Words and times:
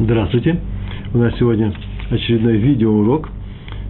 Здравствуйте! 0.00 0.60
У 1.12 1.18
нас 1.18 1.34
сегодня 1.40 1.72
очередной 2.08 2.56
видеоурок. 2.56 3.30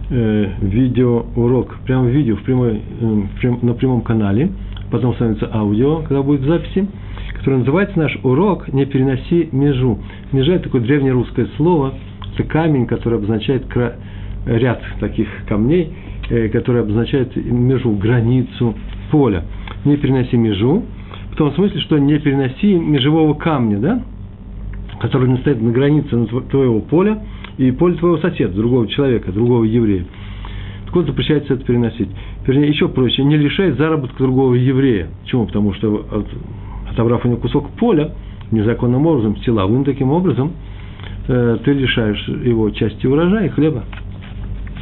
Э, 0.09 0.47
видеоурок, 0.59 1.77
прямо 1.85 2.07
видео 2.07 2.35
в 2.35 2.41
прямой, 2.41 2.81
э, 2.99 3.21
прям, 3.39 3.59
на 3.61 3.75
прямом 3.75 4.01
канале. 4.01 4.49
Потом 4.89 5.13
становится 5.13 5.47
аудио, 5.53 5.97
когда 5.97 6.23
будет 6.23 6.41
записи. 6.41 6.87
Который 7.37 7.59
называется 7.59 7.99
наш 7.99 8.17
урок 8.23 8.73
«Не 8.73 8.87
переноси 8.87 9.49
межу». 9.51 9.99
Межа– 10.31 10.53
это 10.53 10.63
такое 10.63 10.81
древнерусское 10.81 11.47
слово. 11.57 11.93
Это 12.33 12.41
камень, 12.41 12.87
который 12.87 13.19
обозначает 13.19 13.65
ряд 14.47 14.81
таких 14.99 15.27
камней, 15.47 15.93
э, 16.31 16.47
который 16.49 16.81
обозначает 16.81 17.35
межу, 17.35 17.91
границу 17.91 18.73
поля. 19.11 19.43
Не 19.85 19.95
переноси 19.95 20.37
межу, 20.37 20.81
в 21.33 21.35
том 21.35 21.53
смысле, 21.53 21.79
что 21.81 21.99
не 21.99 22.17
переноси 22.17 22.73
межевого 22.73 23.35
камня, 23.35 23.77
да? 23.77 24.01
Который 24.99 25.35
стоит 25.39 25.61
на 25.61 25.71
границе 25.71 26.27
твоего 26.49 26.81
поля 26.81 27.23
и 27.57 27.71
поля 27.71 27.95
твоего 27.95 28.17
соседа, 28.17 28.53
другого 28.53 28.87
человека, 28.87 29.31
другого 29.31 29.63
еврея. 29.63 30.05
Так 30.85 30.95
вот, 30.95 31.05
запрещается 31.05 31.53
это 31.53 31.63
переносить. 31.63 32.09
Вернее, 32.47 32.69
еще 32.69 32.87
проще, 32.89 33.23
не 33.23 33.37
лишай 33.37 33.71
заработка 33.71 34.17
другого 34.17 34.55
еврея. 34.55 35.07
Почему? 35.21 35.45
Потому 35.45 35.73
что, 35.73 36.25
отобрав 36.89 37.23
у 37.23 37.27
него 37.27 37.39
кусок 37.39 37.69
поля, 37.71 38.11
незаконным 38.51 39.05
образом, 39.05 39.37
силовым 39.37 39.83
таким 39.83 40.11
образом, 40.11 40.51
э, 41.27 41.57
ты 41.63 41.73
лишаешь 41.73 42.27
его 42.27 42.71
части 42.71 43.05
урожая 43.05 43.45
и 43.45 43.49
хлеба. 43.49 43.83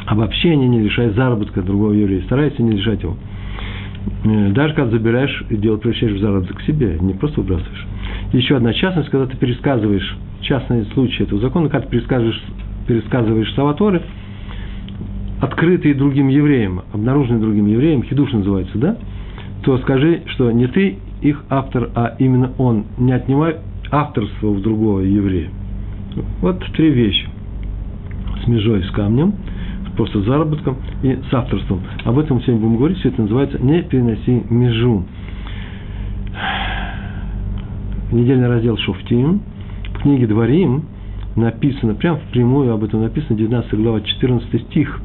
Обобщение 0.05 0.69
не 0.69 0.79
лишает 0.79 1.15
заработка 1.15 1.61
другого 1.61 1.91
еврея. 1.91 2.21
Старайся 2.23 2.63
не 2.63 2.71
лишать 2.71 3.03
его. 3.03 3.17
Э, 4.23 4.51
даже 4.51 4.73
когда 4.73 4.91
забираешь 4.91 5.43
и 5.49 5.57
дело 5.57 5.77
превращаешь 5.77 6.13
в 6.13 6.21
заработок 6.21 6.61
себе, 6.61 6.97
не 7.01 7.13
просто 7.13 7.41
выбрасываешь. 7.41 7.85
Еще 8.33 8.57
одна 8.57 8.73
частность, 8.73 9.09
когда 9.09 9.25
ты 9.25 9.37
пересказываешь 9.37 10.17
частные 10.41 10.85
случаи 10.93 11.23
этого 11.23 11.39
закона, 11.39 11.69
когда 11.69 11.87
ты 11.87 11.91
пересказываешь, 11.91 12.41
пересказываешь 12.87 13.53
Саваторы, 13.53 14.01
открытые 15.41 15.93
другим 15.93 16.27
евреям, 16.27 16.81
обнаруженные 16.93 17.41
другим 17.41 17.67
евреям, 17.67 18.03
хидуш 18.03 18.31
называется, 18.33 18.77
да, 18.77 18.97
то 19.63 19.77
скажи, 19.79 20.23
что 20.27 20.51
не 20.51 20.67
ты 20.67 20.97
их 21.21 21.43
автор, 21.49 21.89
а 21.95 22.15
именно 22.19 22.51
он. 22.57 22.85
Не 22.97 23.13
отнимай 23.13 23.57
авторство 23.91 24.47
у 24.47 24.59
другого 24.59 25.01
еврея. 25.01 25.49
Вот 26.41 26.63
три 26.75 26.89
вещи. 26.89 27.27
С 28.43 28.47
межой, 28.47 28.83
с 28.83 28.91
камнем, 28.91 29.33
просто 29.95 30.21
заработком 30.21 30.77
и 31.01 31.17
с 31.29 31.33
авторством. 31.33 31.81
Об 32.05 32.19
этом 32.19 32.41
сегодня 32.41 32.61
будем 32.61 32.77
говорить. 32.77 32.97
Все 32.99 33.09
это 33.09 33.21
называется 33.21 33.59
«Не 33.61 33.81
переноси 33.83 34.43
межу» 34.49 35.05
недельный 38.11 38.47
раздел 38.47 38.77
Шуфтим, 38.77 39.41
в 39.93 40.01
книге 40.01 40.27
Дворим 40.27 40.83
написано, 41.35 41.93
прямо 41.95 42.17
впрямую 42.17 42.73
об 42.73 42.83
этом 42.83 43.01
написано, 43.01 43.37
19 43.37 43.73
глава, 43.75 44.01
14 44.01 44.61
стих. 44.69 45.01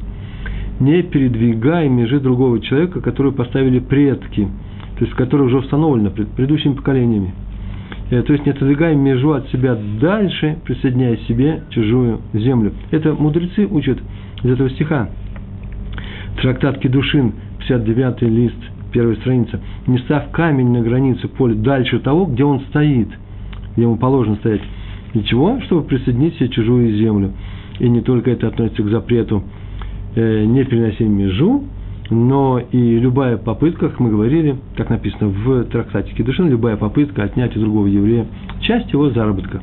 «Не 0.79 1.03
передвигай 1.03 1.87
межи 1.87 2.19
другого 2.19 2.59
человека, 2.59 2.99
которую 3.01 3.33
поставили 3.33 3.79
предки, 3.79 4.47
то 4.97 5.05
есть 5.05 5.15
которая 5.15 5.47
уже 5.47 5.57
установлена 5.57 6.09
предыдущими 6.09 6.73
поколениями. 6.73 7.33
Э, 8.09 8.21
то 8.23 8.33
есть 8.33 8.45
не 8.45 8.51
отодвигай 8.51 8.95
межу 8.95 9.31
от 9.33 9.49
себя 9.49 9.77
дальше, 9.99 10.57
присоединяя 10.65 11.17
себе 11.27 11.63
чужую 11.69 12.21
землю. 12.33 12.73
Это 12.91 13.13
мудрецы 13.13 13.65
учат 13.65 13.99
из 14.43 14.51
этого 14.51 14.69
стиха. 14.71 15.09
Трактат 16.41 16.79
Кедушин, 16.79 17.33
59 17.59 18.21
лист, 18.23 18.57
первая 18.93 19.15
страница, 19.17 19.59
не 19.87 19.97
ставь 19.99 20.31
камень 20.31 20.71
на 20.71 20.81
границе 20.81 21.27
поля 21.27 21.55
дальше 21.55 21.99
того, 21.99 22.25
где 22.25 22.45
он 22.45 22.61
стоит, 22.69 23.09
где 23.73 23.81
ему 23.81 23.97
положено 23.97 24.37
стоять. 24.37 24.61
Для 25.13 25.23
чего? 25.23 25.59
Чтобы 25.61 25.83
присоединить 25.83 26.35
себе 26.37 26.49
чужую 26.49 26.95
землю. 26.95 27.31
И 27.79 27.89
не 27.89 28.01
только 28.01 28.31
это 28.31 28.47
относится 28.47 28.83
к 28.83 28.89
запрету 28.89 29.43
э, 30.15 30.45
не 30.45 30.63
переносить 30.63 31.07
межу, 31.07 31.63
но 32.09 32.59
и 32.59 32.99
любая 32.99 33.37
попытка, 33.37 33.89
как 33.89 33.99
мы 33.99 34.09
говорили, 34.09 34.57
как 34.77 34.89
написано 34.89 35.29
в 35.29 35.65
трактате 35.65 36.13
Кедушин, 36.13 36.49
любая 36.49 36.77
попытка 36.77 37.23
отнять 37.23 37.55
у 37.57 37.59
другого 37.59 37.87
еврея 37.87 38.27
часть 38.61 38.91
его 38.93 39.09
заработка. 39.09 39.61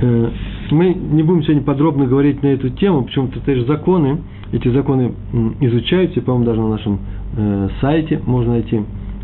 Э, 0.00 0.30
мы 0.70 0.94
не 0.94 1.22
будем 1.22 1.42
сегодня 1.42 1.62
подробно 1.62 2.06
говорить 2.06 2.42
на 2.42 2.48
эту 2.48 2.70
тему, 2.70 3.04
почему-то 3.04 3.38
это 3.38 3.54
же 3.54 3.66
законы, 3.66 4.20
эти 4.54 4.68
законы 4.68 5.12
изучаются, 5.60 6.20
по-моему, 6.22 6.46
даже 6.46 6.60
на 6.60 6.68
нашем 6.68 7.00
э, 7.36 7.68
сайте 7.80 8.20
можно 8.24 8.52
найти 8.52 8.80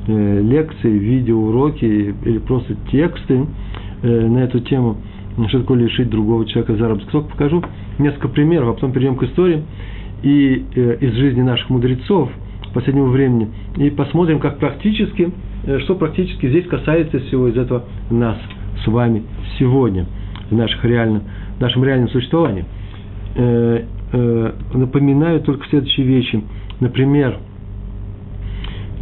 э, 0.08 0.40
лекции, 0.42 0.90
видеоуроки 0.90 1.84
или 2.24 2.38
просто 2.38 2.74
тексты 2.90 3.46
э, 4.02 4.26
на 4.26 4.38
эту 4.38 4.58
тему, 4.58 4.96
что 5.46 5.60
такое 5.60 5.78
лишить 5.78 6.10
другого 6.10 6.44
человека 6.46 6.74
заработка. 6.74 7.12
Только 7.12 7.28
покажу 7.30 7.62
несколько 8.00 8.26
примеров, 8.26 8.70
а 8.70 8.72
потом 8.72 8.90
перейдем 8.90 9.14
к 9.16 9.22
истории 9.22 9.62
и 10.24 10.64
из 11.00 11.14
жизни 11.14 11.42
наших 11.42 11.70
мудрецов 11.70 12.28
последнего 12.74 13.06
времени 13.06 13.48
и 13.76 13.88
посмотрим, 13.88 14.38
как 14.40 14.58
практически, 14.58 15.30
что 15.84 15.94
практически 15.94 16.46
здесь 16.48 16.66
касается 16.66 17.20
всего 17.20 17.48
из 17.48 17.56
этого 17.56 17.84
нас 18.10 18.36
с 18.84 18.86
вами 18.86 19.22
сегодня, 19.58 20.06
в 20.50 20.54
наших 20.54 20.84
реальном, 20.84 21.22
в 21.56 21.60
нашем 21.60 21.84
реальном 21.84 22.08
существовании. 22.10 22.64
Э, 24.12 24.52
э, 24.72 24.76
напоминаю 24.76 25.40
только 25.40 25.66
следующие 25.68 26.06
вещи. 26.06 26.42
Например, 26.80 27.38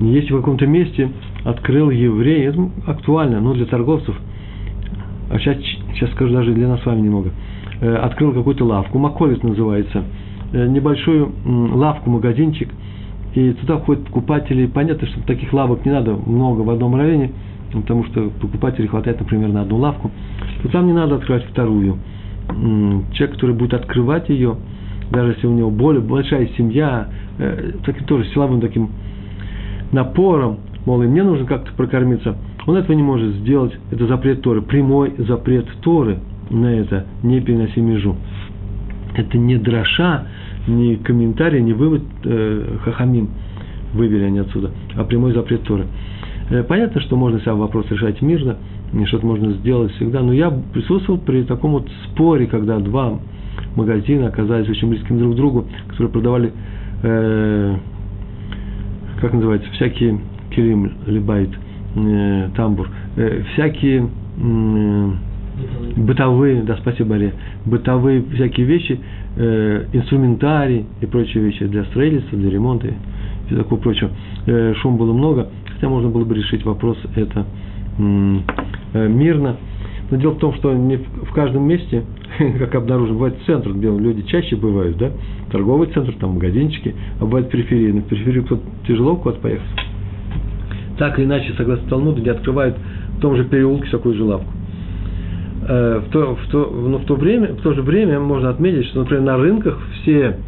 если 0.01 0.33
в 0.33 0.37
каком-то 0.37 0.67
месте 0.67 1.11
открыл 1.45 1.91
еврей, 1.91 2.47
это 2.47 2.71
актуально, 2.87 3.41
но 3.41 3.55
для 3.55 3.67
торговцев, 3.67 4.15
а 5.31 5.39
сейчас, 5.39 5.57
сейчас 5.95 6.11
скажу 6.13 6.33
даже 6.33 6.53
для 6.53 6.69
нас 6.69 6.83
с 6.83 6.87
вами 6.87 7.01
немного, 7.01 7.31
э, 7.81 7.95
открыл 7.95 8.33
какую-то 8.33 8.65
лавку, 8.65 8.99
Маколит 8.99 9.43
называется, 9.43 10.05
э, 10.53 10.67
небольшую 10.67 11.27
э, 11.27 11.49
лавку, 11.75 12.11
магазинчик, 12.11 12.71
и 13.35 13.53
туда 13.53 13.79
ходят 13.79 14.05
покупатели. 14.07 14.67
Понятно, 14.67 15.07
что 15.07 15.21
таких 15.23 15.53
лавок 15.53 15.85
не 15.85 15.93
надо 15.93 16.15
много 16.15 16.63
в 16.63 16.71
одном 16.71 16.97
районе, 16.97 17.33
потому 17.73 18.05
что 18.05 18.31
покупателей 18.41 18.89
хватает, 18.89 19.21
например, 19.21 19.51
на 19.51 19.63
одну 19.63 19.77
лавку, 19.77 20.11
то 20.63 20.69
там 20.69 20.87
не 20.87 20.93
надо 20.93 21.17
открывать 21.17 21.45
вторую. 21.45 21.99
Человек, 23.13 23.33
который 23.33 23.55
будет 23.55 23.75
открывать 23.75 24.29
ее, 24.31 24.57
даже 25.11 25.33
если 25.33 25.47
у 25.47 25.53
него 25.53 25.71
более 25.71 26.03
большая 26.03 26.49
семья, 26.57 27.09
э, 27.39 27.73
таким 27.85 28.05
тоже 28.05 28.25
силовым 28.33 28.61
таким 28.61 28.91
напором, 29.93 30.59
мол, 30.85 31.03
и 31.03 31.07
мне 31.07 31.23
нужно 31.23 31.47
как-то 31.47 31.73
прокормиться, 31.73 32.37
он 32.67 32.77
этого 32.77 32.95
не 32.95 33.03
может 33.03 33.37
сделать. 33.37 33.73
Это 33.91 34.07
запрет 34.07 34.43
Торы, 34.43 34.61
прямой 34.61 35.15
запрет 35.19 35.67
Торы 35.81 36.19
на 36.51 36.67
это, 36.67 37.07
не 37.23 37.41
переноси 37.41 37.81
межу. 37.81 38.17
Это 39.17 39.39
не 39.39 39.57
дроша, 39.57 40.27
не 40.67 40.97
комментарий, 40.97 41.63
не 41.63 41.73
вывод 41.73 42.03
э, 42.25 42.77
хахамим 42.85 43.31
вывели 43.95 44.25
они 44.25 44.41
отсюда, 44.41 44.71
а 44.97 45.05
прямой 45.05 45.33
запрет 45.33 45.63
Торы. 45.63 45.87
Э, 46.51 46.63
понятно, 46.63 47.01
что 47.01 47.17
можно 47.17 47.41
себя 47.41 47.55
вопрос 47.55 47.87
решать 47.91 48.21
мирно, 48.21 48.59
что-то 49.07 49.27
можно 49.27 49.53
сделать 49.53 49.93
всегда, 49.93 50.21
но 50.21 50.33
я 50.33 50.51
присутствовал 50.51 51.19
при 51.19 51.43
таком 51.43 51.73
вот 51.73 51.89
споре, 52.07 52.47
когда 52.47 52.79
два 52.79 53.19
магазины 53.77 54.25
оказались 54.25 54.69
очень 54.69 54.89
близкими 54.89 55.19
друг 55.19 55.33
к 55.34 55.37
другу, 55.37 55.67
которые 55.89 56.09
продавали, 56.12 56.53
э, 57.03 57.77
как 59.21 59.33
называется, 59.33 59.69
всякие 59.73 60.19
килим, 60.51 60.93
либайт, 61.06 61.51
э, 61.97 62.49
тамбур, 62.57 62.89
э, 63.17 63.43
всякие 63.53 64.09
э, 64.41 65.11
бытовые, 65.97 66.62
да, 66.62 66.77
спасибо, 66.77 67.11
Баре, 67.11 67.33
бытовые 67.65 68.23
всякие 68.34 68.67
вещи, 68.67 69.01
э, 69.37 69.87
инструментарий 69.93 70.87
и 71.01 71.07
прочие 71.07 71.43
вещи 71.45 71.67
для 71.67 71.84
строительства, 71.84 72.39
для 72.39 72.51
ремонта 72.51 72.89
и 72.89 72.93
все 73.47 73.57
такое 73.57 73.78
прочее. 73.78 74.11
Э, 74.47 74.75
шум 74.81 74.97
было 74.97 75.12
много, 75.12 75.49
хотя 75.75 75.89
можно 75.89 76.11
было 76.11 76.25
бы 76.25 76.34
решить 76.34 76.65
вопрос 76.65 76.99
это 77.17 77.47
э, 77.99 79.09
мирно. 79.09 79.57
Но 80.10 80.16
дело 80.16 80.33
в 80.33 80.39
том, 80.39 80.55
что 80.55 80.72
не 80.72 80.97
в 80.97 81.33
каждом 81.33 81.65
месте 81.65 82.05
как 82.59 82.75
обнаружим, 82.75 83.15
бывает 83.15 83.37
центр, 83.47 83.72
где 83.72 83.89
люди 83.89 84.22
чаще 84.22 84.57
бывают, 84.57 84.97
да, 84.97 85.10
торговый 85.51 85.89
центр, 85.89 86.15
там 86.19 86.34
магазинчики, 86.34 86.95
а 87.21 87.25
бывает 87.25 87.51
периферия. 87.51 87.93
На 87.93 88.03
периферию 88.03 88.45
кто 88.45 88.60
тяжело 88.87 89.16
куда-то 89.16 89.41
поехать. 89.41 89.69
Так 90.99 91.19
или 91.19 91.27
иначе, 91.27 91.53
согласно 91.57 91.89
Талмуду, 91.89 92.21
не 92.21 92.28
открывают 92.28 92.77
в 93.16 93.21
том 93.21 93.37
же 93.37 93.45
переулке 93.45 93.89
такую 93.91 94.15
же 94.15 94.25
лавку. 94.25 94.51
Э, 95.69 96.01
в 96.07 96.11
то, 96.11 96.34
в 96.34 96.51
то, 96.51 96.65
но 96.66 96.99
в 96.99 97.04
то, 97.04 97.15
время, 97.15 97.53
в 97.53 97.61
то 97.61 97.72
же 97.72 97.83
время 97.83 98.19
можно 98.21 98.49
отметить, 98.51 98.87
что, 98.87 99.01
например, 99.01 99.22
на 99.22 99.37
рынках 99.37 99.78
все 100.01 100.39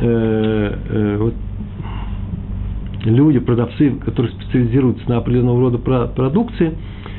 э, 0.00 0.76
э, 0.88 1.16
вот, 1.18 1.34
люди, 3.04 3.40
продавцы, 3.40 3.90
которые 4.04 4.32
специализируются 4.32 5.08
на 5.08 5.18
определенного 5.18 5.60
рода 5.60 5.78
продукции, 5.78 6.72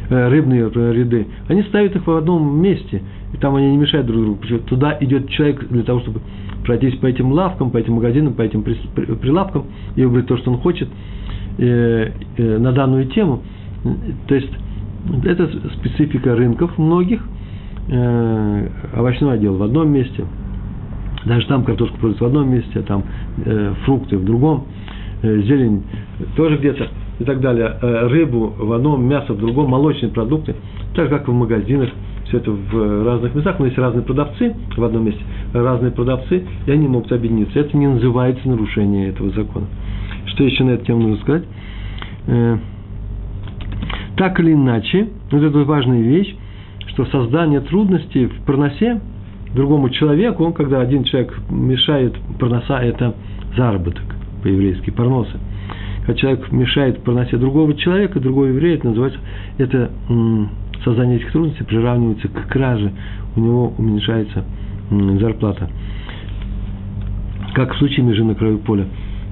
рыбные 0.10 0.70
ряды, 0.70 1.28
они 1.48 1.64
ставят 1.64 1.96
их 1.96 2.06
в 2.06 2.12
одном 2.12 2.62
месте– 2.62 3.02
и 3.34 3.38
там 3.38 3.56
они 3.56 3.72
не 3.72 3.78
мешают 3.78 4.08
друг 4.08 4.22
другу. 4.22 4.40
Потому 4.42 4.60
туда 4.62 4.98
идет 5.02 5.28
человек 5.30 5.68
для 5.68 5.84
того, 5.84 6.00
чтобы 6.02 6.22
пройтись 6.64 6.96
по 7.00 7.08
этим 7.08 7.32
лавкам, 7.32 7.72
по 7.72 7.78
этим 7.78 7.94
магазинам, 7.94 8.34
по 8.34 8.44
этим 8.44 8.64
прилавкам 8.64 9.66
и 9.96 10.06
выбрать 10.06 10.28
то, 10.28 10.38
что 10.38 10.52
он 10.52 10.60
хочет 10.60 10.88
э, 11.58 12.12
э, 12.38 12.58
на 12.60 12.72
данную 12.72 13.08
тему. 13.08 13.42
То 14.28 14.36
есть 14.36 14.52
Это 15.26 15.50
специфика 15.80 16.36
рынков 16.36 16.78
многих. 16.78 17.22
Э, 17.90 18.70
овощной 18.94 19.34
отдел 19.34 19.56
в 19.58 19.64
одном 19.64 19.92
месте, 19.92 20.24
даже 21.26 21.46
там 21.48 21.66
картошку 21.66 21.98
продают 21.98 22.22
в 22.22 22.26
одном 22.26 22.50
месте, 22.50 22.82
там 22.84 23.04
э, 23.44 23.74
фрукты 23.84 24.18
в 24.18 24.24
другом, 24.24 24.68
э, 25.22 25.42
зелень 25.42 25.84
тоже 26.38 26.58
где-то 26.58 26.88
и 27.20 27.24
так 27.24 27.40
далее, 27.42 27.78
э, 27.82 28.08
рыбу 28.08 28.54
в 28.58 28.74
одном, 28.74 29.04
мясо 29.06 29.34
в 29.34 29.38
другом, 29.38 29.70
молочные 29.70 30.12
продукты, 30.12 30.56
так 30.96 31.10
как 31.10 31.28
в 31.28 31.34
магазинах, 31.34 31.90
все 32.26 32.38
это 32.38 32.52
в 32.52 33.06
разных 33.06 33.36
местах, 33.36 33.60
но 33.60 33.66
есть 33.66 33.78
разные 33.78 34.04
продавцы 34.04 34.56
в 34.76 34.84
одном 34.84 35.06
месте, 35.06 35.22
разные 35.54 35.92
продавцы, 35.92 36.44
и 36.66 36.72
они 36.72 36.88
могут 36.88 37.12
объединиться. 37.12 37.60
Это 37.60 37.78
не 37.78 37.88
называется 37.88 38.48
нарушение 38.48 39.10
этого 39.10 39.30
закона. 39.32 39.68
Что 40.28 40.44
еще 40.44 40.64
на 40.64 40.72
эту 40.72 40.86
тему 40.86 41.02
нужно 41.02 41.22
сказать? 41.24 41.44
Э, 42.28 42.58
так 44.18 44.40
или 44.40 44.54
иначе, 44.54 45.10
вот 45.32 45.44
это 45.44 45.60
важная 45.60 46.02
вещь, 46.02 46.36
что 46.88 47.06
создание 47.06 47.62
трудностей 47.62 48.28
в 48.28 48.46
проносе 48.46 49.02
другому 49.54 49.90
человеку, 49.90 50.52
когда 50.54 50.82
один 50.82 51.04
человек 51.04 51.38
мешает 51.50 52.16
проноса, 52.40 52.78
это 52.78 53.16
заработок 53.56 54.04
по-еврейски, 54.42 54.90
проносы. 54.92 55.38
Когда 56.06 56.16
человек 56.16 56.52
мешает 56.52 57.02
проносе 57.04 57.38
другого 57.38 57.74
человека, 57.76 58.20
другого 58.20 58.46
еврея, 58.46 58.76
это 58.76 58.88
называется, 58.88 59.20
это 59.58 59.92
создание 60.84 61.18
этих 61.18 61.32
трудностей 61.32 61.64
приравнивается 61.64 62.28
к 62.28 62.48
краже, 62.48 62.92
у 63.36 63.40
него 63.40 63.74
уменьшается 63.78 64.44
зарплата. 65.20 65.70
Как 67.54 67.74
в 67.74 67.78
случае 67.78 68.06
межи 68.06 68.24
на 68.24 68.36
краю 68.36 68.60
поля. 68.60 68.86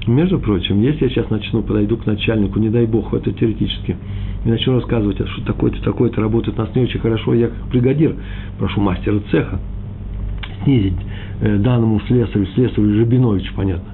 Между 0.06 0.40
прочим, 0.40 0.80
если 0.80 1.04
я 1.04 1.10
сейчас 1.10 1.30
начну, 1.30 1.62
подойду 1.62 1.96
к 1.96 2.06
начальнику, 2.06 2.58
не 2.58 2.70
дай 2.70 2.86
бог, 2.86 3.14
это 3.14 3.32
теоретически, 3.32 3.96
и 4.44 4.48
начну 4.48 4.74
рассказывать, 4.74 5.20
а 5.20 5.26
что 5.26 5.44
такое-то, 5.44 5.80
такое-то 5.82 6.20
работает 6.20 6.58
у 6.58 6.62
нас 6.62 6.74
не 6.74 6.82
очень 6.82 6.98
хорошо, 6.98 7.34
я 7.34 7.48
как 7.48 7.68
бригадир 7.68 8.16
прошу 8.58 8.80
мастера 8.80 9.20
цеха 9.30 9.60
снизить 10.64 10.96
э, 11.40 11.56
данному 11.58 12.00
слесарю, 12.08 12.46
слесарю 12.54 12.94
Жабиновичу, 12.94 13.52
понятно, 13.54 13.92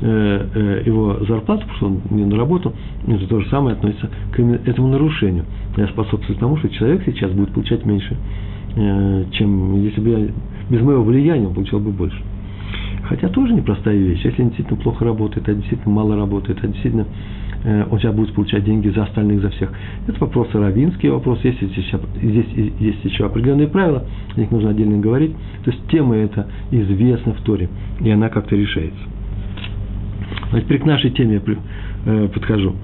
его 0.00 1.24
зарплату, 1.26 1.62
потому 1.62 1.76
что 1.76 1.86
он 1.86 2.00
не 2.16 2.24
наработал, 2.24 2.72
это 3.06 3.26
то 3.26 3.40
же 3.40 3.48
самое 3.48 3.74
относится 3.74 4.08
к 4.32 4.38
этому 4.38 4.88
нарушению. 4.88 5.44
Я 5.76 5.86
способствую 5.88 6.38
тому, 6.38 6.56
что 6.58 6.68
человек 6.68 7.02
сейчас 7.04 7.32
будет 7.32 7.52
получать 7.52 7.84
меньше, 7.84 8.16
э, 8.76 9.24
чем 9.32 9.82
если 9.82 10.00
бы 10.00 10.08
я 10.10 10.28
без 10.70 10.82
моего 10.82 11.02
влияния 11.02 11.46
он 11.46 11.54
получал 11.54 11.80
бы 11.80 11.90
больше. 11.90 12.20
Хотя 13.04 13.28
тоже 13.28 13.54
непростая 13.54 13.96
вещь. 13.96 14.22
Если 14.24 14.42
он 14.42 14.48
действительно 14.48 14.80
плохо 14.80 15.04
работает, 15.04 15.48
а 15.48 15.54
действительно 15.54 15.94
мало 15.94 16.16
работает, 16.16 16.58
а 16.62 16.66
действительно 16.66 17.06
э, 17.64 17.84
он 17.90 17.98
сейчас 17.98 18.14
будет 18.14 18.34
получать 18.34 18.64
деньги 18.64 18.88
за 18.88 19.04
остальных, 19.04 19.40
за 19.40 19.50
всех. 19.50 19.72
Это 20.06 20.20
вопрос 20.20 20.48
равинский 20.52 21.08
вопрос. 21.08 21.38
Есть 21.42 21.62
здесь, 21.62 21.92
здесь 22.22 22.46
есть 22.78 23.04
еще 23.04 23.24
определенные 23.24 23.68
правила, 23.68 24.04
о 24.36 24.40
них 24.40 24.50
нужно 24.50 24.70
отдельно 24.70 24.98
говорить. 24.98 25.32
То 25.64 25.70
есть 25.70 25.86
тема 25.88 26.16
эта 26.16 26.48
известна 26.70 27.32
в 27.32 27.40
Торе, 27.42 27.68
и 28.00 28.10
она 28.10 28.28
как-то 28.28 28.54
решается. 28.54 29.00
А 30.52 30.60
теперь 30.60 30.80
к 30.80 30.84
нашей 30.84 31.10
теме 31.10 31.42
я 31.46 31.54
э, 32.06 32.28
подхожу. 32.28 32.74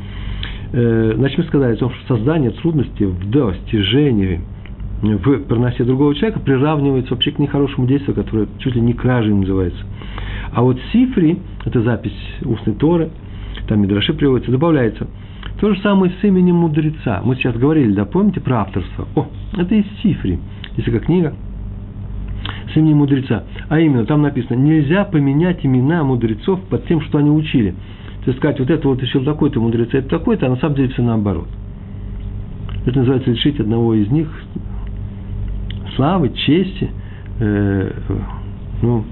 Э, 0.72 1.14
значит, 1.16 1.38
мы 1.38 1.44
сказали 1.44 1.76
что 1.76 1.90
создание 2.08 2.50
трудностей 2.50 3.06
в 3.06 3.30
достижении– 3.30 4.40
в 5.02 5.38
проносе 5.44 5.84
другого 5.84 6.14
человека 6.14 6.40
приравнивается 6.40 7.12
вообще 7.12 7.32
к 7.32 7.38
нехорошему 7.38 7.86
действию, 7.86 8.14
которое 8.14 8.48
чуть 8.58 8.74
ли 8.74 8.80
не 8.80 8.94
кражей 8.94 9.34
называется. 9.34 9.84
А 10.52 10.62
вот 10.62 10.78
сифри, 10.92 11.38
это 11.64 11.82
запись 11.82 12.16
устной 12.42 12.74
Торы, 12.74 13.10
там 13.68 13.82
Мидраши 13.82 14.14
приводится, 14.14 14.50
добавляется. 14.50 15.06
То 15.60 15.72
же 15.72 15.80
самое 15.80 16.12
с 16.20 16.24
именем 16.24 16.56
мудреца. 16.56 17.20
Мы 17.24 17.36
сейчас 17.36 17.56
говорили, 17.56 17.92
да, 17.92 18.04
помните 18.04 18.40
про 18.40 18.62
авторство? 18.62 19.06
О, 19.14 19.26
это 19.56 19.74
из 19.74 19.84
сифри, 20.02 20.38
если 20.76 20.90
как 20.90 21.04
книга 21.04 21.34
с 22.72 22.76
именем 22.76 22.98
мудреца. 22.98 23.44
А 23.68 23.80
именно, 23.80 24.04
там 24.04 24.22
написано, 24.22 24.56
нельзя 24.56 25.04
поменять 25.04 25.64
имена 25.64 26.02
мудрецов 26.04 26.60
под 26.68 26.86
тем, 26.86 27.00
что 27.02 27.18
они 27.18 27.30
учили. 27.30 27.74
То 28.24 28.30
есть 28.30 28.38
сказать, 28.38 28.58
вот 28.58 28.70
это 28.70 28.88
вот 28.88 29.02
еще 29.02 29.20
такой-то 29.20 29.60
мудрец, 29.60 29.88
это 29.92 30.08
такой-то, 30.08 30.46
а 30.46 30.50
на 30.50 30.56
самом 30.56 30.76
деле 30.76 30.88
все 30.88 31.02
наоборот. 31.02 31.48
Это 32.86 32.98
называется 32.98 33.30
лишить 33.30 33.60
одного 33.60 33.94
из 33.94 34.10
них 34.10 34.28
славы, 35.96 36.30
чести, 36.30 36.90
э, 37.40 37.92
ну, 38.82 39.04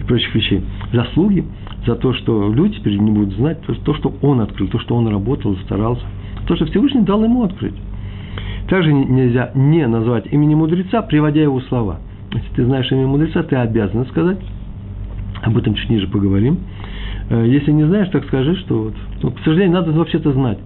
и 0.00 0.04
прочих 0.04 0.34
вещей. 0.34 0.62
Заслуги 0.92 1.44
за 1.86 1.96
то, 1.96 2.12
что 2.14 2.52
люди 2.52 2.78
теперь 2.78 2.98
не 2.98 3.10
будут 3.10 3.34
знать 3.34 3.60
то, 3.62 3.74
то, 3.74 3.94
что 3.94 4.14
он 4.22 4.40
открыл, 4.40 4.68
то, 4.68 4.78
что 4.78 4.94
он 4.96 5.08
работал, 5.08 5.56
старался, 5.64 6.02
то, 6.46 6.56
что 6.56 6.66
Всевышний 6.66 7.02
дал 7.02 7.22
ему 7.24 7.44
открыть. 7.44 7.74
Также 8.68 8.92
нельзя 8.92 9.50
не 9.54 9.86
назвать 9.86 10.32
имени 10.32 10.54
мудреца, 10.54 11.02
приводя 11.02 11.42
его 11.42 11.60
слова. 11.62 11.98
Если 12.32 12.48
ты 12.54 12.64
знаешь 12.64 12.90
имя 12.92 13.06
мудреца, 13.06 13.42
ты 13.42 13.56
обязан 13.56 14.06
сказать. 14.06 14.38
Об 15.42 15.56
этом 15.56 15.74
чуть 15.74 15.90
ниже 15.90 16.06
поговорим. 16.06 16.58
Э, 17.30 17.44
если 17.46 17.72
не 17.72 17.84
знаешь, 17.84 18.08
так 18.10 18.24
скажи, 18.26 18.56
что 18.56 18.84
вот. 18.84 18.94
Ну, 19.22 19.30
к 19.30 19.38
сожалению, 19.40 19.74
надо 19.74 19.92
вообще-то 19.92 20.32
знать. 20.32 20.58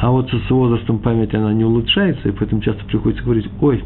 А 0.00 0.10
вот 0.10 0.30
с 0.30 0.50
возрастом 0.50 0.98
память 0.98 1.34
она 1.34 1.52
не 1.52 1.64
улучшается, 1.64 2.28
и 2.28 2.32
поэтому 2.32 2.60
часто 2.60 2.84
приходится 2.84 3.24
говорить, 3.24 3.48
ой, 3.60 3.82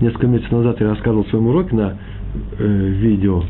несколько 0.00 0.26
месяцев 0.26 0.52
назад 0.52 0.80
я 0.80 0.88
рассказывал 0.88 1.24
в 1.24 1.28
своем 1.28 1.46
уроке 1.46 1.74
на 1.74 1.96
э, 2.58 2.88
видео, 2.98 3.44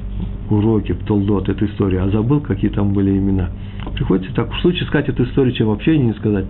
уроке 0.50 0.94
Толдот, 1.06 1.48
эту 1.48 1.66
историю, 1.66 2.04
а 2.04 2.10
забыл, 2.10 2.40
какие 2.40 2.70
там 2.70 2.92
были 2.92 3.10
имена. 3.10 3.50
Приходится 3.94 4.34
так, 4.34 4.52
в 4.52 4.60
случае 4.60 4.86
сказать 4.86 5.08
эту 5.08 5.24
историю, 5.24 5.54
чем 5.54 5.68
вообще 5.68 5.96
не 5.98 6.12
сказать, 6.14 6.46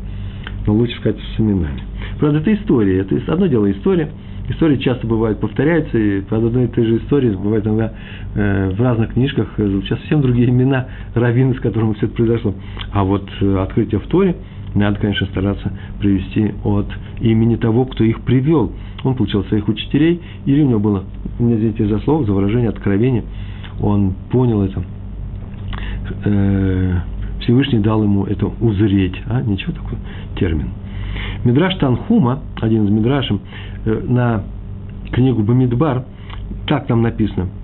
но 0.66 0.74
лучше 0.74 0.96
сказать 0.96 1.18
с 1.36 1.40
именами. 1.40 1.82
Правда, 2.18 2.38
это 2.38 2.54
история, 2.54 3.00
это 3.00 3.16
одно 3.32 3.46
дело 3.46 3.70
история, 3.70 4.10
истории 4.50 4.76
часто 4.76 5.06
бывают 5.06 5.40
повторяются, 5.40 5.96
и 5.98 6.20
под 6.22 6.44
одной 6.44 6.64
и 6.64 6.68
той 6.68 6.84
же 6.84 6.96
историей 6.98 7.34
бывает 7.36 7.66
иногда 7.66 7.92
э, 8.34 8.70
в 8.70 8.80
разных 8.80 9.14
книжках 9.14 9.48
звучат 9.56 9.98
совсем 10.00 10.20
другие 10.20 10.48
имена 10.48 10.86
раввины, 11.14 11.54
с 11.54 11.60
которыми 11.60 11.94
все 11.94 12.06
это 12.06 12.14
произошло. 12.14 12.54
А 12.92 13.04
вот 13.04 13.28
э, 13.40 13.56
открытие 13.58 14.00
в 14.00 14.06
Торе– 14.06 14.36
надо, 14.74 15.00
конечно, 15.00 15.26
стараться 15.26 15.72
привести 15.98 16.54
от 16.64 16.86
имени 17.20 17.56
того, 17.56 17.86
кто 17.86 18.04
их 18.04 18.20
привел. 18.20 18.72
Он 19.02 19.14
получил 19.14 19.44
своих 19.44 19.68
учителей, 19.68 20.20
или 20.46 20.62
у 20.62 20.68
него 20.68 20.80
было, 20.80 21.04
не 21.38 21.54
извините 21.54 21.86
за 21.86 21.98
слово, 22.00 22.24
за 22.24 22.32
выражение 22.32 22.68
откровения, 22.68 23.24
он 23.80 24.14
понял 24.30 24.62
это. 24.62 24.82
Э, 26.24 26.96
Всевышний 27.40 27.78
дал 27.78 28.02
ему 28.02 28.24
это 28.24 28.46
узреть, 28.60 29.20
а, 29.26 29.40
ничего 29.42 29.72
такой 29.72 29.98
термин. 30.36 30.70
Мидраш 31.44 31.74
Танхума, 31.76 32.40
один 32.60 32.84
из 32.84 32.90
Мидрашем, 32.90 33.40
э, 33.84 34.02
на 34.08 34.42
книгу 35.12 35.42
Бамидбар, 35.42 36.04
так 36.66 36.86
там 36.86 37.02
написано– 37.02 37.48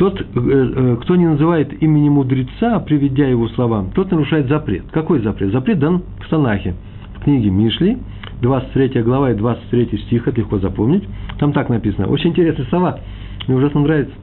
тот, 0.00 0.18
э, 0.18 0.24
э, 0.24 0.96
кто 1.02 1.14
не 1.14 1.26
называет 1.26 1.82
имени 1.82 2.08
мудреца, 2.08 2.78
приведя 2.80 3.26
его 3.26 3.48
словам, 3.48 3.90
тот 3.90 4.10
нарушает 4.10 4.48
запрет. 4.48 4.84
Какой 4.92 5.20
запрет? 5.20 5.52
Запрет 5.52 5.78
дан 5.78 6.02
в 6.20 6.28
Танахе. 6.30 6.74
В 7.16 7.24
книге 7.24 7.50
Мишли, 7.50 7.98
23 8.40 9.02
глава 9.02 9.32
и 9.32 9.34
23 9.34 9.98
стих, 10.06 10.26
это 10.26 10.38
легко 10.38 10.58
запомнить. 10.58 11.06
Там 11.38 11.52
так 11.52 11.68
написано. 11.68 12.06
Очень 12.06 12.30
интересные 12.30 12.66
слова. 12.68 12.98
Мне 13.46 13.58
ужасно 13.58 13.80
нравится 13.80 14.14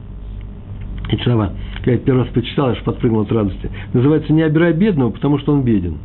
эти 1.10 1.22
слова. 1.22 1.52
Когда 1.76 1.92
я 1.92 1.98
первый 1.98 2.24
раз 2.24 2.32
прочитал, 2.32 2.70
аж 2.70 2.82
подпрыгнул 2.82 3.20
от 3.22 3.30
радости. 3.30 3.70
Называется 3.92 4.32
«Не 4.32 4.42
обирай 4.42 4.72
бедного, 4.72 5.10
потому 5.10 5.38
что 5.38 5.52
он 5.52 5.62
беден». 5.62 5.98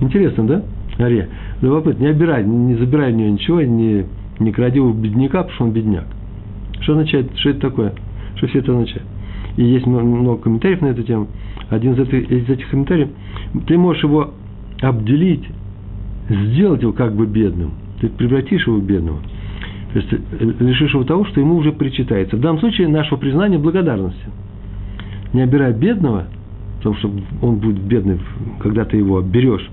Интересно, 0.00 0.46
да? 0.46 0.62
Ария. 0.98 1.28
Любопытно. 1.60 2.04
Не 2.04 2.08
обирай, 2.10 2.44
не 2.44 2.74
забирай 2.76 3.12
у 3.12 3.16
него 3.16 3.30
ничего, 3.30 3.62
не, 3.62 4.04
не 4.38 4.52
кради 4.52 4.80
у 4.80 4.92
бедняка, 4.92 5.42
потому 5.42 5.54
что 5.54 5.64
он 5.64 5.72
бедняк. 5.72 6.06
Что 6.80 6.92
означает, 6.92 7.30
что 7.36 7.50
это 7.50 7.60
такое? 7.60 7.92
Что 8.36 8.46
все 8.48 8.58
это 8.58 8.72
означает? 8.72 9.02
И 9.56 9.64
есть 9.64 9.86
много 9.86 10.42
комментариев 10.42 10.82
на 10.82 10.86
эту 10.86 11.02
тему. 11.02 11.28
Один 11.70 11.94
из 11.94 11.98
этих, 12.00 12.30
из 12.30 12.48
этих 12.48 12.68
комментариев, 12.68 13.08
ты 13.66 13.78
можешь 13.78 14.02
его 14.02 14.34
обделить, 14.80 15.44
сделать 16.28 16.82
его 16.82 16.92
как 16.92 17.14
бы 17.14 17.26
бедным. 17.26 17.72
Ты 18.00 18.08
превратишь 18.08 18.66
его 18.66 18.76
в 18.76 18.84
бедного. 18.84 19.20
То 19.92 19.98
есть 20.00 20.12
э, 20.12 20.52
лишишь 20.60 20.92
его 20.92 21.04
того, 21.04 21.24
что 21.24 21.40
ему 21.40 21.56
уже 21.56 21.72
причитается. 21.72 22.36
В 22.36 22.40
данном 22.40 22.60
случае 22.60 22.88
нашего 22.88 23.18
признания 23.18 23.58
благодарности. 23.58 24.26
Не 25.32 25.42
обирай 25.42 25.72
бедного, 25.72 26.26
потому 26.78 26.96
что 26.96 27.10
он 27.40 27.56
будет 27.56 27.78
бедный, 27.78 28.20
когда 28.60 28.84
ты 28.84 28.98
его 28.98 29.20
берешь, 29.22 29.66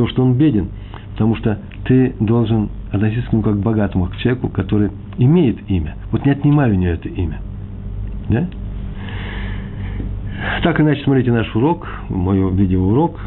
потому 0.00 0.08
что 0.08 0.22
он 0.22 0.34
беден, 0.34 0.68
потому 1.12 1.36
что 1.36 1.58
ты 1.84 2.14
должен 2.20 2.70
относиться 2.90 3.28
к 3.28 3.32
нему 3.34 3.42
как 3.42 3.56
к 3.56 3.62
богатому, 3.62 4.06
к 4.06 4.16
человеку, 4.16 4.48
который 4.48 4.90
имеет 5.18 5.58
имя. 5.68 5.94
Вот 6.10 6.24
не 6.24 6.32
отнимай 6.32 6.70
у 6.70 6.74
нее 6.74 6.92
это 6.92 7.08
имя. 7.10 7.38
Да? 8.30 8.48
Так 10.62 10.80
иначе 10.80 11.02
смотрите 11.04 11.32
наш 11.32 11.54
урок, 11.54 11.86
мой 12.08 12.50
видеоурок. 12.54 13.20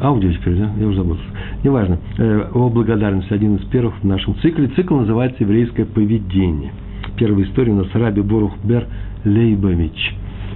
Аудио 0.00 0.32
теперь, 0.32 0.56
да? 0.56 0.70
Я 0.78 0.88
уже 0.88 0.98
забыл. 0.98 1.16
Неважно. 1.62 1.98
Э, 2.18 2.48
о 2.52 2.68
благодарности. 2.68 3.32
Один 3.32 3.54
из 3.54 3.64
первых 3.66 4.00
в 4.00 4.04
нашем 4.04 4.34
цикле. 4.40 4.66
Цикл 4.74 4.96
называется 4.96 5.44
«Еврейское 5.44 5.84
поведение». 5.84 6.72
Первая 7.16 7.44
история 7.44 7.72
у 7.72 7.76
нас 7.76 7.86
Раби 7.94 8.20
Борух 8.20 8.52
Бер 8.64 8.86
Лейбович. 9.24 10.14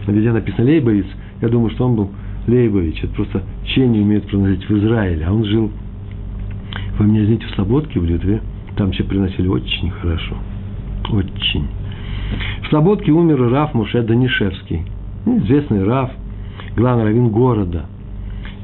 Везде 0.08 0.32
написано 0.32 0.64
Лейбович. 0.64 1.06
Я 1.40 1.48
думаю, 1.48 1.70
что 1.70 1.86
он 1.86 1.94
был 1.94 2.10
Лейбович. 2.46 3.04
Это 3.04 3.14
просто 3.14 3.42
чей 3.64 3.86
не 3.86 4.00
умеет 4.00 4.26
произносить 4.26 4.68
в 4.68 4.78
Израиле. 4.78 5.24
А 5.26 5.32
он 5.32 5.44
жил, 5.44 5.70
вы 6.98 7.06
меня 7.06 7.24
извините, 7.24 7.46
в 7.46 7.54
Слободке, 7.54 8.00
в 8.00 8.04
Литве. 8.04 8.40
Там 8.76 8.92
все 8.92 9.04
приносили 9.04 9.48
очень 9.48 9.90
хорошо. 9.90 10.36
Очень. 11.10 11.66
В 12.62 12.68
Слободке 12.68 13.12
умер 13.12 13.50
Раф 13.50 13.74
Муше 13.74 14.02
Данишевский. 14.02 14.82
Известный 15.26 15.84
Раф, 15.84 16.10
главный 16.76 17.04
раввин 17.04 17.28
города. 17.28 17.86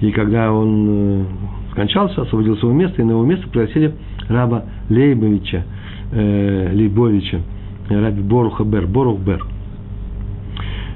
И 0.01 0.11
когда 0.13 0.53
он 0.53 0.87
э, 0.89 1.25
скончался, 1.73 2.23
освободил 2.23 2.57
свое 2.59 2.75
место, 2.75 3.03
и 3.03 3.05
на 3.05 3.13
его 3.13 3.25
место 3.25 3.49
пригласили 3.49 3.95
раба 4.29 4.65
Лейбовича, 4.89 5.65
э, 6.13 6.73
Лейбовича, 6.73 7.41
раби 7.89 8.23
Боруха 8.23 8.65
Бер, 8.65 8.87
Борух 8.87 9.21
Бер. 9.21 9.45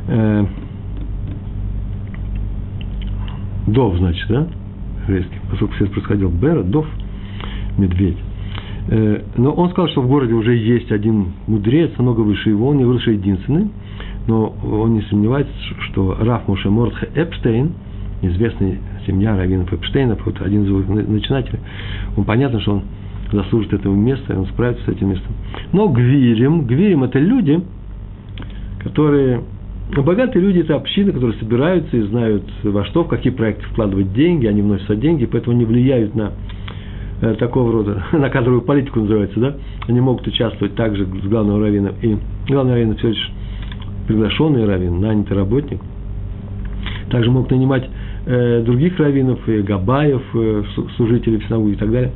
Э, 0.09 0.47
Дов, 3.73 3.97
значит, 3.97 4.27
да? 4.29 4.47
Еврейский. 5.09 5.41
Поскольку 5.51 5.75
все 5.75 5.87
происходил 5.87 6.31
Бера, 6.31 6.63
Дов, 6.63 6.87
медведь. 7.79 8.19
Э, 8.89 9.23
но 9.37 9.53
он 9.53 9.71
сказал, 9.71 9.89
что 9.91 10.03
в 10.03 10.09
городе 10.09 10.35
уже 10.35 10.55
есть 10.55 10.91
один 10.91 11.33
мудрец, 11.47 11.91
намного 11.99 12.21
выше 12.21 12.51
его, 12.51 12.69
он 12.69 12.79
не 12.79 12.85
выше 12.85 13.13
единственный, 13.13 13.71
но 14.27 14.55
он 14.65 14.95
не 14.95 15.03
сомневается, 15.03 15.53
что 15.91 16.17
Раф 16.21 16.47
Моше 16.49 16.71
Мордха 16.71 17.09
Эпштейн, 17.15 17.73
известный 18.23 18.79
семья 19.07 19.37
раввинов 19.37 19.73
Эпштейнов, 19.73 20.25
вот 20.25 20.41
один 20.41 20.65
из 20.65 20.69
его 20.69 20.81
начинателей, 20.81 21.61
он 22.17 22.25
понятно, 22.25 22.61
что 22.61 22.75
он 22.75 22.83
заслужит 23.33 23.73
этого 23.73 23.95
места, 23.95 24.39
он 24.39 24.47
справится 24.47 24.85
с 24.85 24.89
этим 24.89 25.11
местом. 25.11 25.33
Но 25.73 25.89
гвирим, 25.89 26.67
гвирим– 26.67 27.05
это 27.05 27.19
люди, 27.19 27.61
которые 28.81 29.43
богатые 30.01 30.43
люди– 30.43 30.59
это 30.61 30.77
общины, 30.77 31.13
которые 31.13 31.39
собираются 31.39 31.97
и 31.97 32.03
знают 32.03 32.45
во 32.63 32.85
что, 32.87 33.05
в 33.05 33.09
какие 33.09 33.33
проекты 33.33 33.65
вкладывать 33.67 34.15
деньги, 34.15 34.47
они 34.47 34.63
вносят 34.63 34.99
деньги, 35.01 35.27
поэтому 35.27 35.55
не 35.57 35.67
влияют 35.67 36.15
на 36.15 36.33
э, 37.21 37.35
такого 37.35 37.71
рода, 37.71 38.03
на 38.13 38.31
кадровую 38.31 38.63
политику 38.63 39.01
называется, 39.01 39.39
да? 39.39 39.57
Они 39.89 40.01
могут 40.01 40.27
участвовать 40.27 40.75
также 40.77 41.05
с 41.05 41.27
главным 41.27 41.63
раввином. 41.63 41.95
И 42.01 42.17
главный 42.49 42.73
раввин– 42.73 42.97
всего 42.97 43.11
лишь 43.11 43.31
приглашенный 44.07 44.65
раввин, 44.65 45.01
нанятый 45.01 45.37
работник. 45.37 45.81
Также 47.11 47.31
могут 47.31 47.51
нанимать 47.51 47.89
э, 48.25 48.63
других 48.65 48.99
раввинов, 48.99 49.47
и 49.47 49.61
габаев, 49.61 50.23
э, 50.35 50.63
служителей 50.97 51.39
в 51.39 51.45
синагоге 51.45 51.75
и 51.75 51.77
так 51.77 51.91
далее. 51.91 52.13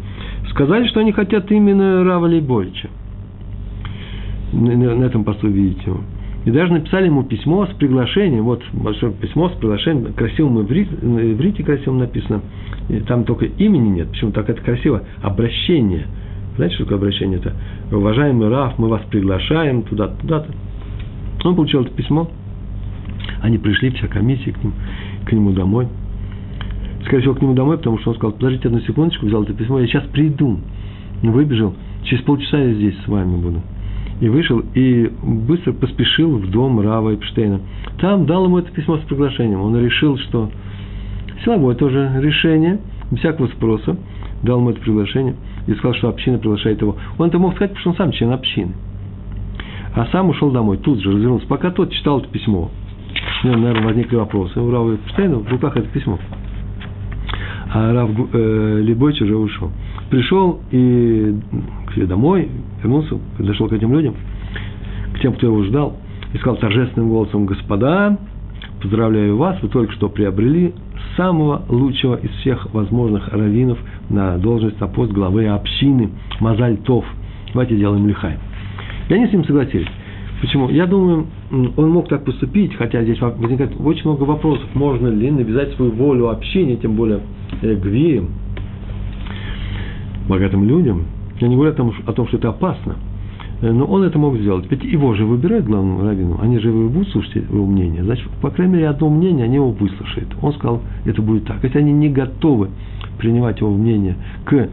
Сказали, 0.48 0.86
что 0.86 1.00
они 1.00 1.12
хотят 1.12 1.50
именно 1.52 2.02
Рава 2.04 2.26
Лейбовича. 2.26 2.88
На, 4.52 4.94
на 4.94 5.04
этом 5.04 5.24
посту 5.24 5.48
видите 5.48 5.82
его. 5.84 6.00
И 6.46 6.50
даже 6.52 6.72
написали 6.72 7.06
ему 7.06 7.24
письмо 7.24 7.66
с 7.66 7.70
приглашением. 7.70 8.44
Вот 8.44 8.62
большое 8.72 9.12
письмо 9.12 9.48
с 9.48 9.52
приглашением, 9.54 10.12
красивым 10.12 10.62
иврит, 10.62 10.88
иврите 10.92 11.64
красивым 11.64 11.98
написано. 11.98 12.40
И 12.88 13.00
там 13.00 13.24
только 13.24 13.46
имени 13.46 13.88
нет. 13.88 14.10
Почему 14.10 14.30
так 14.30 14.48
это 14.48 14.62
красиво? 14.62 15.02
Обращение. 15.22 16.06
Знаете, 16.54 16.76
что 16.76 16.84
такое 16.84 16.98
обращение? 16.98 17.38
Это 17.40 17.52
уважаемый 17.90 18.48
Раф, 18.48 18.78
мы 18.78 18.88
вас 18.88 19.02
приглашаем 19.10 19.82
туда, 19.82 20.06
туда-то. 20.06 20.46
Он 21.44 21.56
получил 21.56 21.82
это 21.82 21.90
письмо. 21.90 22.30
Они 23.42 23.58
пришли, 23.58 23.90
вся 23.90 24.06
комиссия 24.06 24.52
к, 24.52 24.62
ним, 24.62 24.72
к 25.24 25.32
нему 25.32 25.50
домой. 25.50 25.88
Скорее 27.06 27.22
всего, 27.22 27.34
к 27.34 27.42
нему 27.42 27.54
домой, 27.54 27.78
потому 27.78 27.98
что 27.98 28.10
он 28.10 28.16
сказал, 28.16 28.32
подождите 28.32 28.68
одну 28.68 28.80
секундочку, 28.82 29.26
взял 29.26 29.42
это 29.42 29.52
письмо, 29.52 29.80
я 29.80 29.88
сейчас 29.88 30.04
приду. 30.12 30.60
Выбежал, 31.22 31.74
через 32.04 32.22
полчаса 32.22 32.56
я 32.56 32.72
здесь 32.72 32.94
с 33.04 33.08
вами 33.08 33.34
буду 33.36 33.62
и 34.20 34.28
вышел, 34.28 34.62
и 34.74 35.10
быстро 35.22 35.72
поспешил 35.72 36.38
в 36.38 36.50
дом 36.50 36.80
Рава 36.80 37.14
Эпштейна. 37.14 37.60
Там 38.00 38.26
дал 38.26 38.46
ему 38.46 38.58
это 38.58 38.70
письмо 38.70 38.98
с 38.98 39.00
приглашением. 39.02 39.60
Он 39.60 39.78
решил, 39.78 40.18
что 40.18 40.50
силовое 41.44 41.74
тоже 41.74 42.12
решение, 42.20 42.78
без 43.10 43.20
всякого 43.20 43.48
спроса, 43.48 43.96
дал 44.42 44.58
ему 44.58 44.70
это 44.70 44.80
приглашение 44.80 45.34
и 45.66 45.74
сказал, 45.74 45.94
что 45.94 46.08
община 46.08 46.38
приглашает 46.38 46.80
его. 46.80 46.96
Он 47.18 47.28
это 47.28 47.38
мог 47.38 47.54
сказать, 47.54 47.72
потому 47.72 47.80
что 47.80 47.90
он 47.90 47.96
сам 47.96 48.12
член 48.12 48.32
общины. 48.32 48.72
А 49.94 50.06
сам 50.12 50.28
ушел 50.28 50.50
домой, 50.50 50.78
тут 50.78 51.00
же 51.00 51.10
развернулся. 51.10 51.46
Пока 51.46 51.70
тот 51.70 51.92
читал 51.92 52.20
это 52.20 52.28
письмо, 52.28 52.70
у 53.42 53.46
него, 53.46 53.58
наверное, 53.58 53.86
возникли 53.86 54.16
вопросы. 54.16 54.60
У 54.60 54.70
Рава 54.70 54.94
Эпштейна 54.94 55.38
в 55.38 55.48
руках 55.48 55.76
это 55.76 55.88
письмо. 55.88 56.18
А 57.72 57.92
Рав 57.92 58.10
э, 58.32 58.80
Лебойч 58.82 59.20
уже 59.20 59.36
ушел. 59.36 59.70
Пришел 60.10 60.60
и 60.70 61.34
к 61.86 61.94
себе 61.94 62.06
домой, 62.06 62.48
вернулся, 62.82 63.18
подошел 63.36 63.68
к 63.68 63.72
этим 63.72 63.92
людям, 63.92 64.14
к 65.14 65.20
тем, 65.20 65.32
кто 65.34 65.46
его 65.46 65.64
ждал, 65.64 65.96
и 66.32 66.38
сказал 66.38 66.56
торжественным 66.56 67.08
голосом, 67.08 67.46
господа, 67.46 68.16
поздравляю 68.80 69.36
вас, 69.36 69.60
вы 69.62 69.68
только 69.68 69.92
что 69.94 70.08
приобрели 70.08 70.74
самого 71.16 71.62
лучшего 71.68 72.16
из 72.16 72.30
всех 72.40 72.72
возможных 72.72 73.28
раввинов 73.28 73.78
на 74.08 74.38
должность, 74.38 74.80
на 74.80 74.86
пост 74.86 75.12
главы 75.12 75.48
общины 75.48 76.10
Мазаль 76.40 76.76
Тов. 76.78 77.04
Давайте 77.52 77.76
сделаем 77.76 78.06
лихай. 78.06 78.38
И 79.08 79.14
они 79.14 79.26
с 79.26 79.32
ним 79.32 79.44
согласились. 79.44 79.88
Почему? 80.40 80.68
Я 80.68 80.86
думаю, 80.86 81.26
он 81.50 81.90
мог 81.90 82.08
так 82.08 82.24
поступить, 82.24 82.74
хотя 82.74 83.02
здесь 83.02 83.20
возникает 83.20 83.72
очень 83.80 84.02
много 84.04 84.24
вопросов. 84.24 84.66
Можно 84.74 85.08
ли 85.08 85.30
навязать 85.30 85.72
свою 85.74 85.92
волю 85.92 86.28
общения, 86.28 86.76
тем 86.76 86.94
более 86.94 87.20
э, 87.62 87.74
гвием, 87.74 88.28
богатым 90.28 90.64
людям, 90.64 91.04
я 91.40 91.48
не 91.48 91.54
говорю 91.54 91.72
о 91.72 91.74
том, 91.74 91.94
о 92.06 92.12
том, 92.12 92.26
что 92.28 92.38
это 92.38 92.48
опасно, 92.48 92.96
э, 93.60 93.70
но 93.70 93.84
он 93.84 94.02
это 94.02 94.18
мог 94.18 94.36
сделать. 94.38 94.66
Ведь 94.70 94.84
его 94.84 95.14
же 95.14 95.24
выбирают 95.24 95.66
главным 95.66 96.02
раввином, 96.02 96.38
они 96.40 96.58
же 96.58 96.68
его 96.68 96.88
будут 96.88 97.08
слушать 97.10 97.36
его 97.36 97.66
мнение. 97.66 98.02
Значит, 98.02 98.28
по 98.40 98.50
крайней 98.50 98.74
мере, 98.74 98.88
одно 98.88 99.08
мнение 99.10 99.44
они 99.44 99.56
его 99.56 99.70
выслушают. 99.70 100.28
Он 100.42 100.52
сказал, 100.54 100.82
это 101.04 101.22
будет 101.22 101.44
так. 101.44 101.62
Если 101.62 101.78
они 101.78 101.92
не 101.92 102.08
готовы 102.08 102.68
принимать 103.18 103.60
его 103.60 103.70
мнение 103.70 104.16
к 104.44 104.52
э, 104.54 104.68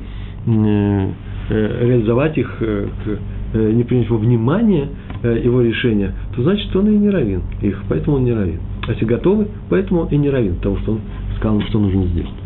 э, 0.45 1.87
реализовать 1.87 2.37
их, 2.37 2.57
э, 2.59 2.87
к, 3.03 3.57
э, 3.57 3.71
не 3.71 3.83
принять 3.83 4.07
его 4.07 4.17
внимание, 4.17 4.89
э, 5.21 5.41
его 5.43 5.61
решения, 5.61 6.13
то 6.35 6.43
значит, 6.43 6.73
он 6.75 6.87
и 6.87 6.97
не 6.97 7.09
равен 7.09 7.41
их, 7.61 7.83
поэтому 7.89 8.17
он 8.17 8.25
не 8.25 8.33
равен. 8.33 8.59
А 8.87 8.91
если 8.91 9.05
готовы, 9.05 9.47
поэтому 9.69 10.01
он 10.01 10.07
и 10.09 10.17
не 10.17 10.29
равен 10.29 10.55
того, 10.57 10.77
что 10.77 10.93
он 10.93 10.99
сказал, 11.37 11.61
что 11.61 11.79
нужно 11.79 12.05
сделать. 12.07 12.42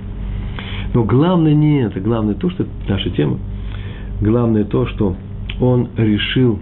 Но 0.94 1.04
главное 1.04 1.54
не 1.54 1.82
это, 1.82 2.00
главное 2.00 2.36
то, 2.36 2.50
что 2.50 2.64
это 2.64 2.72
наша 2.88 3.10
тема. 3.12 3.38
Главное 4.22 4.64
то, 4.64 4.86
что 4.88 5.16
он 5.60 5.90
решил 5.98 6.60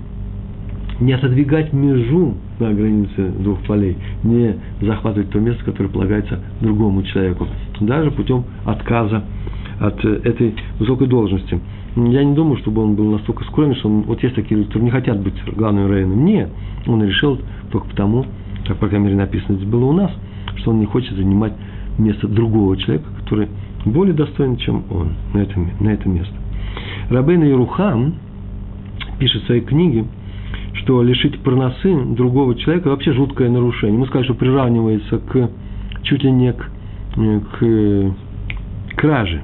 не 1.00 1.14
отодвигать 1.14 1.74
межу 1.74 2.36
на 2.60 2.74
границе 2.74 3.32
двух 3.40 3.60
полей, 3.64 3.98
не 4.24 4.56
захватывать 4.82 5.30
то 5.30 5.40
место, 5.40 5.64
которое 5.66 5.90
полагается 5.90 6.40
другому 6.62 7.04
человеку, 7.04 7.48
даже 7.82 8.12
путем 8.12 8.46
отказа 8.66 9.24
от 9.80 10.04
этой 10.06 10.56
высокой 10.80 11.08
должности. 11.08 11.60
Я 11.98 12.24
не 12.24 12.34
думаю, 12.34 12.58
чтобы 12.58 12.82
он 12.84 12.96
был 12.96 13.12
настолько 13.12 13.44
скромен, 13.46 13.76
что 13.76 13.90
он, 13.90 14.02
вот 14.02 14.22
есть 14.24 14.36
такие 14.36 14.58
люди, 14.58 14.68
которые 14.68 14.86
не 14.86 14.92
хотят 14.92 15.20
быть 15.22 15.34
главным 15.56 15.90
районом. 15.90 16.26
Нет, 16.26 16.50
он 16.88 17.04
решил 17.04 17.40
только 17.72 17.88
потому, 17.88 18.26
как, 18.66 18.78
по 18.78 18.88
крайней 18.88 19.06
мере, 19.06 19.18
написано 19.18 19.56
здесь 19.58 19.68
было 19.68 19.86
у 19.86 19.94
нас, 19.94 20.12
что 20.58 20.72
он 20.72 20.80
не 20.80 20.86
хочет 20.86 21.16
занимать 21.16 21.54
место 21.98 22.28
другого 22.28 22.76
человека, 22.78 23.08
который 23.22 23.48
более 23.86 24.14
достойный, 24.14 24.58
чем 24.58 24.84
он 24.90 25.14
на 25.34 25.40
это, 25.40 25.60
на 25.80 25.90
это 25.90 26.10
место. 26.10 26.34
Рабейн 27.10 27.44
Ирухам 27.44 28.16
пишет 29.20 29.44
в 29.44 29.46
своей 29.46 29.62
книге, 29.62 30.06
что 30.74 31.02
лишить 31.04 31.40
парносы 31.42 32.06
другого 32.16 32.56
человека 32.56 32.90
вообще 32.90 33.14
жуткое 33.14 33.50
нарушение. 33.50 33.98
Мы 33.98 34.08
сказали, 34.08 34.26
что 34.26 34.34
приравнивается 34.34 35.20
к 35.20 35.50
чуть 36.04 36.24
ли 36.24 36.32
не 36.32 36.54
к, 36.54 36.70
к 37.60 38.96
краже. 38.98 39.42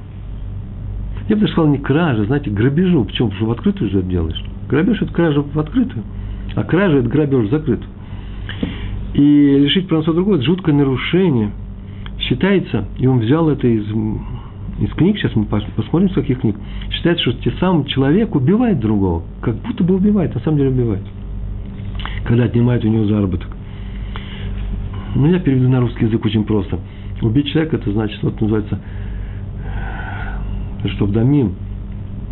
Я 1.28 1.36
бы 1.36 1.42
даже 1.42 1.52
сказал 1.52 1.70
не 1.70 1.78
краже, 1.78 2.24
знаете, 2.24 2.50
грабежу. 2.50 3.04
Почему? 3.04 3.28
Потому 3.28 3.36
что 3.36 3.46
в 3.46 3.50
открытую 3.52 3.90
же 3.90 3.98
это 4.00 4.08
делаешь. 4.08 4.44
Грабеж– 4.68 5.00
это 5.02 5.12
кража 5.12 5.42
в 5.42 5.58
открытую, 5.58 6.04
а 6.54 6.64
кража– 6.64 6.96
это 6.98 7.08
грабеж 7.08 7.46
в 7.46 7.50
закрытую. 7.50 7.88
И 9.14 9.58
лишить 9.58 9.88
парноса 9.88 10.12
другого– 10.12 10.34
это 10.36 10.44
жуткое 10.44 10.74
нарушение– 10.74 11.52
считается, 12.22 12.86
и 12.98 13.06
он 13.06 13.20
взял 13.20 13.48
это 13.50 13.66
из, 13.66 13.86
из 14.78 14.90
книг, 14.94 15.18
сейчас 15.18 15.34
мы 15.36 15.44
посмотрим, 15.44 16.10
с 16.10 16.14
каких 16.14 16.40
книг, 16.40 16.56
считается, 16.90 17.22
что 17.22 17.42
те 17.42 17.52
сам 17.60 17.84
человек 17.84 18.34
убивает 18.34 18.80
другого, 18.80 19.22
как 19.40 19.56
будто 19.56 19.84
бы 19.84 19.94
убивает, 19.94 20.34
на 20.34 20.40
самом 20.40 20.58
деле 20.58 20.70
убивает, 20.70 21.02
когда 22.24 22.44
отнимает 22.44 22.84
у 22.84 22.88
него 22.88 23.04
заработок. 23.04 23.48
Ну, 25.14 25.26
я 25.26 25.40
переведу 25.40 25.68
на 25.68 25.80
русский 25.80 26.06
язык 26.06 26.24
очень 26.24 26.44
просто. 26.44 26.78
Убить 27.20 27.48
человека, 27.48 27.76
это 27.76 27.92
значит, 27.92 28.22
вот 28.22 28.40
называется, 28.40 28.80
что 30.86 31.04
в 31.04 31.12
домим, 31.12 31.54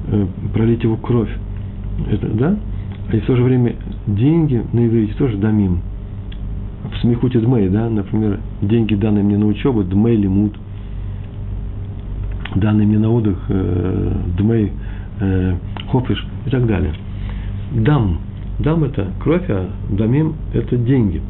э, 0.08 0.26
пролить 0.54 0.82
его 0.82 0.96
кровь. 0.96 1.30
Это, 2.10 2.26
да? 2.28 2.58
И 3.12 3.20
в 3.20 3.26
то 3.26 3.36
же 3.36 3.42
время 3.42 3.76
деньги 4.06 4.62
на 4.72 4.86
иврите 4.86 5.14
тоже 5.14 5.36
домим 5.36 5.80
в 6.84 7.00
смехуте 7.00 7.40
дмей, 7.40 7.68
да, 7.68 7.88
например, 7.88 8.40
деньги, 8.62 8.94
данные 8.94 9.22
мне 9.22 9.36
на 9.36 9.46
учебу, 9.46 9.82
дмей 9.82 10.16
лимут, 10.16 10.56
данные 12.56 12.86
мне 12.86 12.98
на 12.98 13.10
отдых, 13.10 13.38
э, 13.48 14.12
дмей 14.38 14.72
э, 15.20 15.54
хофиш 15.90 16.26
и 16.46 16.50
так 16.50 16.66
далее. 16.66 16.94
Дам. 17.72 18.18
Дам– 18.58 18.84
это 18.84 19.08
кровь, 19.20 19.44
а 19.48 19.70
дамим– 19.88 20.34
это 20.52 20.76
деньги. 20.76 21.22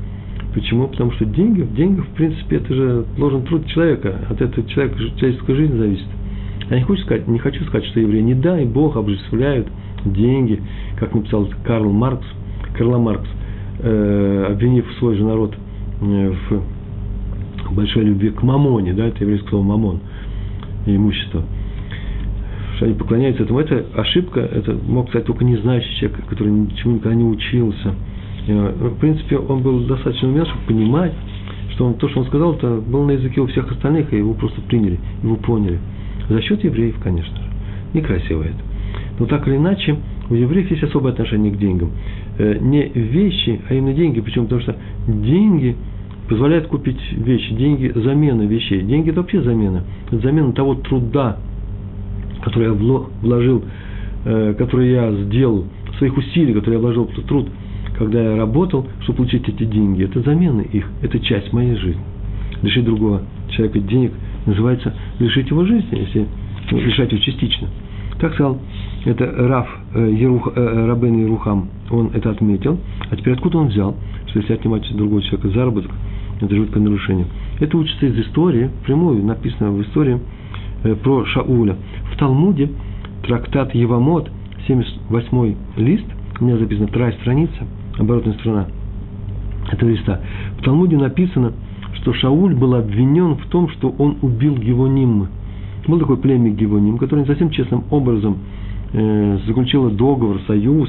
Почему? 0.54 0.88
Потому 0.88 1.12
что 1.12 1.24
деньги, 1.24 1.62
деньги, 1.62 2.00
в 2.00 2.08
принципе, 2.08 2.56
это 2.56 2.74
же 2.74 3.04
должен 3.16 3.42
труд 3.42 3.66
человека. 3.66 4.16
От 4.28 4.40
этого 4.40 4.66
человека 4.68 4.98
человеческая 5.16 5.54
жизнь 5.54 5.76
зависит. 5.76 6.08
Я 6.70 6.78
не 6.78 6.84
хочу 6.84 7.02
сказать, 7.02 7.28
не 7.28 7.38
хочу 7.38 7.64
сказать, 7.64 7.86
что 7.88 8.00
евреи, 8.00 8.20
не 8.20 8.34
дай 8.34 8.64
Бог, 8.64 8.96
обжествляют 8.96 9.68
деньги, 10.04 10.60
как 10.98 11.14
написал 11.14 11.48
Карл 11.64 11.90
Маркс, 11.92 12.26
Карла 12.76 12.98
Маркс, 12.98 13.28
э, 13.80 14.46
обвинив 14.50 14.86
свой 14.98 15.16
же 15.16 15.24
народ 15.24 15.54
э, 16.00 16.32
в 16.50 17.74
большой 17.74 18.04
любви 18.04 18.30
к 18.30 18.42
мамоне, 18.42 18.92
да, 18.92 19.06
это 19.06 19.22
еврейское 19.22 19.50
слово 19.50 19.64
мамон, 19.64 20.00
и 20.86 20.96
имущество– 20.96 21.44
что 22.80 22.86
они 22.86 22.94
поклоняются 22.94 23.42
этому. 23.42 23.60
Это 23.60 23.84
ошибка, 23.94 24.40
это 24.40 24.72
мог 24.72 25.10
сказать 25.10 25.26
только 25.26 25.44
не 25.44 25.56
знающий 25.58 25.94
человек, 25.96 26.24
который 26.26 26.50
ничему 26.50 26.94
никогда 26.94 27.14
не 27.14 27.24
учился. 27.24 27.94
Э, 28.48 28.72
в 28.88 28.98
принципе, 28.98 29.36
он 29.36 29.60
был 29.62 29.80
достаточно 29.80 30.28
умен, 30.28 30.46
чтобы 30.46 30.62
понимать, 30.66 31.12
что 31.72 31.84
он, 31.84 31.94
то, 31.94 32.08
что 32.08 32.20
он 32.20 32.26
сказал, 32.26 32.54
это 32.54 32.76
было 32.76 33.04
на 33.04 33.10
языке 33.10 33.42
у 33.42 33.46
всех 33.48 33.70
остальных, 33.70 34.10
и 34.14 34.16
его 34.16 34.32
просто 34.32 34.62
приняли, 34.62 34.98
его 35.22 35.36
поняли. 35.36 35.78
За 36.30 36.40
счет 36.40 36.64
евреев, 36.64 36.96
конечно 37.02 37.36
же. 37.36 37.50
Некрасиво 37.92 38.44
это. 38.44 38.56
Но 39.18 39.26
так 39.26 39.46
или 39.46 39.56
иначе, 39.56 39.98
у 40.30 40.34
евреев 40.34 40.70
есть 40.70 40.82
особое 40.82 41.12
отношение 41.12 41.52
к 41.52 41.58
деньгам. 41.58 41.90
Э, 42.38 42.56
не 42.58 42.88
вещи, 42.88 43.60
а 43.68 43.74
именно 43.74 43.92
деньги. 43.92 44.20
Почему? 44.20 44.44
Потому 44.46 44.62
что 44.62 44.76
деньги 45.06 45.76
позволяют 46.30 46.68
купить 46.68 47.00
вещи. 47.12 47.52
Деньги– 47.54 47.90
замена 47.94 48.42
вещей. 48.42 48.82
Деньги– 48.82 49.10
это 49.10 49.20
вообще 49.20 49.42
замена. 49.42 49.82
Это 50.06 50.20
замена 50.20 50.52
того 50.52 50.76
труда, 50.76 51.38
который 52.42 52.68
я 52.68 52.72
вложил, 52.72 53.64
э, 54.24 54.54
который 54.56 54.92
я 54.92 55.12
сделал, 55.24 55.66
своих 55.98 56.16
усилий, 56.16 56.54
которые 56.54 56.78
я 56.78 56.80
вложил 56.80 57.06
в 57.06 57.22
труд, 57.26 57.48
когда 57.98 58.22
я 58.22 58.36
работал, 58.36 58.86
чтобы 59.00 59.18
получить 59.18 59.48
эти 59.48 59.64
деньги. 59.64 60.04
Это 60.04 60.20
замена 60.20 60.60
их, 60.60 60.88
это 61.02 61.18
часть 61.18 61.52
моей 61.52 61.74
жизни. 61.74 62.02
Лишить 62.62 62.84
другого 62.84 63.22
человека 63.48 63.80
денег 63.80 64.12
называется 64.46 64.94
лишить 65.18 65.50
его 65.50 65.64
жизни, 65.66 65.98
если 65.98 66.26
ну, 66.70 66.78
лишать 66.78 67.10
его 67.10 67.20
частично. 67.20 67.66
Так 68.20 68.34
сказал, 68.34 68.60
это 69.04 69.26
Раф 69.26 69.68
э, 69.94 70.12
Ерух, 70.16 70.52
э, 70.54 70.86
Рабен 70.86 71.22
Ерухам, 71.22 71.70
он 71.90 72.12
это 72.14 72.30
отметил. 72.30 72.78
А 73.10 73.16
теперь 73.16 73.34
откуда 73.34 73.58
он 73.58 73.68
взял, 73.68 73.96
что 74.28 74.38
если 74.38 74.54
отнимать 74.54 74.88
у 74.92 74.96
другого 74.96 75.22
человека 75.22 75.48
заработок, 75.48 75.90
это 76.40 76.54
жуткое 76.56 76.82
нарушение. 76.82 77.26
Это 77.58 77.76
учится 77.76 78.06
из 78.06 78.18
истории, 78.18 78.70
прямую, 78.84 79.24
написано 79.24 79.70
в 79.70 79.82
истории 79.82 80.20
э, 80.84 80.94
про 80.94 81.24
Шауля. 81.26 81.76
В 82.12 82.16
Талмуде 82.16 82.70
трактат 83.22 83.74
Евамот, 83.74 84.30
78 84.66 85.54
лист, 85.76 86.06
у 86.40 86.44
меня 86.44 86.56
записана 86.56 86.88
вторая 86.88 87.12
страница, 87.12 87.66
оборотная 87.98 88.34
сторона 88.34 88.66
этого 89.70 89.90
листа. 89.90 90.20
В 90.58 90.62
Талмуде 90.62 90.96
написано, 90.96 91.52
что 91.94 92.12
Шауль 92.14 92.54
был 92.54 92.74
обвинен 92.74 93.36
в 93.36 93.46
том, 93.46 93.68
что 93.70 93.94
он 93.98 94.18
убил 94.22 94.56
Гевоним. 94.56 95.28
Был 95.86 95.98
такой 95.98 96.16
племя 96.16 96.50
Гевоним, 96.50 96.98
который 96.98 97.20
не 97.20 97.26
совсем 97.26 97.50
честным 97.50 97.84
образом 97.90 98.38
э, 98.92 99.38
заключил 99.46 99.90
договор, 99.90 100.40
союз 100.46 100.88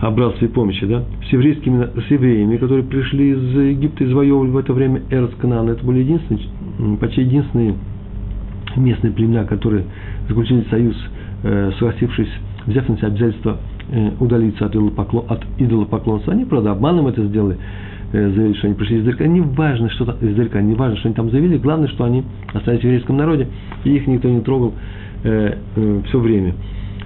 о 0.00 0.10
братстве 0.10 0.48
помощи, 0.48 0.86
да, 0.86 1.04
с 1.28 1.32
еврейскими, 1.32 1.88
с 2.00 2.10
евреями, 2.10 2.56
которые 2.56 2.84
пришли 2.84 3.32
из 3.32 3.54
Египта 3.54 4.04
и 4.04 4.06
завоевывали 4.06 4.50
в 4.50 4.56
это 4.56 4.72
время 4.72 5.02
Эрц 5.10 5.32
Это 5.40 5.84
были 5.84 5.98
единственные, 5.98 6.96
почти 6.98 7.22
единственные 7.22 7.74
местные 8.76 9.12
племена, 9.12 9.44
которые 9.44 9.84
заключили 10.28 10.64
союз, 10.70 10.96
э, 11.42 11.72
согласившись, 11.78 12.30
взяв 12.66 12.88
на 12.88 12.96
себя 12.96 13.08
обязательство 13.08 13.58
э, 13.90 14.10
удалиться 14.20 14.66
от, 14.66 14.74
идолопоклон, 14.74 15.24
от 15.28 15.44
идолопоклонства. 15.58 16.32
Они, 16.32 16.46
правда, 16.46 16.72
обманом 16.72 17.06
это 17.06 17.22
сделали, 17.26 17.58
э, 18.12 18.30
заявили, 18.30 18.54
что 18.54 18.68
они 18.68 18.76
пришли 18.76 19.00
издалека. 19.00 19.26
Не 19.26 19.40
важно, 19.42 19.90
что 19.90 20.06
там, 20.06 20.16
издалека, 20.22 20.62
не 20.62 20.74
важно, 20.74 20.96
что 20.96 21.08
они 21.08 21.14
там 21.14 21.30
заявили, 21.30 21.58
главное, 21.58 21.88
что 21.88 22.04
они 22.04 22.24
остались 22.54 22.80
в 22.80 22.84
еврейском 22.84 23.18
народе, 23.18 23.48
и 23.84 23.90
их 23.90 24.06
никто 24.06 24.28
не 24.28 24.40
трогал 24.40 24.72
все 25.22 26.18
время. 26.18 26.54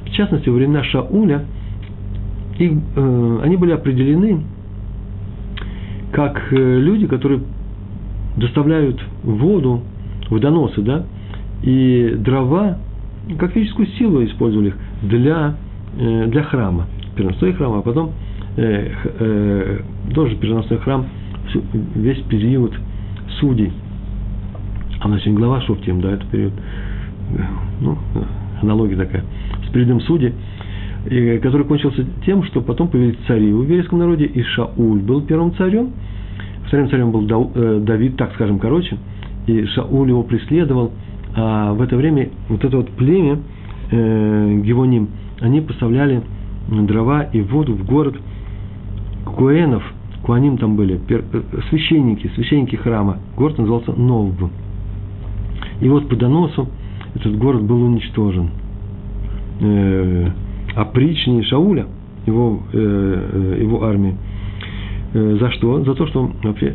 В 0.07 0.11
частности, 0.11 0.49
во 0.49 0.55
времена 0.55 0.85
Шауля 0.85 1.47
их, 2.59 2.73
э, 2.97 3.41
они 3.43 3.57
были 3.57 3.73
определены 3.73 4.43
как 6.13 6.53
э, 6.53 6.57
люди, 6.57 7.07
которые 7.07 7.41
доставляют 8.37 9.01
воду 9.23 9.83
в 10.31 10.39
доносы, 10.39 10.81
да, 10.83 11.05
и 11.63 12.15
дрова, 12.19 12.79
как 13.39 13.53
физическую 13.53 13.89
силу 13.99 14.25
использовали 14.25 14.69
их 14.69 14.77
для, 15.03 15.55
э, 15.99 16.27
для 16.29 16.43
храма, 16.45 16.87
переносной 17.17 17.53
храм, 17.55 17.75
а 17.75 17.83
потом 17.83 18.13
э, 18.57 18.93
э, 19.19 19.81
тоже 20.15 20.37
переносной 20.37 20.79
храм 20.79 21.07
весь 21.95 22.21
период 22.23 22.73
судей. 23.41 23.73
А 25.01 25.09
значит, 25.09 25.35
глава 25.35 25.61
Шофтим, 25.63 26.01
да, 26.01 26.13
это 26.13 26.27
период, 26.27 26.53
ну, 27.81 27.99
аналогия 28.63 28.97
такая, 28.97 29.25
с 29.67 29.73
периодом 29.73 30.01
судей, 30.03 30.33
и, 31.11 31.39
который 31.39 31.67
кончился 31.67 32.05
тем, 32.25 32.45
что 32.45 32.61
потом 32.61 32.89
появились 32.89 33.19
цари 33.27 33.53
в 33.53 33.63
еврейском 33.63 33.99
народе, 33.99 34.25
и 34.25 34.43
Шауль 34.43 35.01
был 35.01 35.23
первым 35.23 35.55
царем, 35.55 35.91
вторым 36.67 36.89
царем 36.89 37.11
был 37.11 37.81
Давид, 37.81 38.17
так 38.17 38.33
скажем, 38.35 38.59
короче, 38.59 38.97
и 39.47 39.65
Шауль 39.67 40.09
его 40.09 40.23
преследовал– 40.23 40.93
а 41.37 41.73
в 41.73 41.83
это 41.83 41.97
время 41.97 42.31
вот 42.49 42.65
это 42.65 42.77
вот 42.77 42.91
племя 42.91 43.41
э, 43.91 44.61
Гевоним, 44.65 45.09
они 45.41 45.61
поставляли 45.61 46.23
дрова 46.69 47.23
и 47.23 47.41
воду 47.41 47.75
в 47.75 47.85
город 47.85 48.17
Куэнов, 49.25 49.83
Куаним 50.23 50.59
там 50.59 50.77
были, 50.77 50.97
пер, 50.97 51.25
э, 51.33 51.43
священники, 51.71 52.31
священники 52.35 52.77
храма. 52.77 53.19
Город 53.37 53.59
назывался 53.59 53.93
Нов. 53.93 54.33
И 55.81 55.89
вот 55.89 56.09
по 56.09 56.15
доносу 56.15 56.69
этот 57.15 57.37
город 57.37 57.65
был 57.65 57.83
уничтожен. 57.83 58.51
Э, 59.61 60.29
опричнее 60.75 61.43
Шауля, 61.45 61.87
его, 62.27 62.63
э, 62.73 63.57
э 63.59 63.63
его 63.63 63.85
армии. 63.85 64.17
Э, 65.15 65.37
за 65.41 65.51
что? 65.53 65.83
За 65.85 65.95
то, 65.95 66.07
что 66.07 66.31
вообще 66.43 66.75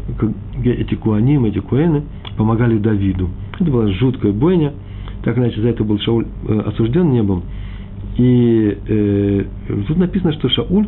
эти 0.63 0.95
куаним, 0.95 1.45
эти 1.45 1.59
куэны 1.59 2.03
помогали 2.37 2.77
Давиду. 2.77 3.29
Это 3.59 3.69
была 3.69 3.87
жуткая 3.89 4.31
бойня. 4.31 4.73
Так 5.23 5.37
иначе 5.37 5.61
за 5.61 5.69
это 5.69 5.83
был 5.83 5.99
Шауль 5.99 6.25
э, 6.47 6.59
осужден 6.67 7.11
небом. 7.11 7.43
И 8.17 8.77
э, 8.87 9.43
тут 9.87 9.97
написано, 9.97 10.31
что 10.33 10.47
Шауль 10.49 10.87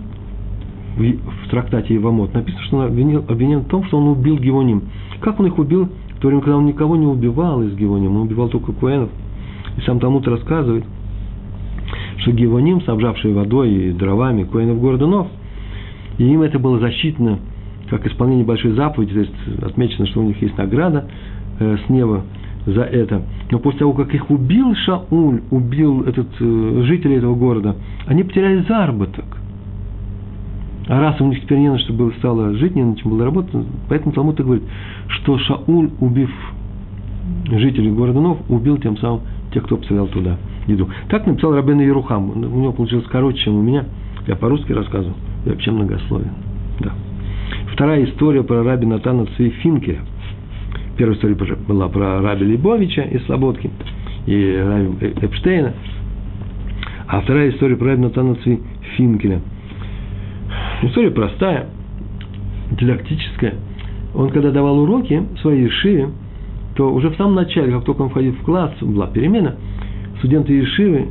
в, 0.96 1.02
в 1.02 1.50
трактате 1.50 1.96
Ивамот 1.96 2.34
написано, 2.34 2.64
что 2.64 2.78
он 2.78 2.86
обвинил, 2.86 3.26
обвинен 3.28 3.60
в 3.60 3.68
том, 3.68 3.84
что 3.86 3.98
он 3.98 4.08
убил 4.08 4.38
Гевоним. 4.38 4.84
Как 5.20 5.40
он 5.40 5.48
их 5.48 5.58
убил? 5.60 5.90
В 6.18 6.22
то 6.22 6.28
время, 6.28 6.42
когда 6.42 6.58
он 6.58 6.66
никого 6.66 6.96
не 6.96 7.08
убивал 7.08 7.62
из 7.64 7.76
Гевоним, 7.76 8.16
он 8.16 8.22
убивал 8.24 8.48
только 8.48 8.72
Куэнов. 8.72 9.10
И 9.78 9.82
сам 9.82 10.00
Талмуд 10.00 10.28
рассказывает, 10.28 10.86
что 12.18 12.32
Гевоним, 12.32 12.82
снабжавшие 12.82 13.34
водой 13.34 13.72
и 13.72 13.92
дровами 13.92 14.44
Куэнов 14.44 14.80
города 14.80 15.08
Нов, 15.08 15.28
и 16.18 16.24
им 16.24 16.42
это 16.42 16.60
было 16.60 16.80
засчитано 16.80 17.40
как 17.90 18.08
исполнение 18.08 18.46
большой 18.46 18.72
заповеди, 18.72 19.14
то 19.14 19.20
есть 19.20 19.64
отмечено, 19.64 20.08
что 20.08 20.22
у 20.22 20.24
них 20.24 20.42
есть 20.42 20.58
награда 20.58 21.06
э, 21.60 21.78
с 21.86 21.90
неба 21.90 22.24
за 22.66 22.84
это. 22.84 23.24
Но 23.50 23.60
после 23.60 23.80
того, 23.80 23.94
как 23.94 24.14
их 24.14 24.30
убил 24.30 24.74
Шауль, 24.76 25.42
убил 25.52 26.04
этот 26.04 26.28
э, 26.40 26.84
жители 26.86 27.16
этого 27.16 27.36
города, 27.36 27.76
они 28.08 28.24
потеряли 28.24 28.64
заработок. 28.68 29.26
А 30.88 31.00
раз 31.00 31.20
у 31.20 31.28
них 31.28 31.42
теперь 31.42 31.60
не 31.60 31.70
на 31.70 31.80
что 31.80 31.94
было 31.94 32.12
стало 32.20 32.54
жить, 32.54 32.76
не 32.76 32.84
на 32.84 32.96
чем 32.96 33.12
было 33.12 33.26
работать, 33.26 33.52
поэтому 33.90 34.14
Талмуд 34.14 34.40
и 34.40 34.44
говорит, 34.44 34.64
что 35.08 35.38
Шауль, 35.38 35.90
убив 36.00 36.32
жителей 37.50 37.92
города 37.92 38.22
Нов, 38.22 38.38
убил 38.48 38.78
тем 38.78 38.98
самым 38.98 39.22
тех, 39.54 39.64
кто 39.64 39.76
поставлял 39.78 40.08
туда 40.08 40.38
еду. 40.68 40.90
Так 41.10 41.28
написал 41.28 41.54
Рабен 41.54 41.80
Ерухам. 41.80 42.32
У 42.32 42.60
него 42.60 42.72
получилось 42.74 43.06
короче, 43.10 43.40
чем 43.40 43.56
у 43.56 43.62
меня. 43.62 43.86
Я 44.28 44.36
по-русски 44.36 44.72
рассказывал. 44.72 45.16
Я 45.46 45.54
вообще 45.54 45.72
многословен. 45.72 46.32
Да. 46.80 46.92
Вторая 47.74 48.04
история 48.06 48.44
про 48.44 48.64
раби 48.64 48.86
Натана 48.86 49.26
Цвейфинкеля– 49.36 50.00
Первая 51.02 51.16
история 51.16 51.36
была 51.36 51.88
про 51.90 52.22
Раби 52.22 52.46
Лебовича 52.46 53.02
из 53.02 53.26
Слободки 53.26 53.72
и 54.28 54.64
Раби 54.64 55.08
Эпштейна. 55.22 55.74
А 57.08 57.22
вторая 57.22 57.50
история 57.50 57.76
про 57.76 57.88
Раби 57.88 58.04
Натана 58.04 58.36
Финкеля. 58.36 59.42
История 60.84 61.10
простая, 61.10 61.70
дидактическая. 62.80 63.56
Он, 64.14 64.30
когда 64.30 64.52
давал 64.52 64.80
уроки 64.80 65.24
своей 65.42 65.64
Ешиве, 65.64 66.10
то 66.76 66.94
уже 66.94 67.10
в 67.10 67.16
самом 67.16 67.36
начале, 67.36 67.72
как 67.72 67.86
только 67.86 68.02
он 68.04 68.10
входил 68.10 68.34
в 68.34 68.44
класс, 68.44 68.72
была 68.82 69.08
перемена, 69.08 69.56
студенты 70.22 70.54
Ешивы, 70.54 71.08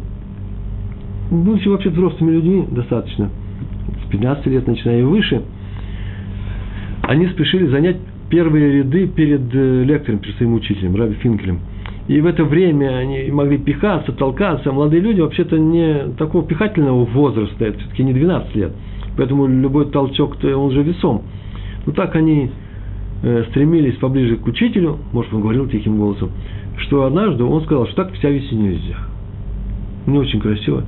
будучи 1.31 1.68
вообще 1.68 1.90
взрослыми 1.90 2.31
людьми 2.33 2.64
достаточно, 2.70 3.29
с 4.07 4.11
15 4.11 4.46
лет 4.46 4.66
начиная 4.66 5.01
и 5.01 5.03
выше, 5.03 5.42
они 7.03 7.27
спешили 7.29 7.66
занять 7.66 7.96
первые 8.31 8.79
ряды 8.79 9.09
перед 9.09 9.53
э, 9.53 9.83
лектором, 9.85 10.20
перед 10.20 10.37
своим 10.37 10.55
учителем, 10.55 10.94
Раби 10.94 11.14
Финкелем. 11.14 11.59
И 12.07 12.20
в 12.20 12.27
это 12.27 12.44
время 12.44 12.99
они 12.99 13.31
могли 13.31 13.59
пихаться, 13.59 14.12
толкаться. 14.12 14.73
Молодые 14.73 15.01
люди 15.01 15.20
вообще-то 15.20 15.59
не 15.59 16.12
такого 16.16 16.44
пихательного 16.44 17.05
возраста, 17.05 17.64
это 17.64 17.79
все-таки 17.79 18.05
не 18.05 18.12
12 18.12 18.55
лет. 18.55 18.73
Поэтому 19.16 19.46
любой 19.49 19.90
толчок, 19.90 20.37
он 20.42 20.70
же 20.70 20.83
весом. 20.83 21.23
Ну 21.85 21.92
так 21.92 22.14
они 22.14 22.51
э, 23.23 23.44
стремились 23.51 23.96
поближе 23.96 24.37
к 24.37 24.46
учителю, 24.46 24.99
может, 25.12 25.33
он 25.35 25.40
говорил 25.40 25.68
тихим 25.68 25.99
голосом, 25.99 26.31
что 26.80 27.04
однажды 27.04 27.44
он 27.44 27.62
сказал, 27.64 27.86
что 27.86 28.04
так 28.04 28.12
вся 28.14 28.28
вести 28.30 28.54
нельзя. 28.54 28.96
Не 30.06 30.18
очень 30.18 30.40
красиво 30.40 30.84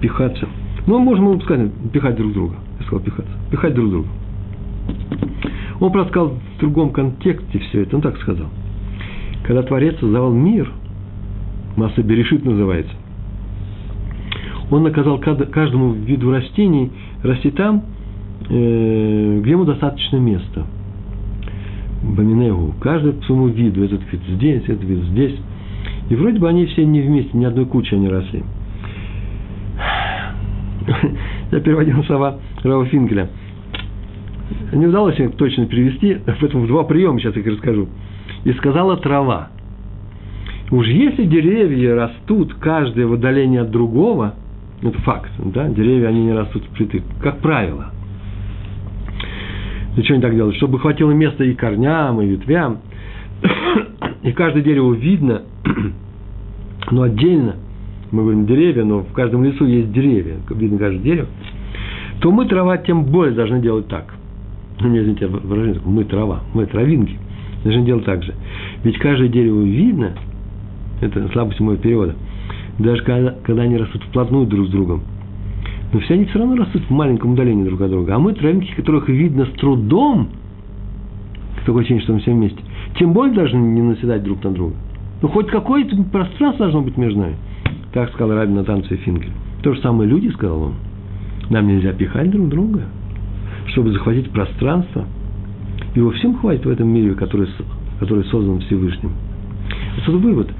пихаться. 0.00 0.48
Ну, 0.86 0.98
можем 0.98 1.30
ему 1.30 1.40
сказать, 1.40 1.70
пихать 1.92 2.16
друг 2.16 2.32
друга. 2.32 2.56
Я 2.78 2.86
сказал 2.86 3.04
пихаться. 3.04 3.32
Пихать 3.50 3.74
друг 3.74 3.90
друга. 3.90 4.08
Он 5.80 5.92
просто 5.92 6.10
сказал 6.10 6.28
в 6.56 6.60
другом 6.60 6.90
контексте 6.90 7.58
все 7.58 7.82
это. 7.82 7.96
Он 7.96 8.02
так 8.02 8.16
сказал. 8.18 8.48
Когда 9.44 9.62
Творец 9.62 9.98
создавал 10.00 10.32
мир, 10.32 10.70
масса 11.76 12.02
Берешит 12.02 12.44
называется, 12.44 12.94
он 14.70 14.84
наказал 14.84 15.18
каждому 15.18 15.92
виду 15.92 16.30
растений 16.30 16.90
расти 17.22 17.50
там, 17.50 17.84
э, 18.48 19.40
где 19.42 19.50
ему 19.50 19.64
достаточно 19.64 20.16
места. 20.16 20.66
Баминегу. 22.02 22.74
Каждый 22.80 23.12
по 23.12 23.24
своему 23.24 23.48
виду. 23.48 23.84
Этот 23.84 24.00
вид 24.12 24.20
здесь, 24.28 24.62
этот 24.64 24.84
вид 24.84 25.04
здесь. 25.04 25.36
И 26.10 26.14
вроде 26.14 26.38
бы 26.38 26.48
они 26.48 26.66
все 26.66 26.84
не 26.84 27.00
вместе, 27.00 27.30
ни 27.36 27.44
одной 27.44 27.66
кучи 27.66 27.94
они 27.94 28.08
росли. 28.08 28.42
Я 31.52 31.60
переводил 31.60 32.02
слова 32.04 32.38
Рава 32.62 32.86
Финкеля. 32.86 33.28
Не 34.72 34.86
удалось 34.86 35.18
их 35.18 35.36
точно 35.36 35.66
перевести, 35.66 36.18
поэтому 36.26 36.64
в 36.64 36.66
два 36.66 36.84
приема 36.84 37.20
сейчас 37.20 37.36
их 37.36 37.46
расскажу. 37.46 37.88
И 38.44 38.52
сказала 38.54 38.96
трава. 38.96 39.48
Уж 40.70 40.86
если 40.86 41.24
деревья 41.26 41.94
растут 41.94 42.54
каждое 42.54 43.06
в 43.06 43.12
отдалении 43.12 43.58
от 43.58 43.70
другого, 43.70 44.34
это 44.80 44.98
факт, 45.02 45.30
да, 45.38 45.68
деревья, 45.68 46.08
они 46.08 46.24
не 46.24 46.32
растут 46.32 46.64
впритык, 46.64 47.04
как 47.22 47.38
правило. 47.38 47.92
Для 49.94 50.02
чего 50.04 50.14
они 50.14 50.22
так 50.22 50.34
делают? 50.34 50.56
Чтобы 50.56 50.78
хватило 50.78 51.10
места 51.10 51.44
и 51.44 51.54
корням, 51.54 52.20
и 52.20 52.26
ветвям. 52.26 52.78
И 54.22 54.32
каждое 54.32 54.62
дерево 54.62 54.94
видно, 54.94 55.42
но 56.90 57.02
отдельно, 57.02 57.56
мы 58.12 58.22
говорим 58.22 58.46
деревья, 58.46 58.84
но 58.84 59.00
в 59.00 59.12
каждом 59.12 59.42
лесу 59.42 59.66
есть 59.66 59.92
деревья, 59.92 60.36
видно 60.50 60.78
каждое 60.78 61.00
дерево, 61.00 61.26
то 62.20 62.30
мы 62.30 62.46
трава 62.46 62.78
тем 62.78 63.04
более 63.04 63.34
должны 63.34 63.60
делать 63.60 63.88
так. 63.88 64.14
Ну, 64.80 64.88
не 64.88 65.00
извините, 65.00 65.26
выражение, 65.26 65.80
мы 65.84 66.04
трава, 66.04 66.40
мы 66.54 66.66
травинки, 66.66 67.18
должны 67.64 67.84
делать 67.84 68.04
так 68.04 68.22
же. 68.22 68.32
Ведь 68.84 68.96
каждое 68.98 69.28
дерево 69.28 69.62
видно, 69.62 70.12
это 71.00 71.28
слабость 71.32 71.58
моего 71.58 71.82
перевода, 71.82 72.14
даже 72.78 73.02
когда, 73.02 73.34
когда 73.42 73.62
они 73.62 73.76
растут 73.76 74.02
вплотную 74.04 74.46
друг 74.46 74.68
с 74.68 74.70
другом. 74.70 75.02
Но 75.92 76.00
все 76.00 76.14
они 76.14 76.24
все 76.24 76.38
равно 76.38 76.56
растут 76.56 76.82
в 76.82 76.90
маленьком 76.90 77.32
удалении 77.32 77.64
друг 77.64 77.80
от 77.82 77.90
друга. 77.90 78.14
А 78.14 78.18
мы 78.18 78.32
травинки, 78.32 78.72
которых 78.74 79.08
видно 79.08 79.46
с 79.46 79.50
трудом, 79.58 80.28
такое 81.66 81.82
ощущение, 81.82 82.02
что 82.02 82.14
мы 82.14 82.20
все 82.20 82.32
вместе, 82.32 82.58
тем 82.98 83.12
более 83.12 83.34
должны 83.34 83.58
не 83.58 83.82
наседать 83.82 84.22
друг 84.22 84.42
на 84.42 84.50
друга. 84.52 84.74
Ну, 85.20 85.28
хоть 85.28 85.48
какое-то 85.48 85.96
пространство 86.04 86.66
должно 86.66 86.82
быть 86.82 86.96
между 86.96 87.20
нами. 87.20 87.36
Так 87.92 88.10
сказал 88.12 88.34
Рабин 88.36 88.56
Натан 88.56 88.82
Финкель. 88.82 89.32
То 89.62 89.74
же 89.74 89.80
самое 89.80 90.08
люди, 90.08 90.28
сказал 90.28 90.62
он. 90.62 90.74
Нам 91.50 91.68
нельзя 91.68 91.92
пихать 91.92 92.30
друг 92.30 92.48
друга, 92.48 92.82
чтобы 93.66 93.92
захватить 93.92 94.30
пространство. 94.30 95.04
Его 95.94 96.10
всем 96.12 96.38
хватит 96.38 96.64
в 96.64 96.70
этом 96.70 96.88
мире, 96.88 97.14
который, 97.14 97.48
который 98.00 98.24
создан 98.24 98.60
Всевышним. 98.60 99.12
Отсюда 99.98 100.18
вывод. 100.18 100.50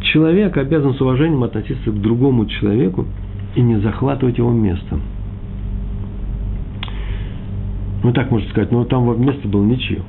Человек 0.00 0.56
обязан 0.56 0.94
с 0.94 1.00
уважением 1.00 1.44
относиться 1.44 1.90
к 1.90 2.00
другому 2.00 2.46
человеку 2.46 3.06
и 3.54 3.62
не 3.62 3.78
захватывать 3.80 4.38
его 4.38 4.50
место. 4.50 4.98
Ну, 8.02 8.12
так 8.12 8.30
можно 8.30 8.48
сказать, 8.50 8.72
но 8.72 8.84
там 8.84 9.20
место 9.24 9.46
было 9.48 9.64
ничье. 9.64 10.02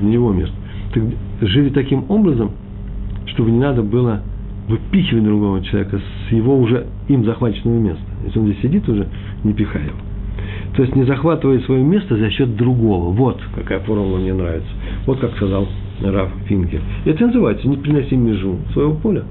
Не 0.00 0.12
его 0.14 0.32
место. 0.32 0.54
Так 0.92 1.02
жили 1.40 1.70
таким 1.70 2.04
образом, 2.08 2.52
чтобы 3.26 3.50
не 3.50 3.58
надо 3.58 3.82
было 3.82 4.22
выпихивать 4.68 5.24
другого 5.24 5.62
человека 5.64 5.98
с 5.98 6.32
его 6.32 6.58
уже 6.58 6.86
им 7.08 7.24
захваченного 7.24 7.78
места. 7.78 8.04
Если 8.26 8.38
он 8.38 8.46
здесь 8.46 8.60
сидит 8.60 8.88
уже, 8.88 9.08
не 9.44 9.54
пихай 9.54 9.82
его. 9.82 9.96
То 10.76 10.82
есть 10.82 10.94
не 10.94 11.04
захватывая 11.04 11.60
свое 11.60 11.82
место 11.82 12.16
за 12.16 12.30
счет 12.30 12.54
другого. 12.56 13.10
Вот 13.12 13.40
какая 13.54 13.80
формула 13.80 14.18
мне 14.18 14.34
нравится. 14.34 14.68
Вот 15.06 15.18
как 15.20 15.34
сказал 15.36 15.66
Раф 16.02 16.30
Финкер. 16.46 16.80
Это 17.04 17.26
называется 17.26 17.66
«не 17.66 17.76
приноси 17.76 18.16
межу 18.16 18.58
своего 18.72 18.94
поля». 18.94 19.24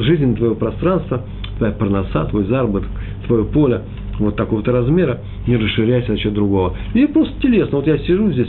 Жизнь 0.00 0.36
твоего 0.36 0.54
пространства, 0.54 1.24
твоя 1.58 1.72
парноса, 1.72 2.24
твой 2.26 2.44
заработок, 2.44 2.88
твое 3.26 3.44
поле 3.44 3.82
вот 4.18 4.36
такого-то 4.36 4.72
размера, 4.72 5.20
не 5.46 5.56
расширяйся 5.56 6.12
за 6.12 6.18
счет 6.18 6.34
другого. 6.34 6.76
И 6.94 7.06
просто 7.06 7.40
телесно. 7.40 7.78
Вот 7.78 7.86
я 7.86 7.98
сижу 7.98 8.30
здесь, 8.32 8.48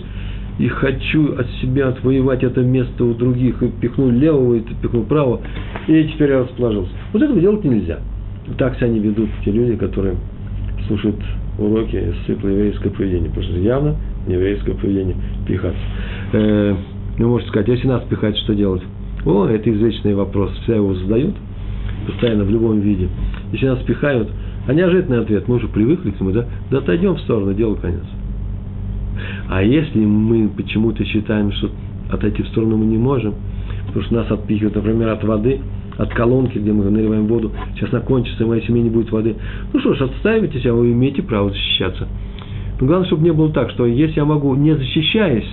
и 0.59 0.67
хочу 0.67 1.33
от 1.37 1.47
себя 1.61 1.89
отвоевать 1.89 2.43
это 2.43 2.61
место 2.61 3.03
у 3.03 3.13
других, 3.13 3.61
и 3.61 3.67
пихну 3.67 4.11
левого, 4.11 4.55
и 4.55 4.61
пихну 4.81 5.03
правого, 5.03 5.41
и 5.87 6.03
теперь 6.13 6.31
я 6.31 6.39
расположился. 6.39 6.91
Вот 7.13 7.21
этого 7.21 7.39
делать 7.39 7.63
нельзя. 7.63 7.99
Так 8.57 8.77
себя 8.77 8.87
не 8.87 8.99
ведут 8.99 9.29
те 9.43 9.51
люди, 9.51 9.75
которые 9.75 10.15
слушают 10.87 11.17
уроки 11.57 11.95
из 11.95 12.25
цикла 12.25 12.49
еврейское 12.49 12.89
поведение, 12.89 13.29
потому 13.29 13.47
что 13.47 13.59
явно 13.59 13.95
еврейское 14.27 14.73
поведение 14.73 15.15
пихаться. 15.47 15.79
Э, 16.33 16.75
ну, 17.17 17.29
можете 17.29 17.49
сказать, 17.49 17.67
если 17.67 17.87
нас 17.87 18.03
пихать, 18.03 18.37
что 18.37 18.53
делать? 18.53 18.83
О, 19.25 19.45
это 19.45 19.71
извечный 19.71 20.13
вопрос, 20.13 20.51
все 20.63 20.75
его 20.75 20.93
задают, 20.95 21.35
постоянно 22.05 22.43
в 22.43 22.49
любом 22.49 22.79
виде. 22.79 23.09
Если 23.51 23.67
нас 23.67 23.79
пихают, 23.79 24.29
а 24.67 24.73
неожиданный 24.73 25.21
ответ, 25.21 25.47
мы 25.47 25.55
уже 25.55 25.67
привыкли 25.67 26.11
к 26.11 26.19
нему, 26.19 26.31
да? 26.31 26.45
Да 26.71 26.79
отойдем 26.79 27.15
в 27.15 27.21
сторону, 27.21 27.53
делу 27.53 27.75
конец. 27.75 28.03
А 29.49 29.61
если 29.61 30.03
мы 30.03 30.49
почему-то 30.49 31.03
считаем, 31.05 31.51
что 31.51 31.69
отойти 32.11 32.43
в 32.43 32.47
сторону 32.47 32.77
мы 32.77 32.85
не 32.85 32.97
можем, 32.97 33.35
потому 33.87 34.03
что 34.05 34.15
нас 34.15 34.31
отпихивают, 34.31 34.75
например, 34.75 35.09
от 35.09 35.23
воды, 35.23 35.61
от 35.97 36.13
колонки, 36.13 36.57
где 36.57 36.73
мы 36.73 36.89
наливаем 36.89 37.27
воду, 37.27 37.51
сейчас 37.75 37.93
она 37.93 38.01
кончится, 38.01 38.43
и 38.43 38.47
моей 38.47 38.65
семье 38.65 38.83
не 38.83 38.89
будет 38.89 39.11
воды. 39.11 39.35
Ну 39.71 39.79
что 39.79 39.93
ж, 39.93 40.01
отставите 40.01 40.59
себя, 40.59 40.73
вы 40.73 40.91
имеете 40.91 41.21
право 41.21 41.49
защищаться. 41.49 42.07
Но 42.79 42.87
главное, 42.87 43.07
чтобы 43.07 43.23
не 43.23 43.31
было 43.31 43.51
так, 43.51 43.69
что 43.69 43.85
если 43.85 44.17
я 44.17 44.25
могу, 44.25 44.53
не 44.55 44.75
защищаясь, 44.75 45.47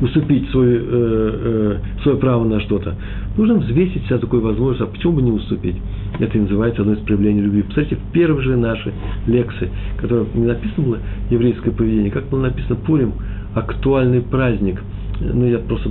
уступить 0.00 0.48
свое, 0.50 0.78
э, 0.78 0.82
э, 0.82 2.02
свое 2.02 2.18
право 2.18 2.44
на 2.44 2.60
что-то, 2.60 2.94
нужно 3.36 3.56
взвесить 3.56 4.04
себя 4.06 4.18
такую 4.18 4.42
возможность, 4.42 4.82
а 4.82 4.86
почему 4.86 5.14
бы 5.14 5.22
не 5.22 5.32
уступить? 5.32 5.76
Это 6.18 6.38
называется 6.38 6.82
одно 6.82 6.94
из 6.94 7.00
проявлений 7.00 7.40
любви. 7.40 7.62
Посмотрите, 7.62 7.96
в 7.96 8.12
первой 8.12 8.42
же 8.42 8.56
нашей 8.56 8.92
лекции, 9.26 9.70
которая 9.96 10.26
не 10.34 10.46
написано 10.46 10.86
было 10.86 10.98
еврейское 11.30 11.70
поведение, 11.70 12.10
как 12.10 12.28
было 12.28 12.42
написано 12.42 12.76
Пурим, 12.76 13.14
актуальный 13.54 14.20
праздник. 14.20 14.80
Ну, 15.20 15.46
я 15.46 15.58
просто 15.58 15.90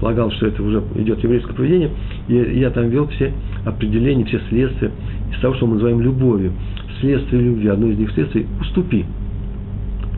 полагал, 0.00 0.30
что 0.30 0.46
это 0.46 0.62
уже 0.62 0.82
идет 0.96 1.22
еврейское 1.24 1.52
поведение, 1.52 1.90
и 2.28 2.34
я 2.60 2.70
там 2.70 2.88
вел 2.90 3.08
все 3.08 3.32
определения, 3.64 4.24
все 4.24 4.40
следствия 4.48 4.92
из 5.32 5.40
того, 5.40 5.54
что 5.54 5.66
мы 5.66 5.74
называем 5.74 6.00
любовью. 6.00 6.52
Следствие 7.00 7.42
любви, 7.42 7.68
одно 7.68 7.88
из 7.88 7.98
них 7.98 8.12
следствий– 8.12 8.46
уступи. 8.60 9.04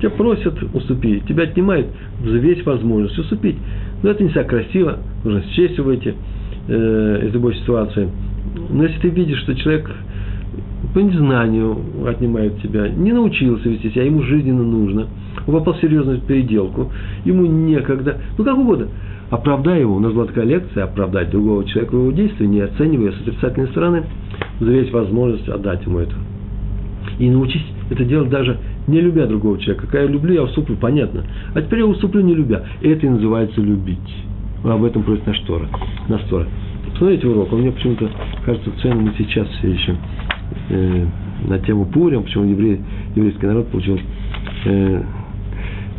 Тебя 0.05 0.17
просят 0.17 0.55
уступи, 0.75 1.23
тебя 1.27 1.45
отнимают, 1.45 1.87
взвесь 2.21 2.65
возможность 2.67 3.19
уступить. 3.19 3.57
Но 4.03 4.11
это 4.11 4.23
не 4.23 4.29
всегда 4.29 4.45
красиво, 4.45 4.99
нужно 5.25 5.43
с 5.43 5.47
честью 5.55 5.85
выйти 5.85 6.15
э, 6.69 7.27
из 7.27 7.33
любой 7.33 7.55
ситуации– 7.55 8.11
но 8.71 8.85
если 8.85 9.01
ты 9.01 9.09
видишь, 9.09 9.39
что 9.41 9.55
человек 9.55 9.91
по 10.93 10.99
незнанию 10.99 11.77
отнимает 12.07 12.61
тебя, 12.61 12.89
не 12.89 13.13
научился 13.13 13.69
вести 13.69 13.91
себя, 13.91 14.05
ему 14.05 14.23
жизненно 14.23 14.63
нужно, 14.63 15.07
он 15.47 15.55
попал 15.55 15.75
в 15.75 15.81
серьезную 15.81 16.21
переделку, 16.21 16.93
ему 17.25 17.47
некогда, 17.47 18.19
ну 18.39 18.45
как 18.45 18.57
угодно, 18.57 18.89
оправдай 19.31 19.81
его. 19.81 19.97
У 19.97 19.99
нас 19.99 20.13
была 20.13 20.27
такая 20.27 20.45
лекция, 20.45 20.85
оправдать 20.85 21.31
другого 21.31 21.65
человека 21.65 21.97
его 21.97 22.13
действии, 22.13 22.47
не 22.47 22.61
оценивая 22.61 23.13
с 23.13 23.21
отрицательной 23.23 23.69
стороны, 23.69 24.05
за 24.61 24.71
есть 24.71 24.93
возможность 24.93 25.49
отдать 25.49 25.85
ему 25.85 25.99
это. 25.99 26.15
И 27.19 27.29
научись 27.29 27.65
это 27.91 28.05
делать 28.05 28.31
даже 28.31 28.59
не 28.87 29.01
любя 29.01 29.27
другого 29.27 29.59
человека. 29.59 29.87
Когда 29.87 30.03
я 30.03 30.07
люблю, 30.07 30.35
я 30.35 30.43
уступлю, 30.43 30.77
понятно. 30.77 31.25
А 31.55 31.63
теперь 31.63 31.81
я 31.81 31.87
уступлю 31.87 32.23
не 32.23 32.35
любя. 32.35 32.65
Это 32.83 33.07
и 33.07 33.09
называется 33.09 33.61
любить. 33.61 33.99
Об 34.63 34.85
этом 34.85 35.03
просит 35.03 35.27
наш 35.27 35.39
Тора. 35.41 35.69
Наш 36.09 36.23
Тора. 36.23 36.47
Посмотрите 36.93 37.27
урок, 37.27 37.53
он 37.53 37.61
мне 37.61 37.73
почему-то 37.73 38.09
кажется 38.47 38.71
ценным 38.81 39.13
сейчас 39.19 39.49
все 39.59 39.71
еще 39.73 39.97
э, 40.71 41.07
на 41.49 41.59
тему 41.59 41.87
Пурим, 41.87 42.23
почему 42.23 42.45
еврей, 42.45 42.81
еврейский 43.17 43.47
народ 43.47 43.69
получил, 43.69 43.99
э, 44.65 45.03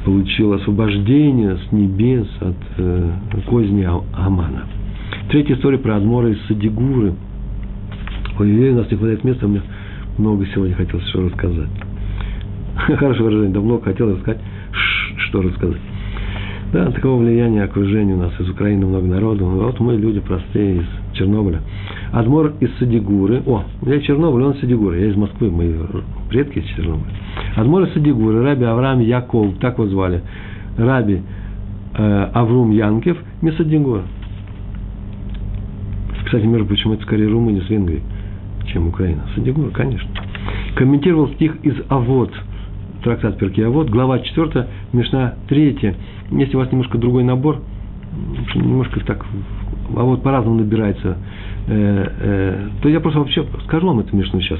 получил 0.05 0.53
освобождение 0.53 1.57
с 1.57 1.71
небес 1.71 2.27
от 2.39 2.55
э, 2.77 3.11
козни 3.47 3.83
а-, 3.83 4.03
Амана. 4.13 4.63
Третья 5.29 5.55
история 5.55 5.79
про 5.79 5.97
Адмора 5.97 6.29
из 6.29 6.41
Садигуры. 6.47 7.13
Ой, 8.39 8.69
у 8.69 8.75
нас 8.75 8.89
не 8.89 8.97
хватает 8.97 9.23
места, 9.23 9.47
мне 9.47 9.61
много 10.17 10.45
сегодня 10.47 10.75
хотелось 10.75 11.07
что 11.07 11.21
рассказать. 11.21 11.69
Хорошее 12.75 13.23
выражение, 13.23 13.53
давно 13.53 13.79
хотел 13.79 14.11
рассказать, 14.13 14.41
что 15.17 15.41
рассказать. 15.41 15.81
Да, 16.73 16.91
такого 16.91 17.21
влияния 17.21 17.63
окружения 17.63 18.15
у 18.15 18.17
нас 18.17 18.33
из 18.39 18.49
Украины 18.49 18.85
много 18.85 19.07
народу. 19.07 19.45
Вот 19.45 19.79
мы 19.79 19.95
люди 19.95 20.19
простые 20.19 20.77
из 20.77 20.85
Чернобыля. 21.13 21.61
Адмор 22.11 22.53
из 22.59 22.69
Садигуры. 22.79 23.43
О, 23.45 23.63
я 23.83 24.01
Чернобыль, 24.01 24.43
он 24.43 24.51
из 24.53 24.59
Садигуры. 24.59 24.99
Я 24.99 25.07
из 25.07 25.15
Москвы, 25.15 25.51
мои 25.51 25.73
предки 26.29 26.59
из 26.59 26.65
Чернобыля. 26.75 27.13
Адмор 27.55 27.83
из 27.83 27.93
Садигуры, 27.93 28.43
Раби 28.43 28.65
Авраам 28.65 28.99
Яков, 28.99 29.57
так 29.59 29.77
его 29.77 29.87
звали. 29.87 30.21
Раби 30.77 31.21
э, 31.97 32.29
Аврум 32.33 32.71
Янкев, 32.71 33.17
Месадигура. 33.41 34.01
Кстати, 36.25 36.43
между 36.45 36.65
прочим, 36.65 36.91
это 36.91 37.03
скорее 37.03 37.27
Румыния 37.29 37.61
с 37.61 37.69
Венгрией, 37.69 38.01
чем 38.65 38.87
Украина. 38.87 39.23
Садигура, 39.35 39.69
конечно. 39.69 40.09
Комментировал 40.75 41.29
стих 41.29 41.57
из 41.63 41.75
Авод– 41.89 42.31
трактат 43.05 43.37
Перкия, 43.37 43.69
вот 43.69 43.89
глава 43.89 44.19
4, 44.19 44.67
Мишна 44.91 45.35
3. 45.47 45.95
Если 46.31 46.55
у 46.55 46.59
вас 46.59 46.71
немножко 46.71 46.97
другой 46.97 47.23
набор, 47.23 47.61
немножко 48.55 48.99
так, 49.05 49.23
а 49.95 50.03
вот 50.03 50.23
по-разному 50.23 50.57
набирается, 50.57 51.17
э, 51.67 52.07
э, 52.19 52.67
то 52.81 52.89
я 52.89 52.99
просто 52.99 53.19
вообще 53.19 53.45
скажу 53.65 53.85
вам 53.87 53.99
эту 53.99 54.15
Мишну 54.15 54.41
сейчас. 54.41 54.59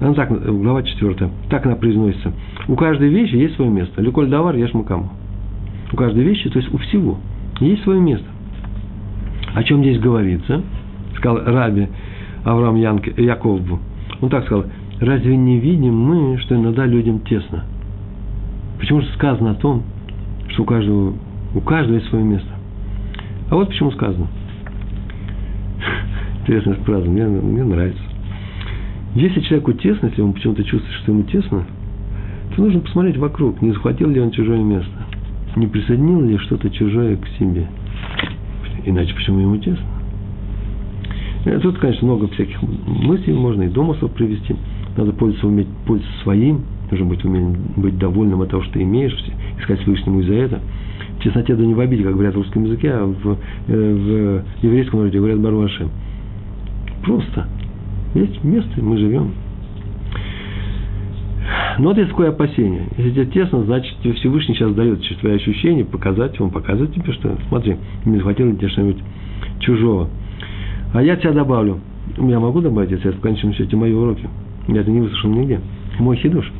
Она 0.00 0.14
так, 0.14 0.30
глава 0.30 0.82
4, 0.82 1.30
так 1.50 1.66
она 1.66 1.76
произносится. 1.76 2.32
У 2.68 2.74
каждой 2.74 3.10
вещи 3.10 3.34
есть 3.34 3.54
свое 3.56 3.70
место. 3.70 4.00
Люколь 4.00 4.28
давар, 4.28 4.56
ешь 4.56 4.72
мукаму. 4.72 5.10
У 5.92 5.96
каждой 5.96 6.24
вещи, 6.24 6.48
то 6.48 6.58
есть 6.58 6.72
у 6.72 6.78
всего, 6.78 7.18
есть 7.60 7.82
свое 7.82 8.00
место. 8.00 8.26
О 9.52 9.62
чем 9.62 9.82
здесь 9.82 9.98
говорится? 9.98 10.62
Сказал 11.18 11.44
Раби 11.44 11.88
Авраам 12.44 12.76
Янке, 12.76 13.12
Яковбу. 13.16 13.78
Он 14.20 14.28
так 14.28 14.44
сказал, 14.46 14.66
разве 15.00 15.36
не 15.36 15.58
видим 15.58 15.94
мы, 15.94 16.38
что 16.38 16.54
иногда 16.54 16.86
людям 16.86 17.20
тесно? 17.20 17.64
Почему 18.78 19.00
же 19.00 19.08
сказано 19.14 19.52
о 19.52 19.54
том, 19.54 19.82
что 20.48 20.62
у 20.62 20.66
каждого, 20.66 21.14
у 21.54 21.60
каждого 21.60 21.96
есть 21.96 22.08
свое 22.08 22.24
место? 22.24 22.48
А 23.50 23.56
вот 23.56 23.68
почему 23.68 23.90
сказано. 23.92 24.26
Интересная 26.42 26.74
фраза, 26.76 27.08
мне, 27.08 27.26
мне 27.26 27.64
нравится. 27.64 28.02
Если 29.14 29.40
человеку 29.40 29.72
тесно, 29.72 30.06
если 30.06 30.22
он 30.22 30.32
почему-то 30.32 30.62
чувствует, 30.62 30.94
что 31.02 31.12
ему 31.12 31.24
тесно, 31.24 31.64
то 32.54 32.62
нужно 32.62 32.80
посмотреть 32.80 33.16
вокруг, 33.16 33.60
не 33.60 33.72
захватил 33.72 34.08
ли 34.08 34.20
он 34.20 34.30
чужое 34.30 34.62
место, 34.62 34.92
не 35.56 35.66
присоединил 35.66 36.20
ли 36.22 36.38
что-то 36.38 36.70
чужое 36.70 37.16
к 37.16 37.26
себе. 37.38 37.66
Иначе 38.84 39.14
почему 39.14 39.40
ему 39.40 39.56
тесно? 39.56 39.99
Э, 41.44 41.58
тут, 41.60 41.78
конечно, 41.78 42.06
много 42.06 42.28
всяких 42.28 42.60
мыслей 42.62 43.34
можно 43.34 43.62
и 43.62 43.68
домыслов 43.68 44.12
привести– 44.12 44.56
надо 44.96 45.12
пользоваться, 45.12 45.46
уметь 45.46 45.68
пользоваться 45.86 46.22
своим, 46.22 46.62
нужно 46.90 47.06
быть, 47.06 47.24
уметь 47.24 47.58
быть 47.76 47.98
довольным 47.98 48.42
от 48.42 48.50
того, 48.50 48.62
что 48.62 48.74
ты 48.74 48.82
имеешь, 48.82 49.16
искать 49.58 49.80
Всевышнему 49.80 50.20
и 50.20 50.24
за 50.24 50.34
это. 50.34 50.60
В 51.18 51.22
чесноте 51.22 51.54
да 51.54 51.64
не 51.64 51.74
в 51.74 51.80
обиде, 51.80 52.02
как 52.02 52.14
говорят 52.14 52.34
в 52.34 52.38
русском 52.38 52.64
языке, 52.64 52.90
а 52.92 53.06
в, 53.06 53.38
э, 53.68 54.42
в 54.62 54.64
еврейском 54.64 55.00
народе 55.00 55.18
говорят 55.18 55.40
Барваше. 55.40 55.88
Просто. 57.04 57.46
Есть 58.14 58.42
место, 58.42 58.82
мы 58.82 58.98
живем. 58.98 59.32
Но 61.78 61.88
вот 61.88 61.96
есть 61.96 62.10
такое 62.10 62.30
опасение. 62.30 62.82
Если 62.96 63.10
тебе 63.12 63.26
тесно, 63.26 63.62
значит, 63.64 63.96
тебе 64.02 64.12
Всевышний 64.14 64.54
сейчас 64.54 64.74
дает 64.74 65.02
через 65.02 65.18
твои 65.20 65.34
ощущения 65.34 65.84
показать, 65.84 66.40
он 66.40 66.50
показывает 66.50 66.92
тебе, 66.94 67.12
что 67.12 67.36
смотри, 67.48 67.76
не 68.04 68.16
захватил 68.16 68.54
тебе 68.54 68.68
что-нибудь 68.68 69.02
чужого. 69.60 70.08
А 70.92 71.02
я 71.02 71.16
тебя 71.16 71.32
добавлю. 71.32 71.78
Я 72.16 72.40
могу 72.40 72.60
добавить, 72.60 72.90
если 72.90 73.10
это 73.10 73.18
в 73.18 73.20
конечном 73.20 73.52
счете 73.54 73.76
мои 73.76 73.92
уроки. 73.92 74.28
Я 74.68 74.80
это 74.80 74.90
не 74.90 75.00
выслушал 75.00 75.30
нигде. 75.30 75.60
Мой 75.98 76.16
хидуш. 76.16 76.50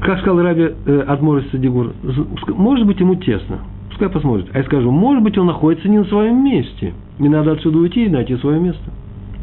Как 0.00 0.20
сказал 0.20 0.42
Раби 0.42 0.70
э, 0.86 1.04
Адмор 1.06 1.42
Садигур, 1.50 1.92
может 2.48 2.86
быть 2.86 3.00
ему 3.00 3.16
тесно. 3.16 3.58
Пускай 3.88 4.08
посмотрит. 4.08 4.46
А 4.52 4.58
я 4.58 4.64
скажу, 4.64 4.90
может 4.90 5.22
быть 5.22 5.36
он 5.38 5.46
находится 5.46 5.88
не 5.88 5.98
на 5.98 6.04
своем 6.04 6.44
месте. 6.44 6.94
Не 7.18 7.28
надо 7.28 7.52
отсюда 7.52 7.78
уйти 7.78 8.06
и 8.06 8.08
найти 8.08 8.36
свое 8.36 8.60
место. 8.60 8.90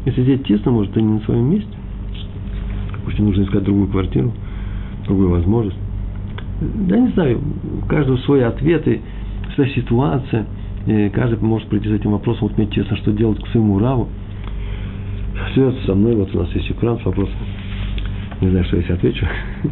Если 0.06 0.22
здесь 0.22 0.40
тесно, 0.42 0.70
может, 0.70 0.96
и 0.96 1.02
не 1.02 1.14
на 1.14 1.20
своем 1.20 1.50
месте. 1.50 1.68
Может, 3.04 3.20
нужно 3.20 3.42
искать 3.42 3.64
другую 3.64 3.88
квартиру, 3.88 4.32
другую 5.06 5.30
возможность. 5.30 5.78
Да 6.60 6.96
не 6.96 7.08
знаю, 7.08 7.40
у 7.82 7.86
каждого 7.86 8.16
свои 8.18 8.40
ответы, 8.40 9.02
своя 9.54 9.70
ситуация. 9.70 10.46
Каждый 11.12 11.38
может 11.40 11.68
прийти 11.68 11.88
с 11.88 11.92
этим 11.92 12.12
вопросом, 12.12 12.48
вот 12.48 12.56
мне 12.58 12.66
тесно, 12.68 12.96
что 12.96 13.12
делать 13.12 13.42
к 13.42 13.48
своему 13.48 13.78
раву 13.78 14.08
связаться 15.54 15.86
со 15.86 15.94
мной, 15.94 16.14
вот 16.16 16.34
у 16.34 16.38
нас 16.38 16.50
есть 16.54 16.70
экран 16.70 16.98
с 17.00 17.04
вопросом. 17.04 17.34
Не 18.40 18.50
знаю, 18.50 18.64
что 18.66 18.76
если 18.76 18.92
отвечу, 18.92 19.26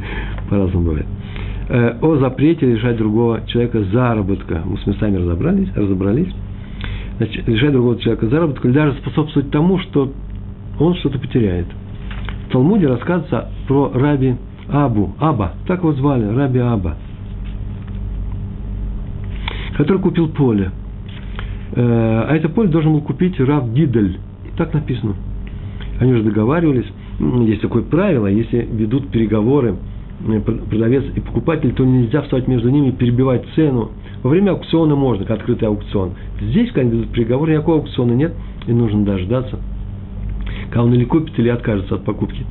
по-разному 0.48 0.86
бывает. 0.86 1.06
Э, 1.68 1.98
о 2.00 2.16
запрете 2.16 2.66
лишать 2.66 2.96
другого 2.96 3.42
человека 3.46 3.84
заработка. 3.84 4.62
Мы 4.64 4.78
с 4.78 4.86
местами 4.86 5.16
разобрались, 5.16 5.68
разобрались. 5.74 6.32
Значит, 7.18 7.46
лишать 7.46 7.72
другого 7.72 7.98
человека 7.98 8.26
заработка 8.28 8.68
или 8.68 8.74
даже 8.74 8.96
способствовать 8.98 9.50
тому, 9.50 9.78
что 9.78 10.12
он 10.78 10.94
что-то 10.96 11.18
потеряет. 11.18 11.66
В 12.48 12.52
Талмуде 12.52 12.86
рассказывается 12.88 13.48
про 13.68 13.92
раби 13.94 14.34
Абу, 14.68 15.14
Аба, 15.18 15.52
так 15.66 15.80
его 15.80 15.92
звали, 15.92 16.24
раби 16.24 16.58
Аба, 16.58 16.96
который 19.76 19.98
купил 19.98 20.28
поле. 20.28 20.70
Э, 21.76 22.26
а 22.28 22.36
это 22.36 22.48
поле 22.48 22.68
должен 22.68 22.92
был 22.92 23.00
купить 23.00 23.38
Рав 23.40 23.72
Гидель. 23.72 24.18
Так 24.56 24.72
написано. 24.74 25.14
Они 26.00 26.12
уже 26.12 26.22
договаривались. 26.22 26.86
Есть 27.46 27.62
такое 27.62 27.82
правило, 27.82 28.26
если 28.26 28.58
ведут 28.58 29.08
переговоры 29.10 29.76
продавец 30.70 31.04
и 31.14 31.20
покупатель, 31.20 31.72
то 31.72 31.84
нельзя 31.84 32.22
встать 32.22 32.48
между 32.48 32.70
ними 32.70 32.88
и 32.88 32.92
перебивать 32.92 33.44
цену. 33.54 33.90
Во 34.22 34.30
время 34.30 34.52
аукциона 34.52 34.94
можно, 34.94 35.24
как 35.24 35.40
открытый 35.40 35.68
аукцион. 35.68 36.12
Здесь, 36.40 36.70
когда 36.72 36.90
ведут 36.96 37.10
переговоры, 37.10 37.52
никакого 37.52 37.78
аукциона 37.78 38.12
нет, 38.12 38.32
и 38.66 38.72
нужно 38.72 39.04
дождаться, 39.04 39.58
когда 40.66 40.84
он 40.84 40.94
или 40.94 41.04
купит, 41.04 41.38
или 41.38 41.48
откажется 41.48 41.96
от 41.96 42.04
покупки. 42.04 42.44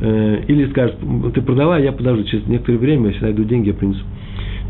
Э, 0.00 0.42
или 0.46 0.70
скажет, 0.70 0.96
ты 1.34 1.42
продавай, 1.42 1.82
я 1.84 1.92
подожду, 1.92 2.24
через 2.24 2.46
некоторое 2.46 2.78
время, 2.78 3.08
если 3.08 3.24
найду 3.24 3.44
деньги, 3.44 3.68
я 3.68 3.74
принесу. 3.74 4.04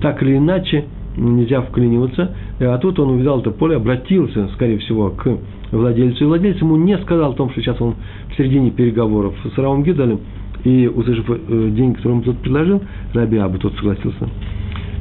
Так 0.01 0.23
или 0.23 0.37
иначе, 0.37 0.87
нельзя 1.17 1.63
вклиниваться. 1.63 2.35
Э, 2.59 2.67
а 2.67 2.79
тут 2.79 2.99
он 2.99 3.11
увидал 3.11 3.41
это 3.41 3.51
поле, 3.51 3.77
обратился, 3.77 4.49
скорее 4.55 4.79
всего, 4.79 5.11
к 5.11 5.39
владельцу. 5.71 6.25
И 6.25 6.27
владелец 6.27 6.61
ему 6.61 6.77
не 6.77 6.97
сказал 6.99 7.33
о 7.33 7.35
том, 7.35 7.51
что 7.51 7.61
сейчас 7.61 7.81
он 7.81 7.95
в 8.31 8.37
середине 8.37 8.71
переговоров 8.71 9.35
с 9.45 9.59
Равом 9.59 9.83
Гидалем, 9.83 10.21
и, 10.65 10.87
услышав 10.87 11.29
э, 11.29 11.71
деньги, 11.71 11.97
которые 11.97 12.21
ему 12.21 12.25
тот 12.25 12.39
предложил, 12.39 12.83
Раби 13.15 13.37
Абу 13.39 13.59
тот 13.59 13.75
согласился 13.75 14.29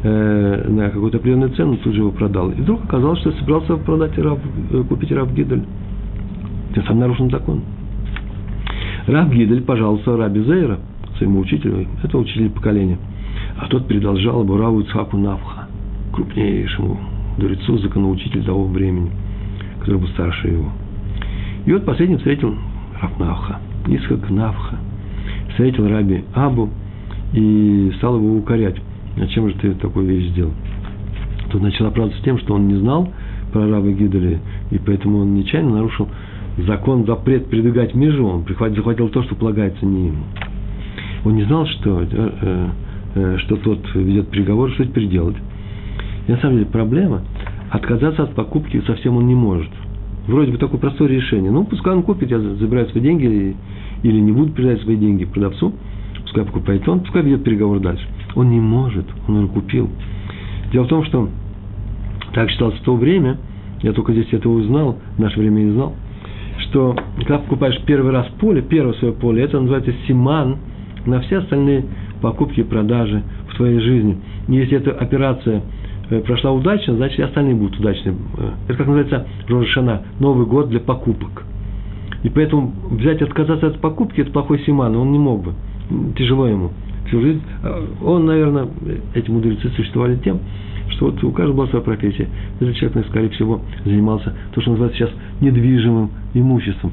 э, 0.04 0.66
на 0.70 0.90
какую-то 0.90 1.18
определенную 1.18 1.52
цену, 1.52 1.78
тут 1.78 1.94
же 1.94 2.02
его 2.02 2.12
продал. 2.12 2.52
И 2.52 2.62
вдруг 2.62 2.84
оказалось, 2.84 3.20
что 3.20 3.32
собирался 3.34 3.78
продать 3.78 4.18
Рав, 4.18 4.40
э, 4.72 4.84
купить 4.88 5.12
Рав 5.12 5.32
Гидаль. 5.34 5.64
Тем 6.74 6.84
самым 6.86 7.00
нарушен 7.02 7.30
закон. 7.30 7.62
Рав 9.08 9.32
Гидель 9.32 9.62
пожаловался 9.62 10.18
Раби 10.18 10.42
Зейра, 10.42 10.80
своему 11.18 11.40
учителю, 11.40 11.88
это 12.04 12.18
учитель 12.18 12.50
поколения. 12.50 12.98
А 13.58 13.68
тот 13.68 13.88
передал 13.88 14.16
жалобу 14.16 14.58
Раву 14.58 14.82
Ицхаку 14.82 15.18
Навха, 15.18 15.61
крупнейшему 16.14 17.00
мудрецу, 17.38 17.78
законоучителю 17.78 18.44
того 18.44 18.66
времени– 18.66 19.12
который 19.82 20.00
был 20.00 20.08
старше 20.10 20.48
его. 20.48 20.72
И 21.66 21.74
вот 21.74 21.86
последний 21.86 22.18
встретил 22.18 22.56
Рафнавха, 23.02 23.60
Исхак 23.88 24.30
Навха, 24.30 24.78
встретил 25.50 25.88
Раби 25.88 26.24
Абу 26.34 26.70
и 27.34 27.92
стал 27.98 28.18
его 28.18 28.38
укорять. 28.38 28.78
А 29.18 29.28
чем 29.28 29.50
же 29.50 29.56
ты 29.56 29.74
такую 29.74 30.06
вещь 30.06 30.32
сделал? 30.32 30.54
Тут 31.50 31.62
начал 31.62 31.88
оправдываться 31.88 32.24
тем, 32.24 32.40
что 32.40 32.54
он 32.54 32.68
не 32.68 32.76
знал 32.76 33.12
про 33.52 33.68
раба 33.68 33.90
Гидаля, 33.90 34.40
и 34.70 34.78
поэтому 34.78 35.20
он 35.20 35.34
нечаянно 35.34 35.72
нарушил 35.72 36.08
закон, 36.60 37.06
запрет 37.06 37.50
передвигать 37.50 37.94
межу, 37.94 38.26
он 38.26 38.46
захватил 38.48 39.10
то, 39.10 39.24
что 39.24 39.36
полагается 39.36 39.86
не 39.86 40.08
ему. 40.08 40.24
Он 41.26 41.36
не 41.36 41.44
знал, 41.44 41.66
что, 41.68 42.02
э, 42.10 42.70
э, 43.16 43.38
что 43.40 43.58
тот 43.58 43.80
ведет 43.94 44.30
переговоры, 44.30 44.72
что 44.74 44.86
теперь 44.86 45.08
делать. 45.08 45.36
На 46.32 46.38
самом 46.38 46.60
деле 46.60 46.68
проблема 46.68 47.24
отказаться 47.72 48.24
от 48.24 48.34
покупки 48.36 48.82
совсем 48.88 49.18
он 49.18 49.28
не 49.28 49.36
может. 49.36 49.70
Вроде 50.28 50.54
бы 50.54 50.58
такое 50.58 50.80
простое 50.80 51.10
решение. 51.10 51.52
Ну, 51.52 51.66
пускай 51.66 51.94
он 51.94 52.04
купит, 52.04 52.32
я 52.32 52.40
забираю 52.40 52.88
свои 52.88 53.04
деньги 53.04 53.54
или 54.04 54.20
не 54.20 54.32
буду 54.32 54.54
передать 54.54 54.82
свои 54.82 54.96
деньги 54.96 55.26
продавцу, 55.26 55.74
пускай 56.22 56.46
покупает 56.46 56.88
он, 56.88 57.02
пускай 57.02 57.22
ведет 57.22 57.44
переговор 57.44 57.82
дальше. 57.82 58.08
Он 58.36 58.50
не 58.50 58.62
может, 58.62 59.06
он 59.28 59.40
уже 59.40 59.48
купил. 59.50 59.90
Дело 60.72 60.86
в 60.86 60.88
том, 60.88 61.04
что 61.04 61.28
так 62.34 62.50
считалось 62.50 62.76
в 62.76 62.84
то 62.84 62.96
время, 62.96 63.38
я 63.82 63.92
только 63.92 64.14
здесь 64.14 64.28
это 64.32 64.48
узнал, 64.48 65.00
в 65.18 65.20
наше 65.20 65.38
время 65.38 65.60
не 65.60 65.72
знал, 65.72 65.96
что 66.60 66.96
когда 67.18 67.40
покупаешь 67.40 67.78
первый 67.86 68.14
раз 68.14 68.28
поле, 68.40 68.62
первое 68.62 68.94
свое 68.94 69.14
поле, 69.14 69.44
это 69.44 69.60
называется 69.60 69.92
симан 70.08 70.60
на 71.06 71.20
все 71.20 71.40
остальные 71.40 71.84
покупки 72.22 72.62
и 72.62 72.64
продажи 72.64 73.22
в 73.50 73.58
твоей 73.58 73.82
жизни. 73.82 74.18
И 74.48 74.54
если 74.54 74.78
эта 74.78 74.92
операция 74.92 75.62
прошла 76.20 76.52
удачно, 76.52 76.96
значит 76.96 77.20
и 77.20 77.22
остальные 77.22 77.56
будут 77.56 77.80
удачны. 77.80 78.16
Э, 78.38 78.52
это 78.68 78.78
как 78.78 78.88
называется 78.88 79.28
Рожешана, 79.48 80.02
Новый 80.20 80.46
год 80.46 80.70
для 80.70 80.80
покупок. 80.80 81.46
И 82.24 82.30
поэтому 82.30 82.74
взять 82.92 83.22
отказаться 83.22 83.68
от 83.68 83.80
покупки– 83.80 84.22
это 84.22 84.32
плохой 84.32 84.60
симан, 84.66 84.96
он 84.96 85.12
не 85.12 85.20
мог 85.20 85.44
бы. 85.44 85.54
Тяжело 86.18 86.48
ему. 86.48 86.72
Всю 87.08 87.22
жизнь. 87.22 87.42
Э, 87.64 87.86
он, 88.04 88.26
наверное, 88.26 88.68
эти 89.14 89.30
мудрецы 89.32 89.70
существовали 89.70 90.18
тем, 90.18 90.40
что 90.90 91.06
вот 91.06 91.24
у 91.24 91.32
каждого 91.32 91.58
была 91.58 91.68
своя 91.68 91.84
профессия. 91.84 92.28
Этот 92.60 92.76
человек, 92.76 93.08
скорее 93.08 93.30
всего, 93.30 93.62
занимался 93.86 94.36
то, 94.54 94.62
что 94.62 94.72
называется 94.72 95.00
сейчас 95.00 95.12
недвижимым 95.40 96.12
имуществом. 96.34 96.92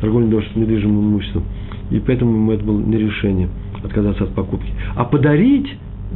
Торговля 0.00 0.26
недвижимым 0.26 0.62
недвижимым 0.62 1.04
имуществом. 1.12 1.44
И 1.90 2.00
поэтому 2.00 2.32
ему 2.32 2.52
это 2.52 2.64
было 2.64 2.80
не 2.80 2.98
решение 2.98 3.48
отказаться 3.82 4.24
от 4.24 4.34
покупки. 4.34 4.72
А 4.96 5.04
подарить 5.04 5.72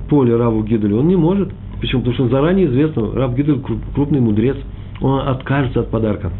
поле 0.09 0.37
Раву 0.37 0.63
Гидалю 0.65 0.99
он 0.99 1.09
не 1.09 1.17
может. 1.17 1.51
Почему? 1.81 2.03
Потому 2.03 2.15
что 2.15 2.29
заранее 2.29 2.67
известно, 2.67 3.13
Рав 3.13 3.35
Гидаль 3.35 3.61
крупный 3.95 4.21
мудрец, 4.21 4.57
он 5.01 5.21
откажется 5.29 5.81
от 5.81 5.91
подарка. 5.91 6.31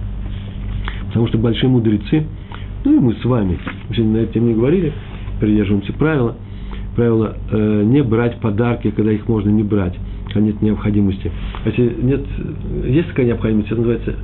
Потому 1.07 1.27
что 1.29 1.39
большие 1.39 1.69
мудрецы, 1.69 2.27
ну 2.85 2.97
и 2.97 3.01
мы 3.01 3.15
с 3.15 3.25
вами, 3.25 3.59
мы 3.89 3.95
сегодня 3.95 4.13
на 4.13 4.23
эту 4.25 4.35
тему 4.35 4.49
не 4.49 4.55
говорили, 4.55 4.93
придерживаемся 5.41 5.93
правила, 5.95 6.37
правила 6.95 7.37
э, 7.51 7.83
не 7.85 8.03
брать 8.03 8.39
подарки, 8.41 8.91
когда 8.91 9.13
их 9.13 9.27
можно 9.29 9.51
не 9.51 9.63
брать, 9.63 9.97
когда 10.27 10.41
нет 10.41 10.61
необходимости. 10.63 11.33
А 11.65 11.69
если 11.69 11.97
нет, 12.03 12.25
есть 12.87 13.09
такая 13.09 13.27
необходимость, 13.27 13.69
это 13.69 13.77
называется 13.77 14.15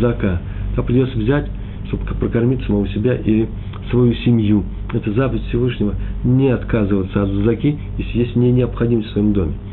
зака. 0.00 0.40
Там 0.76 0.84
придется 0.84 1.18
взять, 1.18 1.50
чтобы 1.88 2.04
прокормить 2.04 2.62
самого 2.64 2.86
себя 2.88 3.16
и 3.16 3.46
свою 3.90 4.14
семью. 4.14 4.64
Это 4.92 5.12
заповедь 5.12 5.42
Всевышнего 5.48 5.94
не 6.24 6.48
отказываться 6.48 7.24
от 7.24 7.30
заки, 7.44 7.76
если 7.98 8.18
есть 8.18 8.36
мне 8.36 8.52
необходимость 8.52 9.08
в 9.08 9.12
своем 9.12 9.32
доме, 9.32 9.52
в 9.52 9.69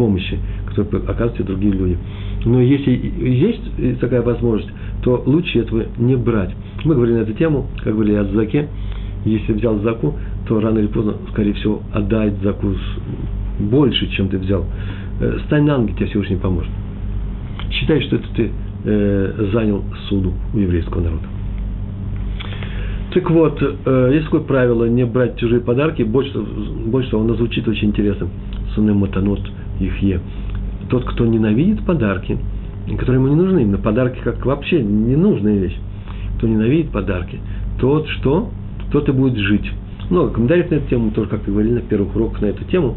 помощи, 0.00 0.38
которую 0.66 1.08
оказывают 1.10 1.46
другие 1.46 1.74
люди. 1.74 1.98
Но 2.46 2.58
если 2.58 2.90
есть 2.90 4.00
такая 4.00 4.22
возможность, 4.22 4.70
то 5.02 5.22
лучше 5.26 5.58
этого 5.58 5.84
не 5.98 6.16
брать. 6.16 6.54
Мы 6.84 6.94
говорили 6.94 7.18
на 7.18 7.22
эту 7.22 7.34
тему, 7.34 7.66
как 7.84 7.92
говорили 7.92 8.16
о 8.16 8.24
заке. 8.24 8.66
Если 9.26 9.52
взял 9.52 9.78
заку, 9.80 10.14
то 10.48 10.58
рано 10.58 10.78
или 10.78 10.86
поздно, 10.86 11.16
скорее 11.32 11.52
всего, 11.52 11.82
отдать 11.92 12.32
заку 12.42 12.68
больше, 13.58 14.10
чем 14.16 14.28
ты 14.28 14.38
взял. 14.38 14.64
Э, 15.20 15.38
стань 15.46 15.64
на 15.64 15.76
ноги, 15.76 15.92
тебе 15.92 16.06
Всевышний 16.06 16.36
поможет. 16.36 16.70
Считай, 17.70 18.00
что 18.00 18.16
это 18.16 18.26
ты 18.34 18.50
э, 18.84 19.48
занял 19.52 19.84
суду 20.08 20.32
у 20.54 20.58
еврейского 20.58 21.02
народа. 21.02 21.24
Так 23.12 23.30
вот, 23.30 23.62
э, 23.62 24.10
есть 24.14 24.24
такое 24.24 24.40
правило 24.40 24.86
не 24.86 25.04
брать 25.04 25.38
чужие 25.38 25.60
подарки. 25.60 26.02
Больше, 26.04 26.38
больше 26.86 27.10
того, 27.10 27.24
оно 27.24 27.34
звучит 27.34 27.68
очень 27.68 27.88
интересно. 27.88 28.28
Сунем 28.74 28.96
матанот 28.96 29.40
их 29.80 30.02
е. 30.02 30.20
Тот, 30.88 31.04
кто 31.04 31.26
ненавидит 31.26 31.84
подарки, 31.84 32.38
которые 32.98 33.22
ему 33.22 33.28
не 33.28 33.40
нужны, 33.40 33.60
именно 33.62 33.78
подарки 33.78 34.20
как 34.22 34.44
вообще 34.44 34.82
ненужная 34.82 35.58
вещь. 35.58 35.76
Кто 36.36 36.46
ненавидит 36.46 36.90
подарки, 36.90 37.38
тот 37.78 38.08
что? 38.08 38.50
Тот 38.90 39.08
и 39.08 39.12
будет 39.12 39.36
жить. 39.36 39.70
Много 40.10 40.32
комментариев 40.32 40.70
на 40.70 40.76
эту 40.76 40.88
тему, 40.88 41.10
тоже 41.12 41.28
как-то 41.28 41.50
говорили 41.50 41.74
на 41.74 41.80
первых 41.80 42.14
уроках 42.16 42.40
на 42.40 42.46
эту 42.46 42.64
тему. 42.64 42.96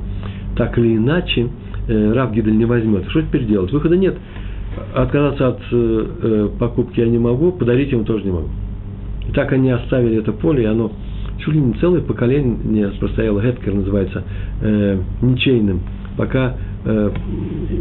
Так 0.56 0.78
или 0.78 0.98
иначе, 0.98 1.50
э, 1.88 2.14
Рав 2.14 2.34
Гидель 2.34 2.58
не 2.58 2.66
возьмет. 2.66 3.08
Что 3.10 3.22
теперь 3.22 3.46
делать? 3.46 3.72
Выхода 3.72 3.96
нет. 3.96 4.18
Отказаться 4.96 5.50
от 5.50 5.60
э, 5.72 6.06
э 6.22 6.50
покупки 6.60 7.00
я 7.00 7.08
не 7.08 7.20
могу, 7.20 7.52
подарить 7.52 7.92
ему 7.92 8.04
тоже 8.04 8.26
не 8.26 8.32
могу. 8.32 8.48
И 9.30 9.32
так 9.32 9.52
они 9.54 9.70
оставили 9.70 10.18
это 10.18 10.32
поле, 10.32 10.64
и 10.64 10.66
оно 10.66 10.92
чуть 11.40 11.54
ли 11.54 11.62
не 11.62 11.74
целое 11.74 12.02
поколение 12.02 12.92
простояло, 13.00 13.42
Геткер 13.42 13.74
называется, 13.74 14.24
э, 14.62 15.00
ничейным, 15.22 15.82
пока 16.18 16.56
э, 16.86 17.12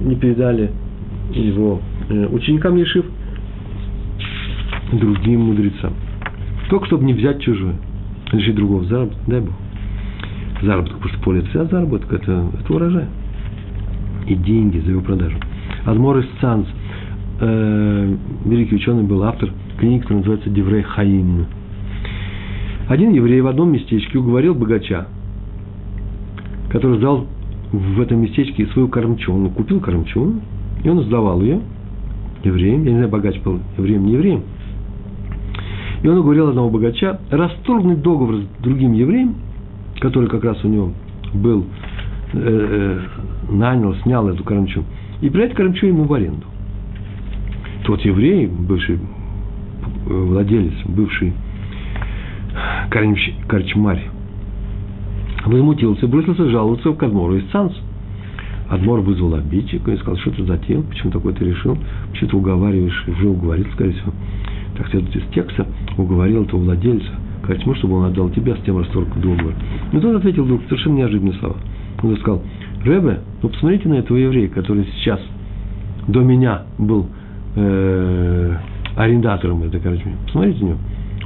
не 0.05 0.16
передали 0.16 0.71
его 1.33 1.81
э, 2.09 2.27
ученикам 2.27 2.77
Ешив 2.77 3.05
другим 4.92 5.40
мудрецам. 5.40 5.92
Только 6.68 6.87
чтобы 6.87 7.05
не 7.05 7.14
взять 7.14 7.40
чужое, 7.40 7.75
лишить 8.33 8.55
другого 8.55 8.85
заработка, 8.85 9.21
дай 9.27 9.40
Бог. 9.40 9.55
Заработок, 10.62 10.97
потому 10.99 11.14
что 11.14 11.25
поле 11.25 11.40
это 11.40 11.49
вся 11.49 11.64
заработок, 11.64 12.12
это, 12.12 12.47
это 12.61 12.73
урожай. 12.73 13.07
И 14.27 14.35
деньги 14.35 14.79
за 14.79 14.90
его 14.90 15.01
продажу. 15.01 15.37
Адмор 15.85 16.18
из 16.18 16.27
Цанц, 16.40 16.66
э, 17.40 18.16
великий 18.45 18.77
ученый 18.77 19.03
был 19.03 19.23
автор– 19.25 19.51
книги, 19.83 19.99
которая 19.99 20.18
называется 20.18 20.51
Деврей 20.51 20.83
Хаим. 20.83 21.47
Один 22.88 23.11
еврей 23.12 23.40
в 23.40 23.49
одном 23.49 23.73
местечке 23.73 24.16
уговорил 24.16 24.55
богача, 24.55 25.09
который 26.71 26.99
сдал 26.99 27.27
в 27.72 28.00
этом 28.00 28.20
местечке 28.20 28.66
свою 28.68 28.88
кормчу. 28.88 29.32
Он 29.32 29.50
купил 29.50 29.80
кормчу, 29.80 30.35
и 30.85 30.88
он 30.88 31.02
сдавал 31.04 31.40
ее 31.40 31.61
евреям. 32.44 32.85
Я 32.85 32.90
не 32.90 32.96
знаю, 32.96 33.08
богач 33.08 33.40
был 33.40 33.61
евреем, 33.78 34.06
не 34.06 34.12
евреем. 34.12 34.42
И 36.02 36.08
он 36.08 36.18
уговорил 36.18 36.48
одного 36.48 36.68
богача 36.68 37.20
расторгнуть 37.30 38.02
договор 38.02 38.37
с 38.37 38.62
другим 38.62 38.92
евреем, 38.92 39.37
который 40.00 40.28
как 40.28 40.44
раз 40.44 40.62
у 40.64 40.68
него 40.68 40.92
был, 41.32 41.64
э, 42.35 42.38
э, 42.38 43.52
нанял, 43.52 43.94
снял 44.02 44.28
эту 44.28 44.42
кормчу, 44.42 44.85
и 45.20 45.30
придать 45.30 45.54
кормчу 45.54 45.87
ему 45.87 46.04
в 46.04 46.12
аренду. 46.12 46.44
Тот 47.85 48.00
еврей, 48.02 48.46
бывший 48.46 48.98
владелец, 50.06 50.74
бывший 50.87 51.32
корчмарь, 53.48 54.02
возмутился, 55.46 56.07
бросился 56.07 56.48
жаловаться 56.48 56.92
к 56.92 57.02
Адмору 57.02 57.37
из 57.37 57.44
Цанс. 57.50 57.72
Адмор 58.68 59.00
вызвал 59.00 59.35
обидчика 59.35 59.90
и 59.90 59.96
сказал, 59.96 60.16
что 60.18 60.31
ты 60.31 60.44
затеял, 60.44 60.83
почему 60.83 61.12
такой 61.12 61.35
ты 61.35 61.44
решил, 61.44 61.76
почему 62.11 62.31
ты 62.31 62.37
уговариваешь, 62.37 63.09
уже 63.09 63.28
уговорил, 63.28 63.66
скорее 63.74 63.92
всего. 63.92 64.12
Так 64.78 64.88
следует 64.88 65.14
из 65.16 65.22
текста, 65.35 65.66
уговорил 65.98 66.44
этого 66.44 66.61
владельца, 66.61 67.11
корчму, 67.46 67.74
чтобы 67.74 67.96
он 67.96 68.05
отдал 68.07 68.31
тебя, 68.31 68.57
с 68.57 68.61
тем 68.61 68.78
расторг 68.78 69.09
договор. 69.16 69.52
Но 69.92 70.00
тот 70.00 70.16
ответил 70.16 70.44
вдруг 70.44 70.62
совершенно 70.68 70.94
неожиданные 70.94 71.35
слова. 71.35 71.57
Он 72.02 72.16
сказал, 72.16 72.42
Ребе, 72.85 73.20
ну 73.42 73.48
посмотрите 73.48 73.88
на 73.88 73.94
этого 73.94 74.16
еврея, 74.16 74.48
который 74.48 74.87
сейчас 74.96 75.20
до 76.09 76.20
меня 76.20 76.62
был 76.78 77.07
э, 77.55 78.57
арендатором 78.96 79.62
этой 79.64 79.81
корчмы. 79.81 80.12
Посмотрите 80.24 80.64
на 80.64 80.68
него. 80.68 80.78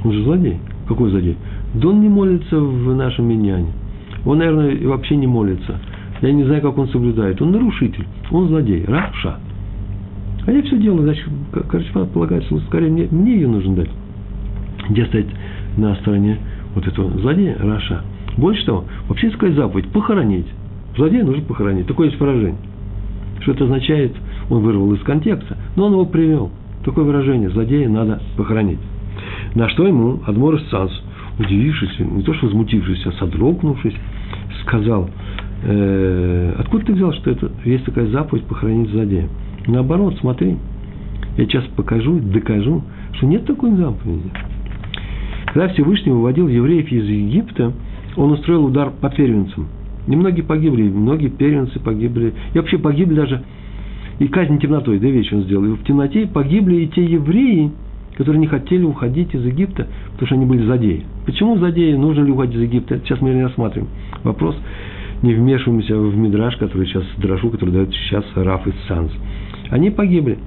Он 0.03 0.11
же 0.11 0.23
злодей. 0.23 0.57
Какой 0.87 1.09
злодей? 1.09 1.37
Да 1.73 1.87
он 1.89 2.01
не 2.01 2.09
молится 2.09 2.59
в 2.59 2.95
нашем 2.95 3.27
миньяне. 3.27 3.71
Он, 4.27 4.39
наверное, 4.39 4.77
вообще 4.87 5.15
не 5.15 5.25
молится. 5.25 5.79
Я 6.21 6.33
не 6.33 6.43
знаю, 6.43 6.61
как 6.61 6.77
он 6.77 6.89
соблюдает. 6.89 7.41
Он 7.41 7.51
нарушитель. 7.51 8.05
Он 8.29 8.49
злодей. 8.49 8.83
Раша. 8.85 9.39
А 10.45 10.51
я 10.51 10.61
все 10.63 10.77
делаю, 10.77 11.03
значит, 11.03 11.25
корчма 11.69 12.05
полагается, 12.05 12.57
скорее 12.67 12.89
мне, 12.89 13.07
мне 13.09 13.35
ее 13.35 13.47
нужно 13.47 13.75
дать. 13.75 13.89
Где 14.89 15.05
стоять 15.05 15.27
на 15.77 15.95
стороне 15.95 16.39
вот 16.75 16.85
этого 16.85 17.09
злодея, 17.19 17.57
Раша. 17.57 18.03
Больше 18.35 18.65
того, 18.65 18.83
вообще 19.07 19.31
сказать 19.31 19.55
заповедь, 19.55 19.87
похоронить. 19.89 20.47
Злодея 20.97 21.23
нужно 21.23 21.43
похоронить. 21.43 21.87
Такое 21.87 22.07
есть 22.07 22.19
выражение. 22.19 22.57
Что 23.41 23.53
это 23.53 23.63
означает? 23.63 24.13
Он 24.49 24.61
вырвал 24.61 24.93
из 24.93 25.01
контекста, 25.03 25.55
но 25.77 25.85
он 25.85 25.93
его 25.93 26.05
привел. 26.05 26.51
Такое 26.83 27.05
выражение, 27.05 27.49
злодея 27.49 27.87
надо 27.87 28.21
похоронить. 28.35 28.79
На 29.55 29.69
что 29.69 29.87
ему 29.87 30.21
Адмор 30.25 30.59
Санс, 30.69 30.91
удивившись, 31.39 31.99
не 31.99 32.23
то 32.23 32.33
что 32.33 32.47
возмутившись, 32.47 33.05
а 33.05 33.11
содрогнувшись, 33.13 33.95
сказал, 34.67 35.09
э, 35.63 36.53
откуда 36.59 36.85
ты 36.85 36.93
взял, 36.93 37.13
что 37.13 37.31
это 37.31 37.51
есть 37.65 37.85
такая 37.85 38.07
заповедь 38.07 38.43
похоронить 38.45 38.89
злодея? 38.89 39.27
Наоборот, 39.65 40.17
смотри, 40.19 40.57
я 41.37 41.45
сейчас 41.45 41.63
покажу, 41.75 42.19
докажу, 42.19 42.83
что 43.13 43.25
нет 43.25 43.45
такой 43.45 43.71
заповеди. 43.71 44.29
Когда 45.47 45.69
Всевышний 45.69 46.11
выводил 46.11 46.47
евреев 46.47 46.91
из 46.91 47.05
Египта, 47.05 47.73
он 48.15 48.31
устроил 48.31 48.65
удар 48.65 48.91
по 48.91 49.09
первенцам. 49.09 49.67
Немногие 50.07 50.43
погибли, 50.43 50.83
многие 50.89 51.29
первенцы 51.29 51.79
погибли. 51.79 52.33
И 52.53 52.57
вообще 52.57 52.77
погибли 52.77 53.15
даже 53.15 53.43
и 54.19 54.27
казнь 54.27 54.59
темнотой, 54.59 54.99
две 54.99 55.11
вещи 55.11 55.33
он 55.33 55.43
сделал. 55.43 55.65
И 55.65 55.69
в 55.69 55.83
темноте 55.83 56.25
погибли 56.27 56.77
и 56.77 56.87
те 56.87 57.03
евреи, 57.03 57.71
которые 58.17 58.39
не 58.39 58.47
хотели 58.47 58.83
уходить 58.83 59.33
из 59.35 59.45
Египта, 59.45 59.87
потому 60.13 60.25
что 60.25 60.35
они 60.35 60.45
были 60.45 60.65
злодеи. 60.65 61.05
Почему 61.27 61.55
злодеи? 61.57 61.93
Нужно 61.93 62.23
ли 62.23 62.31
уходить 62.31 62.55
из 62.55 62.61
Египта? 62.63 62.99
Сейчас 62.99 63.21
мы 63.21 63.29
не 63.29 63.43
рассматриваем. 63.43 63.91
Вопрос, 64.23 64.57
не 65.21 65.35
вмешиваемся 65.35 65.95
в 65.95 66.17
Мидраж, 66.17 66.57
который 66.57 66.87
сейчас, 66.87 67.03
Драшу, 67.17 67.51
который 67.51 67.69
дает 67.71 67.93
сейчас 67.93 68.25
Раф 68.35 68.67
и 68.67 68.73
Санс. 68.87 69.11
Они 69.69 69.91
погибли. 69.91 70.39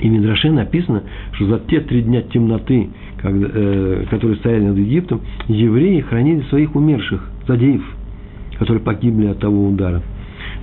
И 0.00 0.08
в 0.08 0.12
Мидраше 0.12 0.52
написано, 0.52 1.02
что 1.32 1.46
за 1.46 1.58
те 1.58 1.80
три 1.80 2.02
дня 2.02 2.22
темноты, 2.22 2.88
когда, 3.20 3.48
э, 3.52 4.04
которые 4.08 4.36
стояли 4.36 4.66
над 4.66 4.76
Египтом, 4.76 5.22
евреи 5.48 6.00
хранили 6.02 6.42
своих 6.42 6.76
умерших, 6.76 7.28
злодеев, 7.46 7.82
которые 8.58 8.82
погибли 8.82 9.26
от 9.26 9.40
того 9.40 9.68
удара. 9.68 10.02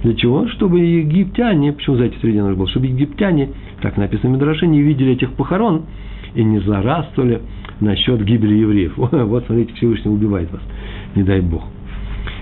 Для 0.04 0.14
чего? 0.14 0.48
Чтобы 0.48 0.80
египтяне, 0.80 1.74
почему 1.74 1.98
за 1.98 2.06
эти 2.06 2.16
три 2.18 2.32
дня 2.32 2.44
нужно 2.44 2.58
было, 2.58 2.68
чтобы 2.70 2.88
египтяне, 2.88 3.50
так 3.82 3.98
написано 3.98 4.30
в 4.30 4.34
Медраше, 4.34 4.68
не 4.68 4.82
видели 4.82 5.14
этих 5.14 5.34
похорон 5.34 5.84
и 6.36 6.44
не 6.44 6.60
злорадствовали 6.60 7.42
насчет 7.80 8.24
гибели 8.24 8.56
евреев. 8.56 8.94
Вот, 8.98 9.46
смотрите, 9.46 9.74
Всевышний 9.76 10.12
убивает 10.12 10.52
вас, 10.52 10.62
не 11.16 11.24
дай 11.24 11.42
Бог. 11.42 11.64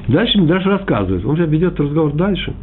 Дальше 0.08 0.40
Медраш 0.40 0.66
рассказывает, 0.66 1.26
он 1.26 1.38
же 1.38 1.46
ведет 1.46 1.80
разговор 1.80 2.14
дальше. 2.14 2.54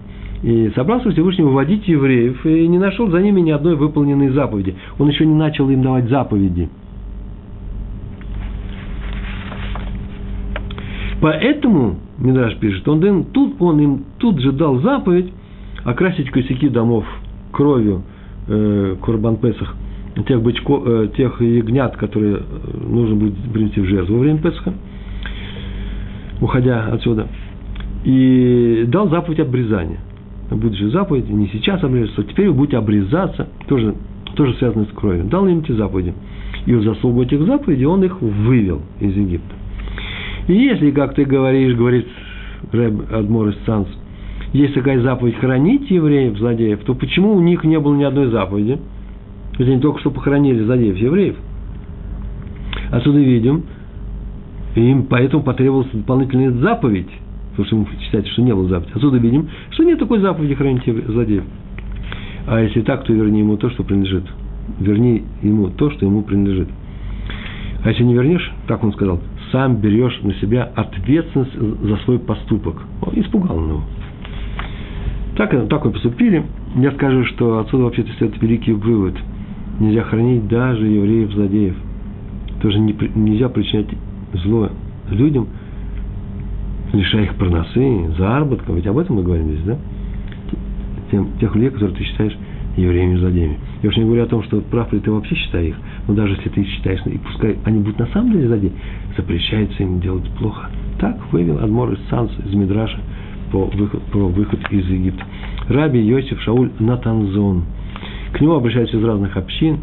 И 0.42 0.70
собрался 0.76 1.10
Всевышний 1.10 1.44
выводить 1.44 1.88
евреев, 1.88 2.46
и 2.46 2.68
не 2.68 2.78
нашел 2.78 3.10
за 3.10 3.20
ними 3.20 3.40
ни 3.40 3.50
одной 3.50 3.74
выполненной 3.74 4.28
заповеди. 4.28 4.76
Он 4.98 5.08
еще 5.08 5.26
не 5.26 5.34
начал 5.34 5.68
им 5.68 5.82
давать 5.82 6.08
заповеди. 6.08 6.68
Поэтому 11.20 11.96
Мидраш 12.18 12.56
пишет, 12.58 12.86
он, 12.86 13.04
им, 13.04 13.24
тут, 13.24 13.60
он 13.60 13.80
им 13.80 14.04
тут 14.18 14.40
же 14.40 14.52
дал 14.52 14.78
заповедь, 14.78 15.32
окрасить 15.84 16.30
косяки 16.30 16.68
домов 16.68 17.04
кровью 17.50 18.02
э, 18.46 18.96
Курбан 19.00 19.36
Песах, 19.36 19.74
тех, 20.24 20.42
бычков, 20.42 20.82
э, 20.86 21.08
тех 21.16 21.40
ягнят, 21.40 21.96
которые 21.96 22.36
э, 22.36 22.40
нужно 22.88 23.16
будет 23.16 23.34
принести 23.52 23.80
в 23.80 23.86
жертву 23.86 24.16
во 24.16 24.20
время 24.20 24.38
Песха, 24.38 24.72
уходя 26.40 26.86
отсюда. 26.86 27.28
И 28.04 28.84
дал 28.88 29.08
заповедь 29.08 29.40
обрезания. 29.40 30.00
Будущая 30.50 30.88
заповедь, 30.88 31.28
не 31.28 31.48
сейчас 31.48 31.82
обрезаться, 31.84 32.22
теперь 32.22 32.48
вы 32.48 32.54
будете 32.54 32.78
обрезаться, 32.78 33.48
тоже, 33.66 33.94
тоже 34.34 34.54
связано 34.54 34.86
с 34.86 34.94
кровью. 34.94 35.24
Дал 35.24 35.46
им 35.46 35.60
эти 35.60 35.72
заповеди. 35.72 36.14
И 36.64 36.74
в 36.74 36.82
заслугу 36.82 37.22
этих 37.22 37.42
заповедей 37.42 37.84
он 37.84 38.02
их 38.04 38.20
вывел 38.20 38.80
из 39.00 39.14
Египта. 39.14 39.54
И 40.48 40.54
если, 40.54 40.90
как 40.90 41.14
ты 41.14 41.24
говоришь, 41.24 41.76
говорит 41.76 42.06
Рэб 42.72 43.12
Адмор 43.12 43.54
Санс, 43.66 43.88
есть 44.52 44.74
такая 44.74 45.00
заповедь 45.02 45.36
хранить 45.36 45.90
евреев, 45.90 46.38
злодеев, 46.38 46.80
то 46.84 46.94
почему 46.94 47.34
у 47.34 47.40
них 47.40 47.64
не 47.64 47.78
было 47.78 47.94
ни 47.94 48.04
одной 48.04 48.28
заповеди? 48.28 48.78
Ведь 49.58 49.68
они 49.68 49.80
только 49.80 50.00
что 50.00 50.10
похоронили 50.10 50.62
злодеев 50.62 50.96
евреев. 50.96 51.36
Отсюда 52.90 53.18
видим, 53.18 53.64
им 54.74 55.04
поэтому 55.04 55.42
потребовалась 55.42 55.90
дополнительная 55.92 56.52
заповедь, 56.52 57.10
потому 57.50 57.66
что 57.66 57.76
ему 57.76 57.86
считается, 58.00 58.32
что 58.32 58.42
не 58.42 58.54
было 58.54 58.68
заповеди. 58.68 58.92
Отсюда 58.94 59.18
видим, 59.18 59.48
что 59.70 59.82
нет 59.82 59.98
такой 59.98 60.20
заповеди 60.20 60.54
хранить 60.54 60.84
злодеев. 60.84 61.44
А 62.46 62.60
если 62.60 62.80
так, 62.80 63.04
то 63.04 63.12
верни 63.12 63.40
ему 63.40 63.56
то, 63.56 63.68
что 63.70 63.82
принадлежит. 63.82 64.24
Верни 64.78 65.24
ему 65.42 65.68
то, 65.68 65.90
что 65.90 66.06
ему 66.06 66.22
принадлежит. 66.22 66.68
А 67.84 67.90
если 67.90 68.04
не 68.04 68.14
вернешь, 68.14 68.52
так 68.66 68.82
он 68.82 68.92
сказал, 68.92 69.20
сам 69.52 69.76
берешь 69.76 70.18
на 70.22 70.34
себя 70.34 70.70
ответственность 70.74 71.54
за 71.54 71.96
свой 71.98 72.18
поступок. 72.18 72.76
Он 73.02 73.12
испугал 73.20 73.58
его. 73.58 73.82
Так, 75.36 75.50
так 75.68 75.84
мы 75.84 75.90
поступили. 75.92 76.44
Я 76.76 76.92
скажу, 76.92 77.24
что 77.26 77.58
отсюда 77.60 77.84
вообще-то 77.84 78.12
следует 78.14 78.42
великий 78.42 78.72
вывод. 78.72 79.14
Нельзя 79.80 80.02
хранить 80.04 80.48
даже 80.48 80.86
евреев-злодеев. 80.86 81.76
Тоже 82.60 82.78
не, 82.80 82.96
нельзя 83.14 83.48
причинять 83.48 83.88
зло 84.34 84.70
людям, 85.10 85.46
лишая 86.92 87.24
их 87.24 87.34
проносы, 87.36 88.08
заработка. 88.16 88.72
Ведь 88.72 88.86
об 88.86 88.98
этом 88.98 89.16
мы 89.16 89.22
говорим 89.22 89.50
здесь, 89.50 89.64
да? 89.64 89.78
Тем, 91.10 91.28
тех 91.40 91.54
людей, 91.54 91.70
которые 91.70 91.96
ты 91.96 92.04
считаешь 92.04 92.36
евреями-злодеями. 92.76 93.58
Я 93.82 93.88
уж 93.88 93.96
не 93.96 94.04
говорю 94.04 94.22
о 94.24 94.26
том, 94.26 94.42
что 94.44 94.60
прав 94.60 94.92
ли 94.92 95.00
ты 95.00 95.10
вообще 95.10 95.34
считаешь 95.34 95.68
их, 95.68 95.76
но 96.06 96.14
даже 96.14 96.34
если 96.34 96.48
ты 96.48 96.60
их 96.60 96.68
считаешь, 96.68 97.00
и 97.06 97.18
пускай 97.18 97.56
они 97.64 97.80
будут 97.80 97.98
на 97.98 98.06
самом 98.06 98.32
деле 98.32 98.48
злодеи, 98.48 98.72
запрещается 99.16 99.82
им 99.82 100.00
делать 100.00 100.28
плохо. 100.38 100.70
Так 100.98 101.16
вывел 101.32 101.58
Адмор 101.58 101.92
из 101.92 102.00
Санс, 102.08 102.30
из 102.44 102.54
Мидраша, 102.54 102.98
по 103.52 103.64
выход, 103.64 104.02
про 104.04 104.28
выход 104.28 104.60
из 104.70 104.86
Египта. 104.88 105.24
Раби 105.68 106.00
Йосиф 106.00 106.40
Шауль 106.42 106.70
Натанзон. 106.78 107.64
К 108.32 108.40
нему 108.40 108.54
обращаются 108.54 108.96
из 108.96 109.04
разных 109.04 109.36
общин 109.36 109.78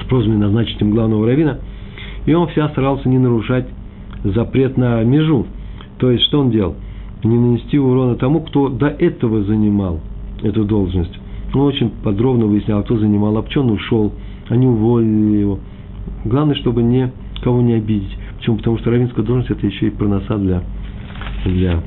с 0.00 0.06
просьбами 0.06 0.36
назначить 0.36 0.80
им 0.80 0.90
главного 0.90 1.26
равина, 1.26 1.58
и 2.26 2.32
он 2.34 2.48
вся 2.48 2.68
старался 2.70 3.08
не 3.08 3.18
нарушать 3.18 3.66
запрет 4.24 4.76
на 4.76 5.02
межу. 5.02 5.46
То 5.98 6.10
есть, 6.10 6.24
что 6.24 6.40
он 6.40 6.50
делал? 6.50 6.74
Не 7.24 7.38
нанести 7.38 7.78
урона 7.78 8.16
тому, 8.16 8.40
кто 8.40 8.68
до 8.68 8.88
этого 8.88 9.44
занимал 9.44 10.00
эту 10.42 10.64
должность. 10.64 11.18
Он 11.54 11.62
очень 11.62 11.90
подробно 12.02 12.46
выяснял, 12.46 12.82
кто 12.82 12.98
занимал, 12.98 13.36
а 13.36 13.42
почему 13.42 13.64
он 13.64 13.70
ушел, 13.72 14.12
они 14.48 14.66
уволили 14.66 15.38
его. 15.38 15.58
Главное, 16.24 16.54
чтобы 16.56 16.82
никого 16.82 17.60
не 17.60 17.74
обидеть. 17.74 18.16
Почему? 18.38 18.56
Потому 18.56 18.78
что 18.78 18.90
равинская 18.90 19.24
должность– 19.24 19.50
это 19.56 19.66
еще 19.66 19.88
и 19.88 19.90
проноса 19.90 20.36
для, 20.38 20.62
для 21.44 21.82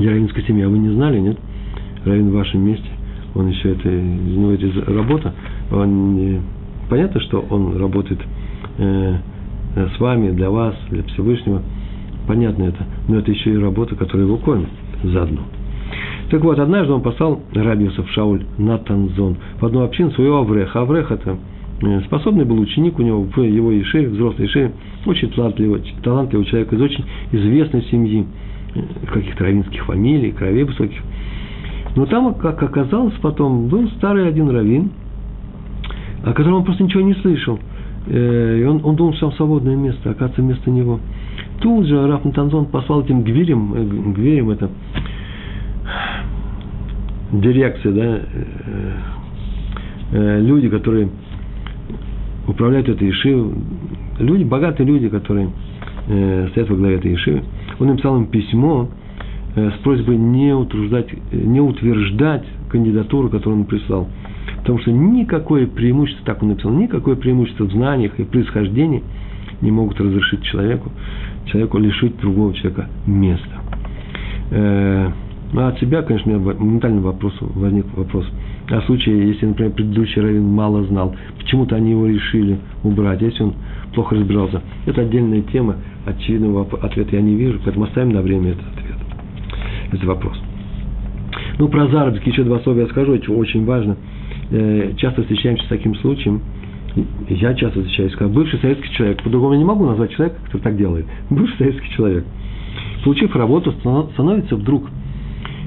я 0.00 0.10
равинской 0.10 0.42
семьи, 0.44 0.62
а 0.64 0.68
вы 0.68 0.78
не 0.78 0.90
знали, 0.90 1.18
нет? 1.20 1.38
Равин 2.04 2.30
в 2.30 2.34
вашем 2.34 2.60
месте, 2.60 2.86
он 3.34 3.48
еще 3.48 3.72
это, 3.72 3.88
из 3.88 4.36
него 4.36 4.52
это 4.52 4.92
работа, 4.92 5.34
он 5.70 6.42
понятно, 6.88 7.20
что 7.20 7.44
он 7.50 7.76
работает 7.76 8.20
э, 8.78 9.16
с 9.74 10.00
вами, 10.00 10.30
для 10.30 10.50
вас, 10.50 10.74
для 10.90 11.02
Всевышнего, 11.04 11.62
понятно 12.26 12.64
это, 12.64 12.86
но 13.08 13.18
это 13.18 13.30
еще 13.30 13.52
и 13.52 13.58
работа, 13.58 13.96
которая 13.96 14.26
его 14.26 14.36
кормит 14.36 14.68
заодно. 15.02 15.42
Так 16.30 16.42
вот, 16.42 16.58
однажды 16.58 16.92
он 16.92 17.02
послал 17.02 17.42
Рабиусов 17.54 18.08
Шауль 18.10 18.44
на 18.58 18.78
Танзон 18.78 19.36
в 19.60 19.66
одну 19.66 19.82
общину 19.82 20.10
своего 20.12 20.38
Авреха. 20.38 20.80
Аврех– 20.80 21.10
это 21.12 21.36
э, 21.82 22.00
способный 22.06 22.44
был 22.44 22.58
ученик 22.60 22.98
у 22.98 23.02
него 23.02 23.22
в 23.22 23.42
его 23.42 23.78
Ишеве, 23.78 24.08
взрослой 24.08 24.46
Ишеве, 24.46 24.72
очень 25.06 25.30
талантливый, 25.30 25.82
талантливый 26.02 26.46
человек 26.46 26.72
из 26.72 26.80
очень 26.80 27.04
известной 27.32 27.82
семьи 27.84 28.26
каких-то 29.12 29.44
равинских 29.44 29.84
фамилий, 29.84 30.32
кровей 30.32 30.64
высоких. 30.64 31.00
Но 31.96 32.06
там, 32.06 32.34
как 32.34 32.62
оказалось 32.62 33.14
потом, 33.22 33.68
был 33.68 33.88
старый 33.90 34.26
один 34.26 34.50
раввин, 34.50 34.90
о 36.24 36.32
котором 36.32 36.56
он 36.56 36.64
просто 36.64 36.82
ничего 36.82 37.02
не 37.02 37.14
слышал. 37.14 37.58
Э, 38.06 38.58
и 38.60 38.64
он, 38.64 38.80
он 38.84 38.96
думал, 38.96 39.12
что 39.14 39.28
там 39.28 39.36
свободное 39.36 39.76
место, 39.76 40.10
оказывается, 40.10 40.42
вместо 40.42 40.70
него. 40.70 41.00
Тут 41.60 41.86
же 41.86 42.06
Раф 42.06 42.24
Натанзон 42.24 42.66
послал 42.66 43.02
этим 43.02 43.22
гвирям, 43.22 43.74
э, 43.74 44.12
гвирям 44.12 44.50
это 44.50 44.70
дирекция, 47.32 47.92
да, 47.92 48.20
э, 50.12 50.40
люди, 50.40 50.68
которые 50.68 51.08
управляют 52.46 52.88
этой 52.88 53.10
Ишивой, 53.10 53.54
люди, 54.18 54.44
богатые 54.44 54.86
люди, 54.86 55.08
которые 55.08 55.48
стоят 56.50 56.68
во 56.68 56.76
главе 56.76 56.96
этой 56.96 57.14
Ишивы, 57.14 57.42
он 57.80 57.86
написал 57.88 58.16
им 58.18 58.26
письмо 58.26 58.88
с 59.54 59.82
просьбой 59.82 60.16
не, 60.16 60.54
утруждать, 60.54 61.08
не 61.32 61.60
утверждать 61.60 62.44
кандидатуру, 62.70 63.28
которую 63.28 63.60
он 63.60 63.64
прислал. 63.66 64.08
Потому 64.58 64.78
что 64.80 64.90
никакое 64.90 65.66
преимущество, 65.66 66.24
так 66.26 66.42
он 66.42 66.50
написал, 66.50 66.72
никакое 66.72 67.16
преимущество 67.16 67.64
в 67.64 67.72
знаниях 67.72 68.18
и 68.18 68.24
происхождении 68.24 69.02
не 69.60 69.70
могут 69.70 70.00
разрешить 70.00 70.42
человеку, 70.42 70.90
человеку 71.46 71.78
лишить 71.78 72.18
другого 72.18 72.54
человека 72.54 72.88
места. 73.06 73.60
Э, 74.50 75.10
а 75.56 75.68
от 75.68 75.78
себя, 75.78 76.02
конечно, 76.02 76.36
у 76.36 76.40
меня 76.40 76.54
моментально 76.54 77.00
вопрос, 77.00 77.34
возник 77.40 77.86
вопрос. 77.96 78.26
А 78.70 78.80
случае, 78.82 79.28
если, 79.28 79.46
например, 79.46 79.72
предыдущий 79.72 80.20
раввин 80.20 80.46
мало 80.46 80.84
знал, 80.84 81.14
почему-то 81.38 81.76
они 81.76 81.90
его 81.90 82.06
решили 82.06 82.58
убрать, 82.82 83.20
если 83.22 83.44
он 83.44 83.54
плохо 83.94 84.16
разбирался. 84.16 84.62
Это 84.86 85.02
отдельная 85.02 85.42
тема, 85.42 85.76
очевидного 86.06 86.66
ответа 86.82 87.16
я 87.16 87.22
не 87.22 87.34
вижу, 87.34 87.60
поэтому 87.62 87.84
оставим 87.84 88.10
на 88.10 88.22
время 88.22 88.52
этот 88.52 88.66
ответ, 88.66 88.83
этот 89.92 90.04
вопрос. 90.04 90.40
Ну, 91.58 91.68
про 91.68 91.86
заработки 91.88 92.28
еще 92.28 92.44
два 92.44 92.60
слова 92.60 92.80
я 92.80 92.86
скажу, 92.86 93.14
это 93.14 93.30
очень 93.32 93.64
важно. 93.64 93.96
Э, 94.50 94.92
часто 94.96 95.22
встречаемся 95.22 95.64
с 95.64 95.68
таким 95.68 95.94
случаем, 95.96 96.42
я 97.28 97.54
часто 97.54 97.80
встречаюсь, 97.80 98.14
как 98.14 98.30
бывший 98.30 98.58
советский 98.60 98.90
человек, 98.92 99.22
по-другому 99.22 99.54
я 99.54 99.58
не 99.58 99.64
могу 99.64 99.84
назвать 99.86 100.12
человека, 100.12 100.38
который 100.44 100.62
так 100.62 100.76
делает, 100.76 101.06
бывший 101.30 101.56
советский 101.56 101.90
человек, 101.90 102.24
получив 103.04 103.34
работу, 103.36 103.72
становится 103.72 104.56
вдруг 104.56 104.88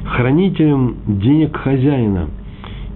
хранителем 0.05 0.97
денег 1.07 1.55
хозяина. 1.57 2.29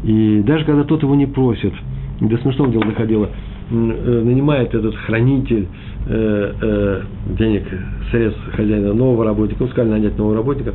И 0.04 0.42
даже 0.46 0.66
когда 0.66 0.84
тот 0.84 1.04
его 1.04 1.14
не 1.16 1.28
просит, 1.28 1.74
до 2.20 2.38
смешного 2.38 2.72
дела 2.72 2.86
доходило, 2.86 3.30
нанимает 3.72 4.74
этот 4.74 4.96
хранитель 4.96 5.68
э, 6.08 6.54
э, 6.62 7.02
денег, 7.38 7.64
средств 8.12 8.42
хозяина 8.56 8.94
нового 8.94 9.26
работника, 9.26 9.64
ну, 9.64 9.70
сказали 9.70 9.92
нанять 9.92 10.18
нового 10.18 10.36
работника, 10.36 10.74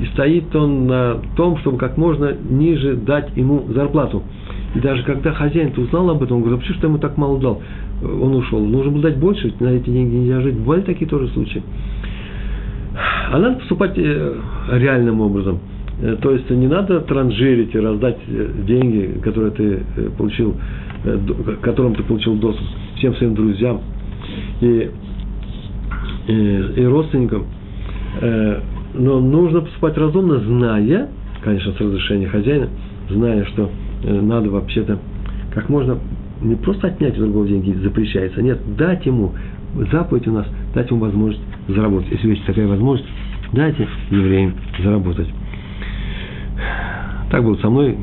и 0.00 0.06
стоит 0.06 0.54
он 0.54 0.86
на 0.86 1.18
том, 1.36 1.58
чтобы 1.58 1.78
как 1.78 1.96
можно 1.96 2.34
ниже 2.48 2.96
дать 2.96 3.36
ему 3.36 3.64
зарплату. 3.68 4.22
И 4.74 4.80
даже 4.80 5.02
когда 5.02 5.32
хозяин 5.32 5.72
узнал 5.76 6.10
об 6.10 6.22
этом, 6.22 6.38
он 6.38 6.42
говорит, 6.44 6.60
а 6.60 6.62
почему 6.62 6.78
что 6.78 6.86
ему 6.88 6.98
так 6.98 7.16
мало 7.18 7.38
дал? 7.38 7.62
Он 8.02 8.34
ушел. 8.34 8.58
Нужно 8.58 8.90
было 8.90 9.02
дать 9.02 9.18
больше, 9.18 9.52
на 9.60 9.68
эти 9.68 9.90
деньги 9.90 10.14
нельзя 10.14 10.40
жить. 10.40 10.56
Бывали 10.56 10.80
такие 10.80 11.06
тоже 11.06 11.28
случаи. 11.28 11.62
А 13.30 13.38
надо 13.38 13.56
поступать 13.56 13.96
реальным 13.96 15.20
образом. 15.20 15.60
То 16.22 16.32
есть 16.32 16.48
не 16.50 16.66
надо 16.66 17.00
транжирить 17.00 17.74
и 17.74 17.78
раздать 17.78 18.16
деньги, 18.64 19.20
которые 19.22 19.52
ты 19.52 19.82
получил 20.16 20.56
Э, 20.56 20.91
которым 21.62 21.94
ты 21.94 22.02
получил 22.02 22.34
доступ, 22.36 22.66
всем 22.96 23.14
своим 23.16 23.34
друзьям 23.34 23.80
и, 24.60 24.90
и, 26.28 26.72
и 26.76 26.84
родственникам. 26.84 27.46
Э, 28.20 28.60
но 28.94 29.20
нужно 29.20 29.62
поступать 29.62 29.96
разумно, 29.96 30.38
зная, 30.38 31.08
конечно, 31.42 31.72
с 31.72 31.80
разрешения 31.80 32.28
хозяина, 32.28 32.68
зная, 33.08 33.44
что 33.46 33.70
э, 34.04 34.20
надо 34.20 34.50
вообще-то 34.50 34.98
как 35.52 35.68
можно 35.68 35.98
не 36.40 36.56
просто 36.56 36.88
отнять 36.88 37.16
у 37.18 37.22
другого 37.22 37.46
деньги 37.46 37.72
запрещается, 37.72 38.42
нет, 38.42 38.58
дать 38.76 39.06
ему, 39.06 39.32
заповедь 39.90 40.26
у 40.26 40.32
нас, 40.32 40.46
дать 40.74 40.90
ему 40.90 41.00
возможность 41.00 41.42
заработать. 41.68 42.10
Если 42.10 42.30
есть 42.30 42.44
такая 42.44 42.66
возможность, 42.66 43.08
дайте 43.52 43.86
евреям 44.10 44.54
заработать. 44.82 45.28
Так 47.30 47.44
было 47.44 47.56
со 47.56 47.70
мной 47.70 47.96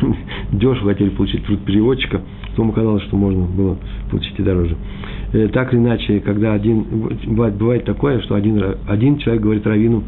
дешево 0.52 0.90
хотели 0.92 1.10
получить 1.10 1.44
труд 1.44 1.60
переводчика, 1.64 2.20
тому 2.56 2.72
казалось, 2.72 3.02
что 3.04 3.16
можно 3.16 3.44
было 3.44 3.76
получить 4.10 4.38
и 4.38 4.42
дороже. 4.42 4.76
Э, 5.32 5.48
так 5.48 5.72
или 5.72 5.80
иначе, 5.80 6.20
когда 6.20 6.52
один, 6.52 6.84
бывает, 7.26 7.54
бывает 7.54 7.84
такое, 7.84 8.20
что 8.20 8.34
один, 8.34 8.62
один 8.86 9.18
человек 9.18 9.42
говорит 9.42 9.66
равину 9.66 10.04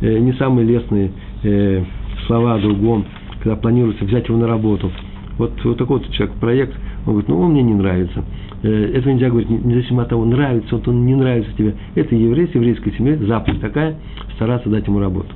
э, 0.00 0.18
не 0.18 0.32
самые 0.34 0.66
лестные 0.66 1.12
э, 1.42 1.84
слова 2.26 2.54
о 2.54 2.58
другом, 2.58 3.04
когда 3.40 3.56
планируется 3.56 4.04
взять 4.04 4.28
его 4.28 4.38
на 4.38 4.46
работу. 4.46 4.90
Вот, 5.38 5.52
вот 5.64 5.78
такой 5.78 5.98
вот 5.98 6.10
человек, 6.10 6.36
проект, 6.36 6.74
он 7.06 7.12
говорит, 7.12 7.28
ну, 7.28 7.40
он 7.40 7.52
мне 7.52 7.62
не 7.62 7.74
нравится. 7.74 8.24
Этого 8.62 9.12
нельзя 9.12 9.28
говорить, 9.28 9.50
независимо 9.50 10.02
от 10.02 10.08
того, 10.08 10.24
нравится 10.24 10.76
он, 10.76 10.82
он 10.86 11.04
не 11.04 11.14
нравится 11.14 11.50
тебе. 11.58 11.74
Это 11.96 12.14
еврей 12.14 12.48
с 12.48 12.54
еврейской 12.54 12.92
семьей, 12.92 13.16
заповедь 13.16 13.60
такая, 13.60 13.96
стараться 14.36 14.70
дать 14.70 14.86
ему 14.86 15.00
работу. 15.00 15.28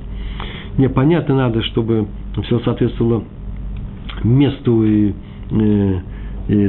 Мне 0.77 0.89
понятно 0.89 1.35
надо, 1.35 1.61
чтобы 1.63 2.07
все 2.43 2.59
соответствовало 2.61 3.23
месту 4.23 4.83
и 4.83 5.13
э, 5.51 5.99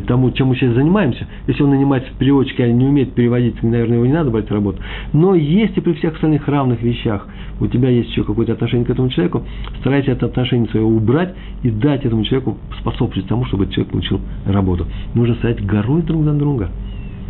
тому, 0.07 0.31
чем 0.33 0.49
мы 0.49 0.57
сейчас 0.57 0.75
занимаемся. 0.75 1.27
Если 1.47 1.63
он 1.63 1.71
нанимается 1.71 2.11
переводчик, 2.19 2.61
а 2.61 2.67
не 2.67 2.87
умеет 2.87 3.15
переводить, 3.15 3.63
наверное, 3.63 3.97
его 3.97 4.07
не 4.07 4.13
надо 4.13 4.31
брать 4.31 4.49
в 4.49 4.53
работу. 4.53 4.79
Но 5.13 5.35
если 5.35 5.81
при 5.81 5.95
всех 5.95 6.15
остальных 6.15 6.47
равных 6.49 6.83
вещах 6.83 7.27
у 7.61 7.67
тебя 7.67 7.89
есть 7.89 8.11
еще 8.11 8.25
какое-то 8.25 8.53
отношение 8.53 8.87
к 8.87 8.91
этому 8.91 9.09
человеку, 9.09 9.43
старайся 9.81 10.13
это 10.13 10.27
отношение 10.27 10.69
свое 10.69 10.85
убрать 10.85 11.35
и 11.63 11.71
дать 11.71 12.05
этому 12.05 12.25
человеку 12.25 12.59
способствовать 12.81 13.27
тому, 13.27 13.47
чтобы 13.47 13.65
этот 13.65 13.75
человек 13.75 13.93
получил 13.93 14.21
работу. 14.45 14.87
Нужно 15.15 15.35
стоять 15.37 15.65
горой 15.65 16.03
друг 16.03 16.25
за 16.25 16.35
друга. 16.35 16.71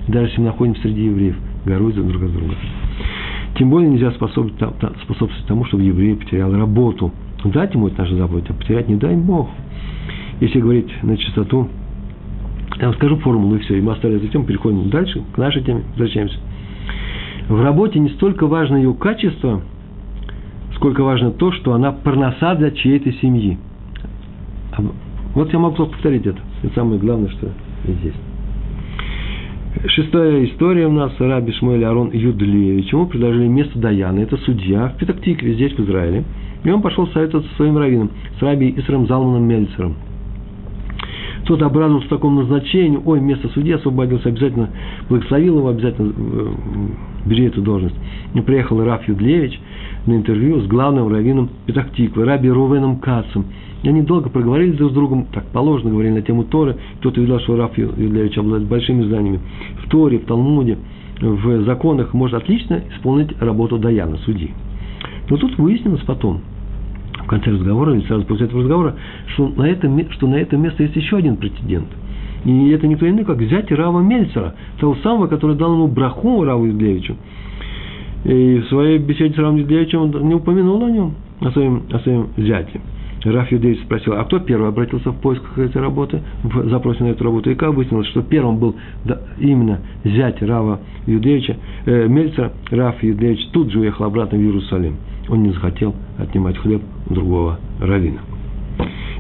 Даже 0.09 0.27
если 0.27 0.41
мы 0.41 0.47
находимся 0.47 0.83
среди 0.83 1.05
евреев, 1.05 1.37
горой 1.64 1.93
друг 1.93 2.11
за 2.11 2.29
друга. 2.29 2.55
Тем 3.57 3.71
более 3.71 3.91
нельзя 3.91 4.11
способствовать 4.12 5.47
тому, 5.47 5.64
чтобы 5.66 5.83
еврей 5.83 6.16
потерял 6.16 6.53
работу. 6.53 7.12
Дать 7.45 7.75
ему 7.75 7.89
это 7.89 8.03
наша 8.03 8.16
заповедь, 8.16 8.47
а 8.49 8.55
потерять 8.55 8.89
не 8.89 8.97
дай 8.97 9.16
Бог. 9.16 9.49
Если 10.41 10.59
говорить 10.59 10.91
на 11.03 11.16
чистоту, 11.18 11.68
я 12.78 12.86
вам 12.86 12.95
скажу 12.95 13.16
формулу, 13.18 13.57
и 13.57 13.59
все. 13.61 13.76
И 13.76 13.80
мы 13.82 13.93
оставили 13.93 14.18
эту 14.18 14.28
тему, 14.28 14.45
переходим 14.45 14.88
дальше, 14.88 15.22
к 15.34 15.38
нашей 15.38 15.62
теме, 15.62 15.82
возвращаемся. 15.91 16.38
В 17.49 17.62
работе 17.62 17.99
не 17.99 18.09
столько 18.11 18.47
важно 18.47 18.76
ее 18.76 18.95
качество, 18.95 19.61
сколько 20.76 21.03
важно 21.03 21.30
то, 21.30 21.53
что 21.53 21.74
она 21.74 21.93
парноса 21.93 22.55
для 22.55 22.70
чьей-то 22.70 23.12
семьи. 23.14 23.59
Вот 25.34 25.53
я 25.53 25.59
могу 25.59 25.76
повторить 25.76 26.26
это. 26.26 26.38
Это 26.62 26.74
самое 26.74 26.99
главное, 26.99 27.28
что 27.28 27.51
здесь. 27.84 28.14
Шестая 29.86 30.45
история 30.47 30.86
у 30.86 30.93
нас. 30.93 31.12
Раби 31.18 31.53
Шмуэль 31.53 31.84
Арон 31.84 32.11
Юдлевич. 32.12 32.93
Ему 32.93 33.07
предложили 33.07 33.47
место 33.47 33.78
Даяна. 33.78 34.20
Это 34.20 34.36
судья 34.38 34.88
в 34.88 34.97
Петактикве, 34.97 35.55
здесь, 35.55 35.72
в 35.72 35.80
Израиле. 35.80 36.24
И 36.64 36.70
он 36.70 36.82
пошел 36.82 37.07
советоваться 37.09 37.49
со 37.51 37.57
своим 37.57 37.76
раввином, 37.76 38.11
с 38.38 38.43
Раби 38.43 38.74
Исрам 38.76 39.07
Залманом 39.07 39.45
Мельцером– 39.45 39.97
тот 41.45 41.62
обрадовался 41.62 42.09
такому 42.09 42.41
назначению, 42.43 43.03
ой, 43.05 43.20
место 43.20 43.49
судьи 43.49 43.72
освободился, 43.72 44.28
обязательно 44.28 44.70
благословил 45.09 45.59
его, 45.59 45.68
обязательно 45.68 46.12
э, 46.16 46.53
бери 47.26 47.47
эту 47.47 47.62
должность. 47.62 47.97
И 48.34 48.41
приехал 48.41 48.82
Раф 48.82 49.07
Юдлевич 49.09 49.59
на 50.07 50.14
интервью 50.14 50.61
с 50.61 50.66
главным 50.66 51.09
раввином 51.09 51.51
Петахтиквы, 51.66 52.24
Раби 52.24 52.51
Рувеном 52.51 52.97
Кацем. 52.97 53.47
И 53.82 53.88
они 53.88 54.03
долго 54.03 54.28
проговорили 54.28 54.72
друг 54.72 54.91
с 54.91 54.95
другом, 54.95 55.26
так 55.32 55.47
положено, 55.47 55.91
говорили 55.91 56.12
на 56.14 56.22
тему 56.22 56.45
Торы. 56.45 56.76
Кто-то 56.99 57.20
видел, 57.20 57.41
что 57.41 57.57
Раф 57.57 57.76
Юдлевич 57.78 58.36
обладает 58.36 58.68
большими 58.68 59.05
знаниями 59.05 59.41
в 59.84 59.88
Торе, 59.88 60.18
в 60.18 60.26
Талмуде, 60.26 60.76
в 61.20 61.64
законах, 61.64 62.12
может 62.14 62.43
отлично 62.43 62.82
исполнить 62.95 63.30
работу 63.41 63.78
Даяна, 63.78 64.18
судьи. 64.18 64.51
Но 65.28 65.36
тут 65.36 65.57
выяснилось 65.59 66.03
потом, 66.03 66.41
конце 67.27 67.51
разговора 67.51 67.95
или 67.95 68.07
сразу 68.07 68.25
после 68.25 68.47
этого 68.47 68.62
разговора, 68.62 68.95
что 69.35 69.49
на 69.49 69.68
это, 69.68 69.89
что 70.12 70.27
на 70.27 70.37
это 70.37 70.57
место 70.57 70.83
есть 70.83 70.97
еще 70.97 71.16
один 71.16 71.37
претендент. 71.37 71.89
И 72.45 72.71
это 72.71 72.87
никто 72.87 73.09
иной, 73.09 73.25
как 73.25 73.41
зять 73.43 73.71
Рава 73.71 74.01
Мельцера, 74.01 74.55
того 74.79 74.97
самого, 75.03 75.27
который 75.27 75.57
дал 75.57 75.75
ему 75.75 75.89
браху 75.89 76.43
Раву 76.45 76.66
Юдлевичу. 76.66 77.16
И 78.25 78.59
в 78.59 78.68
своей 78.68 78.99
беседе 78.99 79.35
с 79.35 79.39
Равом 79.39 79.57
Юдлевичем 79.57 80.01
он 80.03 80.29
не 80.29 80.35
упомянул 80.35 80.85
о 80.85 80.91
нем, 80.91 81.14
о 81.41 81.51
своем, 81.51 81.83
о 81.91 81.99
своем 82.01 82.29
зяте. 82.37 82.81
Раф 83.25 83.53
Юдеевич 83.53 83.83
спросил, 83.83 84.14
а 84.14 84.25
кто 84.25 84.39
первый 84.39 84.68
обратился 84.68 85.11
в 85.11 85.21
поисках 85.21 85.59
этой 85.59 85.83
работы, 85.83 86.23
в 86.43 86.71
запросе 86.71 87.05
на 87.05 87.09
эту 87.09 87.25
работу? 87.25 87.51
И 87.51 87.55
как 87.55 87.75
выяснилось, 87.75 88.07
что 88.09 88.23
первым 88.23 88.59
был 88.59 88.77
да, 89.05 89.21
именно 89.39 89.81
зять 90.05 90.41
Рава 90.43 90.81
Юдеевича, 91.07 91.57
э, 91.85 92.09
Мельцера, 92.09 92.53
Раф 92.71 93.03
Юдеевич 93.03 93.49
тут 93.53 93.71
же 93.71 93.81
уехал 93.81 94.07
обратно 94.07 94.39
в 94.39 94.41
Иерусалим. 94.41 94.97
Он 95.31 95.43
не 95.43 95.53
захотел 95.53 95.95
отнимать 96.18 96.59
хлеб 96.59 96.83
другого 97.09 97.59
равина. 97.81 98.18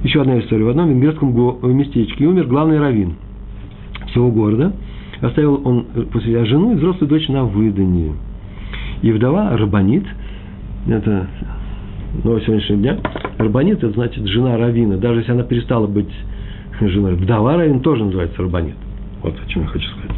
Еще 0.02 0.20
одна 0.20 0.40
история. 0.40 0.64
В 0.64 0.70
одном 0.70 0.88
венгерском 0.88 1.32
местечке 1.76 2.26
умер 2.26 2.46
главный 2.46 2.80
раввин 2.80 3.14
всего 4.08 4.30
города. 4.30 4.72
Оставил 5.20 5.60
он 5.64 5.84
после 6.12 6.32
себя 6.32 6.44
жену 6.46 6.72
и 6.72 6.76
взрослую 6.76 7.08
дочь 7.08 7.28
на 7.28 7.44
выдании. 7.44 8.14
И 9.02 9.12
вдова 9.12 9.56
Рабанит, 9.56 10.04
это 10.88 11.28
новость 12.24 12.46
сегодняшнего 12.46 12.78
дня, 12.78 12.98
Рабанит, 13.38 13.78
это 13.78 13.90
значит 13.90 14.26
жена 14.26 14.56
равина. 14.56 14.96
Даже 14.96 15.20
если 15.20 15.32
она 15.32 15.42
перестала 15.42 15.86
быть 15.86 16.10
женой. 16.80 17.14
Вдова 17.14 17.56
равин 17.56 17.80
тоже 17.80 18.04
называется 18.04 18.42
Рабанит. 18.42 18.76
Вот 19.22 19.34
о 19.34 19.48
чем 19.48 19.62
я 19.62 19.68
хочу 19.68 19.86
сказать. 19.90 20.16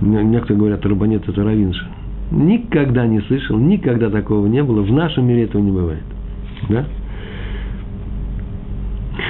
Некоторые 0.00 0.58
говорят, 0.58 0.84
Рабанит 0.84 1.28
это 1.28 1.42
равинша. 1.44 1.86
Никогда 2.30 3.06
не 3.06 3.20
слышал, 3.22 3.58
никогда 3.58 4.10
такого 4.10 4.46
не 4.46 4.62
было. 4.62 4.82
В 4.82 4.92
нашем 4.92 5.26
мире 5.26 5.44
этого 5.44 5.62
не 5.62 5.70
бывает. 5.70 6.02
Да? 6.68 6.86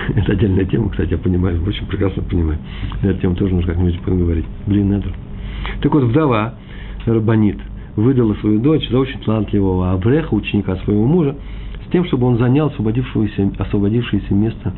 Это 0.15 0.33
отдельная 0.33 0.65
тема, 0.65 0.91
кстати, 0.91 1.11
я 1.11 1.19
понимаю, 1.19 1.63
очень 1.67 1.87
прекрасно 1.87 2.23
понимаю. 2.23 2.59
На 3.03 3.09
эту 3.09 3.21
тему 3.21 3.35
тоже 3.35 3.55
нужно 3.55 3.73
как-нибудь 3.73 4.01
поговорить. 4.01 4.47
Блин, 4.67 4.93
это. 4.93 5.09
Так 5.81 5.93
вот, 5.93 6.05
вдова 6.05 6.55
Рабанит 7.07 7.59
выдала 7.97 8.35
свою 8.35 8.61
дочь 8.61 8.89
за 8.91 8.99
очень 8.99 9.21
талантливого 9.21 9.93
Авреха, 9.93 10.35
ученика 10.35 10.77
своего 10.77 11.07
мужа, 11.07 11.37
с 11.87 11.91
тем, 11.93 12.05
чтобы 12.07 12.27
он 12.27 12.39
занял 12.39 12.67
освободившееся, 12.67 13.53
освободившееся 13.59 14.35
место 14.35 14.73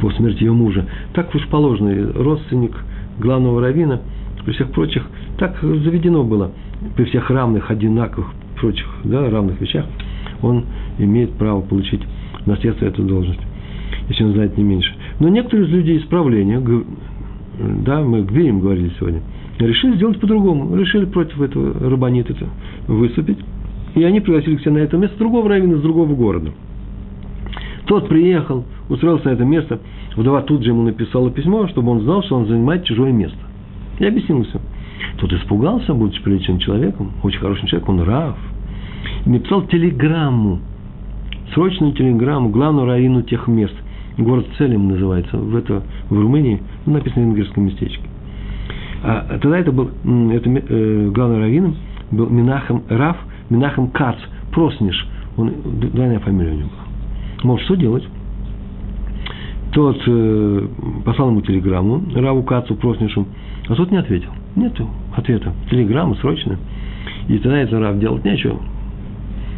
по 0.00 0.10
смерти 0.10 0.44
ее 0.44 0.52
мужа. 0.52 0.86
Так 1.14 1.34
уж 1.34 1.46
положено, 1.48 2.12
родственник 2.14 2.76
главного 3.18 3.60
равина, 3.60 4.00
при 4.44 4.52
всех 4.52 4.70
прочих, 4.70 5.06
так 5.38 5.56
заведено 5.60 6.24
было 6.24 6.50
при 6.96 7.04
всех 7.04 7.30
равных, 7.30 7.70
одинаковых, 7.70 8.28
прочих, 8.56 8.88
да, 9.04 9.28
равных 9.28 9.60
вещах, 9.60 9.86
он 10.42 10.64
имеет 10.98 11.32
право 11.32 11.60
получить 11.60 12.02
наследство 12.46 12.86
эту 12.86 13.02
должность, 13.02 13.40
если 14.08 14.24
он 14.24 14.32
знает 14.32 14.56
не 14.56 14.64
меньше. 14.64 14.94
Но 15.20 15.28
некоторые 15.28 15.66
из 15.66 15.72
людей 15.72 15.98
исправления, 15.98 16.62
да, 17.84 18.02
мы 18.02 18.22
к 18.22 18.30
Гвием 18.30 18.60
говорили 18.60 18.92
сегодня, 18.98 19.20
решили 19.58 19.96
сделать 19.96 20.20
по-другому, 20.20 20.76
решили 20.76 21.04
против 21.06 21.40
этого 21.40 21.90
рабонита 21.90 22.34
выступить, 22.86 23.38
и 23.94 24.02
они 24.04 24.20
пригласили 24.20 24.56
к 24.56 24.60
себе 24.60 24.72
на 24.72 24.78
это 24.78 24.96
место 24.96 25.18
другого 25.18 25.48
равина 25.48 25.74
из 25.74 25.82
другого 25.82 26.14
города. 26.14 26.50
Тот 27.86 28.08
приехал, 28.08 28.64
устроился 28.88 29.28
на 29.28 29.32
это 29.32 29.44
место, 29.44 29.78
вдова 30.16 30.42
тут 30.42 30.62
же 30.62 30.70
ему 30.70 30.82
написала 30.82 31.30
письмо, 31.30 31.68
чтобы 31.68 31.92
он 31.92 32.00
знал, 32.00 32.22
что 32.24 32.36
он 32.36 32.46
занимает 32.46 32.84
чужое 32.84 33.12
место. 33.12 33.38
И 33.98 34.04
объяснил 34.04 34.42
все. 34.44 34.60
Тот 35.18 35.32
испугался, 35.32 35.94
будучи 35.94 36.22
приличным 36.22 36.58
человеком, 36.58 37.12
очень 37.22 37.38
хорошим 37.38 37.66
человеком, 37.66 38.00
он 38.00 38.06
Рав. 38.06 38.36
И 39.24 39.30
написал 39.30 39.62
телеграмму, 39.62 40.60
срочную 41.54 41.92
телеграмму 41.92 42.50
главному 42.50 42.86
раввину 42.86 43.22
тех 43.22 43.46
мест. 43.48 43.74
Город 44.18 44.46
Целем 44.56 44.88
называется, 44.88 45.36
в, 45.36 45.54
это, 45.56 45.82
в 46.08 46.18
Румынии, 46.18 46.62
ну, 46.86 46.94
написано 46.94 47.24
в 47.24 47.28
венгерском 47.28 47.66
местечке. 47.66 48.02
А 49.02 49.38
тогда 49.40 49.58
это 49.58 49.72
был, 49.72 49.90
это, 50.32 50.50
э, 50.50 51.10
главным 51.12 51.40
раввином 51.40 51.76
был 52.10 52.28
Минахам 52.28 52.82
Рав, 52.88 53.16
Минахам 53.50 53.88
Кац, 53.88 54.16
Просниш, 54.52 55.06
он, 55.36 55.52
двойная 55.92 56.18
фамилия 56.20 56.52
у 56.52 56.54
него 56.54 56.68
была. 56.70 56.86
Мол, 57.44 57.58
что 57.58 57.74
делать? 57.74 58.04
Тот 59.72 60.00
э, 60.06 60.68
послал 61.04 61.28
ему 61.28 61.42
телеграмму, 61.42 62.02
Раву 62.14 62.42
Кацу, 62.42 62.74
Проснишу, 62.76 63.26
а 63.68 63.74
тот 63.74 63.90
не 63.90 63.98
ответил. 63.98 64.30
Нету 64.56 64.88
ответа. 65.14 65.52
Телеграмма 65.70 66.14
срочно. 66.16 66.58
И 67.28 67.38
тогда 67.38 67.58
этот 67.58 67.80
Рав 67.80 67.98
делать 67.98 68.24
нечего. 68.24 68.58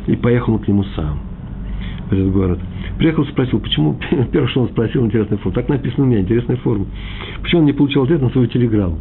И 0.09 0.17
поехал 0.17 0.59
к 0.59 0.67
нему 0.67 0.83
сам 0.97 1.21
в 2.09 2.13
этот 2.13 2.33
город. 2.33 2.59
Приехал, 2.99 3.25
спросил, 3.27 3.61
почему, 3.61 3.97
первое, 4.33 4.49
что 4.49 4.63
он 4.63 4.69
спросил, 4.69 5.07
интересная 5.07 5.39
форма. 5.39 5.55
Так 5.55 5.69
написано 5.69 6.05
у 6.05 6.07
меня, 6.07 6.21
интересная 6.21 6.57
форма. 6.57 6.87
Почему 7.43 7.61
он 7.61 7.67
не 7.67 7.73
получил 7.73 8.03
ответ 8.03 8.21
на 8.21 8.31
свою 8.31 8.49
телеграмму? 8.49 8.99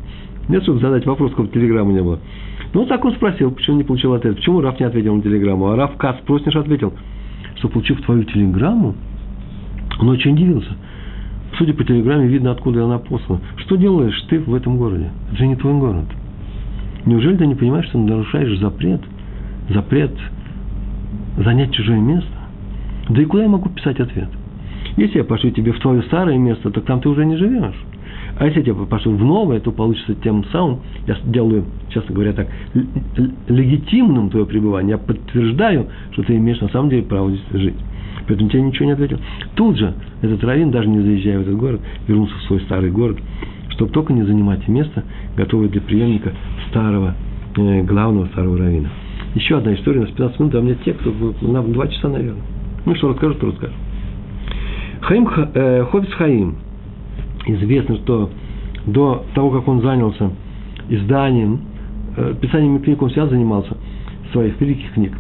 Нет, 0.50 0.64
чтобы 0.64 0.80
задать 0.80 1.06
вопрос, 1.06 1.32
какого 1.32 1.48
телеграммы 1.50 1.94
не 1.94 2.02
было. 2.02 2.20
Ну, 2.74 2.86
так 2.86 3.04
он 3.04 3.14
спросил, 3.14 3.52
почему 3.52 3.78
не 3.78 3.84
получил 3.84 4.14
ответ. 4.14 4.36
Почему 4.36 4.62
Раф 4.62 4.80
не 4.80 4.86
ответил 4.86 5.16
на 5.16 5.22
телеграмму? 5.22 5.70
А 5.70 5.76
Раф 5.76 5.98
Кац 5.98 6.18
Просниш 6.26 6.56
ответил, 6.56 6.94
что, 7.56 7.70
получив 7.70 8.02
твою 8.04 8.24
телеграмму, 8.24 8.96
он 10.00 10.10
очень 10.10 10.34
удивился. 10.34 10.76
Судя 11.58 11.74
по 11.74 11.84
телеграмме, 11.84 12.28
видно, 12.28 12.52
откуда 12.52 12.86
она 12.86 13.00
послана. 13.00 13.42
Что 13.58 13.78
делаешь 13.78 14.20
ты 14.30 14.40
в 14.40 14.54
этом 14.54 14.78
городе? 14.78 15.10
Это 15.30 15.38
же 15.38 15.48
не 15.48 15.56
твой 15.56 15.74
город. 15.74 16.06
Неужели 17.06 17.38
ты 17.38 17.48
не 17.48 17.56
понимаешь, 17.56 17.88
что 17.88 17.98
нарушаешь 17.98 18.60
запрет? 18.60 19.02
Запрет 19.70 20.12
занять 21.38 21.74
чужое 21.74 22.00
место? 22.00 22.30
Да 23.10 23.22
и 23.22 23.26
куда 23.26 23.44
я 23.44 23.50
могу 23.50 23.70
писать 23.70 24.00
ответ? 24.00 24.30
Если 24.98 25.18
я 25.18 25.24
пошлю 25.24 25.52
тебе 25.52 25.72
в 25.72 25.80
твое 25.80 26.02
старое 26.04 26.38
место, 26.38 26.70
то 26.70 26.82
там 26.82 27.02
ты 27.02 27.10
уже 27.10 27.26
не 27.26 27.38
живешь. 27.38 27.76
А 28.40 28.46
если 28.46 28.64
я 28.64 28.74
пошел 28.74 29.14
в 29.14 29.24
новое, 29.24 29.60
то 29.60 29.72
получится 29.72 30.14
тем 30.16 30.44
самым, 30.52 30.80
я 31.08 31.18
делаю, 31.26 31.66
честно 31.90 32.14
говоря, 32.14 32.34
так, 32.34 32.48
легитимным 33.48 34.30
твое 34.30 34.46
пребывание. 34.46 34.92
Я 34.92 34.98
подтверждаю, 34.98 35.88
что 36.12 36.24
ты 36.24 36.36
имеешь 36.36 36.60
на 36.60 36.70
самом 36.70 36.90
деле 36.90 37.04
право 37.04 37.32
здесь 37.32 37.62
жить. 37.62 37.76
Поэтому 38.28 38.50
тебе 38.50 38.62
ничего 38.62 38.86
не 38.86 38.92
ответил. 38.92 39.20
Тут 39.56 39.78
же 39.78 39.94
этот 40.22 40.44
раввин, 40.44 40.72
даже 40.72 40.88
не 40.90 41.00
заезжая 41.00 41.40
в 41.40 41.42
этот 41.42 41.56
город, 41.56 41.82
вернулся 42.08 42.36
в 42.36 42.42
свой 42.44 42.60
старый 42.62 42.92
город, 42.92 43.18
чтобы 43.70 43.92
только 43.92 44.14
не 44.14 44.24
занимать 44.24 44.68
место, 44.68 45.04
готовое 45.36 45.70
для 45.70 45.82
преемника 45.82 46.34
старого, 46.70 47.16
э, 47.56 47.84
главного 47.84 48.28
старого 48.28 48.58
раввина. 48.58 48.90
Еще 49.36 49.58
одна 49.58 49.74
история, 49.74 50.02
на 50.02 50.08
15 50.08 50.40
минут, 50.40 50.56
а 50.56 50.60
у 50.60 50.62
меня 50.64 50.76
текст, 50.84 51.02
на 51.42 51.62
2 51.62 51.88
часа, 51.88 52.10
наверное. 52.10 52.42
Ну, 52.86 52.96
что 52.96 53.10
расскажу, 53.10 53.36
то 53.36 53.48
расскажу. 53.48 53.74
Хаим, 55.02 55.28
э, 55.28 55.86
Ховец 55.92 56.12
Хаим. 56.14 56.56
Известно, 57.46 57.98
что 57.98 58.30
до 58.86 59.26
того, 59.36 59.52
как 59.52 59.68
он 59.68 59.82
занялся 59.82 60.32
изданием, 60.90 61.62
э, 62.18 62.34
писанием 62.42 62.80
книг, 62.82 63.02
он 63.02 63.10
всегда 63.10 63.28
занимался, 63.28 63.78
своих 64.32 64.60
великих 64.60 64.92
книг. 64.94 65.14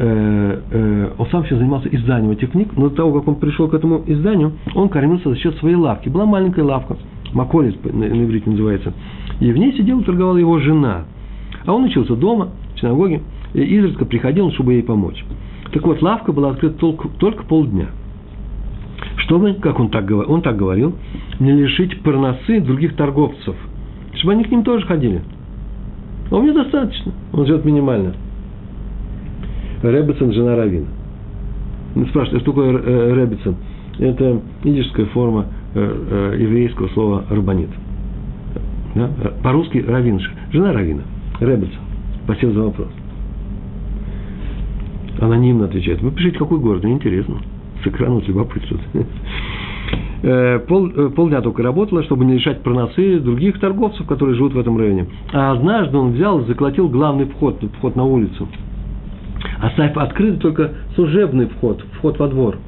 Э, 0.00 0.60
э, 0.70 1.10
он 1.18 1.26
сам 1.26 1.44
сейчас 1.44 1.58
занимался 1.58 1.88
изданием 1.88 2.30
этих 2.30 2.52
книг, 2.52 2.68
но 2.76 2.88
до 2.88 2.94
того, 2.94 3.18
как 3.18 3.26
он 3.26 3.34
пришел 3.34 3.66
к 3.66 3.74
этому 3.74 4.04
изданию, 4.06 4.52
он 4.76 4.88
кормился 4.88 5.28
за 5.28 5.36
счет 5.36 5.56
своей 5.56 5.74
лавки. 5.74 6.08
Была 6.08 6.24
маленькая 6.24 6.62
лавка, 6.62 6.96
Маколис 7.32 7.74
на, 7.82 7.92
на 7.92 8.24
иврите 8.24 8.48
называется. 8.48 8.92
И 9.40 9.50
в 9.50 9.58
ней 9.58 9.72
сидела, 9.72 10.00
торговала 10.04 10.36
его 10.36 10.60
жена. 10.60 11.02
А 11.66 11.72
он 11.72 11.84
учился 11.84 12.14
дома, 12.14 12.50
в 12.76 12.80
синагоге, 12.80 13.22
и 13.54 13.60
изредка 13.60 14.04
приходил, 14.04 14.52
чтобы 14.52 14.74
ей 14.74 14.84
помочь. 14.84 15.24
Так 15.72 15.84
вот, 15.84 16.00
лавка 16.00 16.32
была 16.32 16.50
открыта 16.50 16.78
только, 16.78 17.08
только 17.18 17.42
полдня. 17.42 17.88
Чтобы, 19.16 19.54
как 19.54 19.80
он 19.80 19.88
так, 19.88 20.04
говорил, 20.04 20.32
он 20.32 20.42
так 20.42 20.56
говорил, 20.56 20.94
не 21.40 21.50
лишить 21.50 22.02
парносы 22.02 22.60
других 22.60 22.94
торговцев. 22.94 23.56
Чтобы 24.14 24.34
они 24.34 24.44
к 24.44 24.50
ним 24.52 24.62
тоже 24.62 24.86
ходили. 24.86 25.22
А 26.30 26.36
у 26.36 26.42
меня 26.42 26.54
достаточно. 26.54 27.12
Он 27.32 27.46
живет 27.46 27.64
минимально. 27.64 28.14
Ребецен– 29.82 30.32
жена 30.34 30.56
Равина. 30.56 30.86
Ну, 31.94 32.06
спрашивают, 32.06 32.42
что 32.42 32.52
такое 32.52 32.78
э, 32.78 33.14
Ребецен? 33.14 33.56
Это 33.98 34.40
идишская 34.64 35.06
форма 35.06 35.46
э, 35.74 36.32
э, 36.34 36.40
еврейского 36.40 36.88
слова 36.88 37.24
«рабанит». 37.30 37.70
Да? 38.94 39.10
По-русски 39.42 39.84
равинша. 39.86 40.30
Жена 40.52 40.72
равина. 40.72 41.02
Ребецен. 41.40 41.80
Спасибо 42.24 42.52
за 42.52 42.62
вопрос. 42.62 42.88
Анонимно 45.20 45.64
отвечает. 45.66 46.00
Вы 46.02 46.10
пишите, 46.12 46.38
какой 46.38 46.58
город, 46.58 46.84
мне 46.84 46.94
интересно. 46.94 47.36
С 47.82 47.86
экрана 47.86 48.20
любопытствует. 48.26 48.82
Пол, 50.66 50.90
полдня 51.10 51.40
только 51.40 51.62
работала, 51.62 52.02
чтобы 52.02 52.24
не 52.24 52.34
лишать 52.34 52.62
проносы 52.62 53.20
других 53.20 53.60
торговцев, 53.60 54.04
которые 54.06 54.36
живут 54.36 54.52
в 54.52 54.58
этом 54.58 54.76
районе. 54.76 55.06
А 55.32 55.52
однажды 55.52 55.96
он 55.96 56.12
взял 56.12 56.40
и 56.40 56.46
заколотил 56.46 56.88
главный 56.88 57.26
вход, 57.26 57.62
вход 57.78 57.94
на 57.94 58.04
улицу. 58.04 58.48
Оставив 59.60 59.96
открыт 59.96 60.40
только 60.40 60.72
служебный 60.94 61.46
вход, 61.46 61.84
вход 61.98 62.18
во 62.18 62.28
двор. 62.28 62.58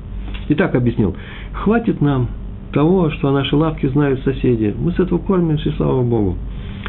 И 0.48 0.54
так 0.54 0.74
объяснил. 0.74 1.14
Хватит 1.52 2.00
нам 2.00 2.28
того, 2.72 3.10
что 3.10 3.28
о 3.28 3.32
нашей 3.32 3.54
лавке 3.54 3.88
знают 3.88 4.20
соседи. 4.22 4.74
Мы 4.76 4.92
с 4.92 4.98
этого 4.98 5.18
кормимся, 5.18 5.72
слава 5.76 6.02
Богу. 6.02 6.36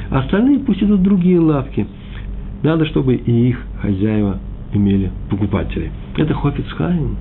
А 0.10 0.20
остальные 0.20 0.60
пусть 0.60 0.82
идут 0.82 1.04
другие 1.04 1.40
лавки. 1.40 1.86
Надо, 2.64 2.86
чтобы 2.86 3.16
и 3.16 3.50
их 3.50 3.60
хозяева 3.82 4.40
имели 4.74 5.12
покупателей. 5.30 5.92
Это 6.18 6.34
Хофицхайм. 6.34 7.18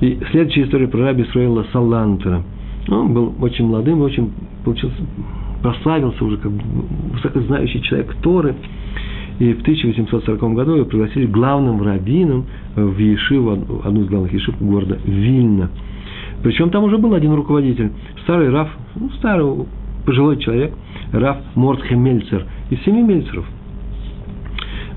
И 0.00 0.18
следующая 0.30 0.64
история 0.64 0.88
про 0.88 1.00
раби 1.00 1.22
Исраила 1.22 1.64
Салантера. 1.72 2.42
Он 2.88 3.12
был 3.12 3.34
очень 3.40 3.66
молодым, 3.66 4.02
очень 4.02 4.30
получился, 4.64 4.96
прославился 5.62 6.24
уже 6.24 6.36
как 6.36 6.52
высокознающий 7.12 7.80
человек 7.82 8.14
Торы. 8.22 8.54
И 9.38 9.52
в 9.52 9.60
1840 9.60 10.54
году 10.54 10.76
его 10.76 10.84
пригласили 10.86 11.26
главным 11.26 11.82
раввином 11.82 12.46
в 12.74 12.98
Ешиву, 12.98 13.52
одну 13.84 14.02
из 14.02 14.08
главных 14.08 14.32
Ешив 14.32 14.54
города 14.60 14.98
Вильна. 15.04 15.70
Причем 16.42 16.70
там 16.70 16.84
уже 16.84 16.98
был 16.98 17.14
один 17.14 17.34
руководитель, 17.34 17.90
старый 18.22 18.50
Раф, 18.50 18.68
ну, 18.94 19.10
старый 19.18 19.66
пожилой 20.04 20.38
человек, 20.38 20.72
Раф 21.12 21.38
Мортхе 21.54 21.96
Мельцер, 21.96 22.44
из 22.70 22.82
семи 22.84 23.02
Мельцеров. 23.02 23.44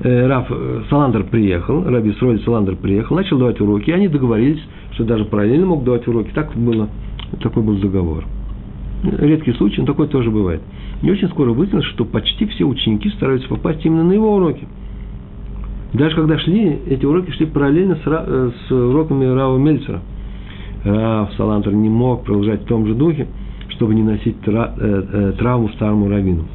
Э, 0.02 0.28
Раф 0.28 0.48
э, 0.50 0.84
Саландер 0.90 1.24
приехал, 1.24 1.84
Раби 1.84 2.14
Сроль 2.14 2.40
Саландер 2.42 2.76
приехал, 2.76 3.16
начал 3.16 3.38
давать 3.38 3.60
уроки, 3.60 3.90
и 3.90 3.94
они 3.94 4.08
договорились, 4.08 4.62
что 4.92 5.04
даже 5.04 5.26
параллельно 5.26 5.66
мог 5.66 5.84
давать 5.84 6.08
уроки. 6.08 6.32
Так 6.34 6.56
было, 6.56 6.88
такой 7.42 7.64
был 7.64 7.78
договор. 7.78 8.24
Редкий 9.04 9.54
случай, 9.54 9.80
но 9.80 9.88
такое 9.88 10.08
тоже 10.08 10.30
бывает. 10.30 10.62
И 11.02 11.10
очень 11.10 11.30
скоро 11.30 11.52
выяснилось, 11.52 11.86
что 11.86 12.04
почти 12.04 12.46
все 12.48 12.66
ученики 12.66 13.10
стараются 13.12 13.48
попасть 13.48 13.86
именно 13.86 14.04
на 14.04 14.12
его 14.12 14.36
уроки. 14.36 14.68
Даже 15.94 16.16
когда 16.16 16.38
шли, 16.38 16.78
эти 16.88 17.06
уроки 17.06 17.32
шли 17.32 17.46
параллельно 17.46 17.96
с, 17.96 18.02
э, 18.06 18.52
с 18.68 18.72
уроками 18.72 19.26
Рава 19.26 19.58
Мельцера. 19.58 20.02
Рав 20.84 21.34
Салантер 21.36 21.74
не 21.74 21.90
мог 21.90 22.24
продолжать 22.24 22.64
в 22.64 22.66
том 22.66 22.86
же 22.86 22.94
духе, 22.94 23.28
чтобы 23.70 23.96
не 23.96 24.04
носить 24.04 24.40
тра, 24.42 24.74
э, 24.78 25.04
э, 25.12 25.34
травму 25.38 25.70
старому 25.70 26.10
раввину. 26.10 26.46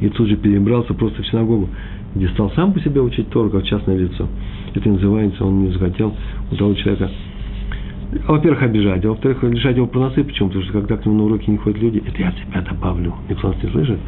И 0.00 0.08
тут 0.10 0.28
же 0.28 0.36
перебрался 0.36 0.94
просто 0.94 1.22
в 1.22 1.26
синагогу, 1.26 1.68
где 2.14 2.28
стал 2.28 2.50
сам 2.52 2.72
по 2.72 2.80
себе 2.80 3.00
учить 3.00 3.28
Тору, 3.30 3.50
как 3.50 3.64
частное 3.64 3.96
лицо. 3.96 4.26
Это 4.74 4.88
называется, 4.88 5.44
он 5.44 5.64
не 5.64 5.72
захотел 5.72 6.14
у 6.52 6.56
того 6.56 6.74
человека 6.74 7.10
во-первых, 8.26 8.62
обижать, 8.62 9.04
а 9.04 9.08
во-вторых, 9.10 9.42
лишать 9.44 9.76
его 9.76 9.86
проносы. 9.86 10.24
Почему? 10.24 10.48
Потому 10.48 10.64
что 10.64 10.72
когда 10.72 10.96
к 10.96 11.06
нему 11.06 11.18
на 11.18 11.24
уроки 11.24 11.48
не 11.48 11.58
ходят 11.58 11.80
люди, 11.80 12.02
это 12.04 12.20
я 12.20 12.28
от 12.28 12.34
себя 12.38 12.60
добавлю. 12.60 13.14
Нас 13.28 13.62
не 13.62 13.70
слышит. 13.70 13.98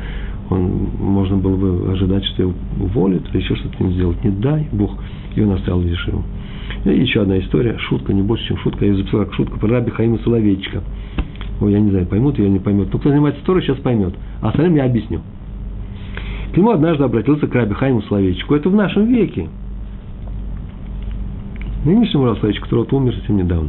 Он, 0.51 0.89
можно 0.99 1.37
было 1.37 1.57
бы 1.57 1.93
ожидать, 1.93 2.25
что 2.25 2.43
его 2.43 2.55
уволят 2.81 3.23
или 3.33 3.43
еще 3.43 3.55
что-то 3.55 3.77
им 3.85 3.93
сделать. 3.93 4.23
Не 4.25 4.31
дай 4.31 4.67
Бог. 4.73 4.99
И 5.37 5.41
он 5.41 5.53
оставил 5.53 5.83
Ешиву. 5.83 6.25
И 6.85 6.91
еще 6.91 7.23
одна 7.23 7.39
история, 7.39 7.79
шутка, 7.79 8.13
не 8.13 8.23
больше, 8.23 8.49
чем 8.49 8.59
шутка. 8.59 8.85
Я 8.85 8.91
ее 8.91 8.99
записал 8.99 9.21
как 9.21 9.35
шутка 9.35 9.59
про 9.59 9.69
раби 9.69 9.93
Хаима 9.93 10.19
Соловейчика. 10.19 10.83
Ой, 11.61 11.73
я 11.73 11.79
не 11.79 11.91
знаю, 11.91 12.07
поймут 12.07 12.39
ее, 12.41 12.51
не 12.51 12.59
поймет. 12.59 12.89
Но 12.93 12.99
кто 12.99 13.09
занимается 13.09 13.45
Торой, 13.45 13.63
сейчас 13.63 13.79
поймет. 13.79 14.15
А 14.41 14.49
остальным 14.49 14.75
я 14.75 14.85
объясню. 14.85 15.21
К 16.53 16.57
нему 16.57 16.71
однажды 16.71 17.05
обратился 17.05 17.47
к 17.47 17.55
раби 17.55 17.75
Хаиму 17.75 18.03
Соловейчику. 18.03 18.57
Это 18.57 18.69
в 18.69 18.75
нашем 18.75 19.07
веке. 19.07 19.49
Нынешнему 21.85 22.35
Соловейчику, 22.35 22.65
который 22.65 22.81
вот 22.81 22.93
умер 22.93 23.15
совсем 23.15 23.37
недавно 23.37 23.69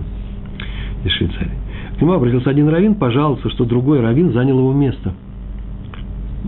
из 1.04 1.12
Швейцарии. 1.12 1.58
К 1.98 2.02
нему 2.02 2.14
обратился 2.14 2.50
один 2.50 2.70
раввин, 2.70 2.96
пожаловался, 2.96 3.50
что 3.50 3.66
другой 3.66 4.02
раввин 4.02 4.34
занял 4.34 4.58
его 4.58 4.74
место. 4.74 5.14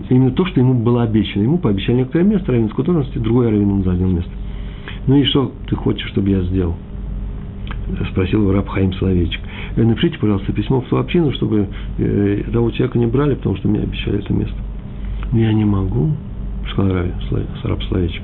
Именно 0.08 0.32
то, 0.32 0.44
что 0.46 0.60
ему 0.60 0.74
было 0.74 1.02
обещано. 1.02 1.42
Ему 1.42 1.58
пообещали 1.58 1.98
некоторое 1.98 2.24
место 2.24 2.52
раввинской 2.52 2.84
должности, 2.84 3.18
другой 3.18 3.46
раввин 3.46 3.62
ему 3.62 3.82
занял 3.82 4.08
место. 4.08 4.30
Ну 5.06 5.16
и 5.16 5.24
что 5.24 5.52
ты 5.68 5.76
хочешь, 5.76 6.08
чтобы 6.08 6.30
я 6.30 6.42
сделал? 6.42 6.76
Спросил 8.10 8.42
его 8.42 8.52
раб 8.52 8.68
Хаим 8.68 8.92
Соловейчик. 8.94 9.40
«Э, 9.76 9.84
напишите, 9.84 10.18
пожалуйста, 10.18 10.52
письмо 10.52 10.80
в 10.80 10.88
ту 10.88 10.96
общину, 10.96 11.32
чтобы 11.32 11.68
э, 11.98 12.42
того 12.52 12.70
человека 12.72 12.98
не 12.98 13.06
брали, 13.06 13.36
потому 13.36 13.56
что 13.56 13.68
мне 13.68 13.80
обещали 13.80 14.18
это 14.18 14.32
место. 14.32 14.56
Но 15.30 15.38
я 15.38 15.52
не 15.52 15.64
могу, 15.64 16.10
сказал 16.72 16.96
раб 17.62 17.82
Соловейчик. 17.84 18.22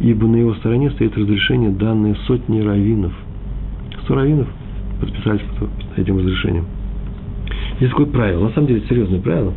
Ибо 0.00 0.26
на 0.26 0.36
его 0.36 0.54
стороне 0.54 0.90
стоит 0.92 1.16
разрешение, 1.18 1.70
данное 1.70 2.14
сотни 2.26 2.60
раввинов. 2.60 3.12
Сто 4.04 4.14
раввинов 4.14 4.48
подписались 5.00 5.42
под 5.58 5.70
этим 5.96 6.18
разрешением. 6.18 6.66
Есть 7.80 7.92
такое 7.92 8.06
правило, 8.06 8.44
на 8.48 8.50
самом 8.52 8.68
деле 8.68 8.82
серьезное 8.88 9.20
правило, 9.20 9.52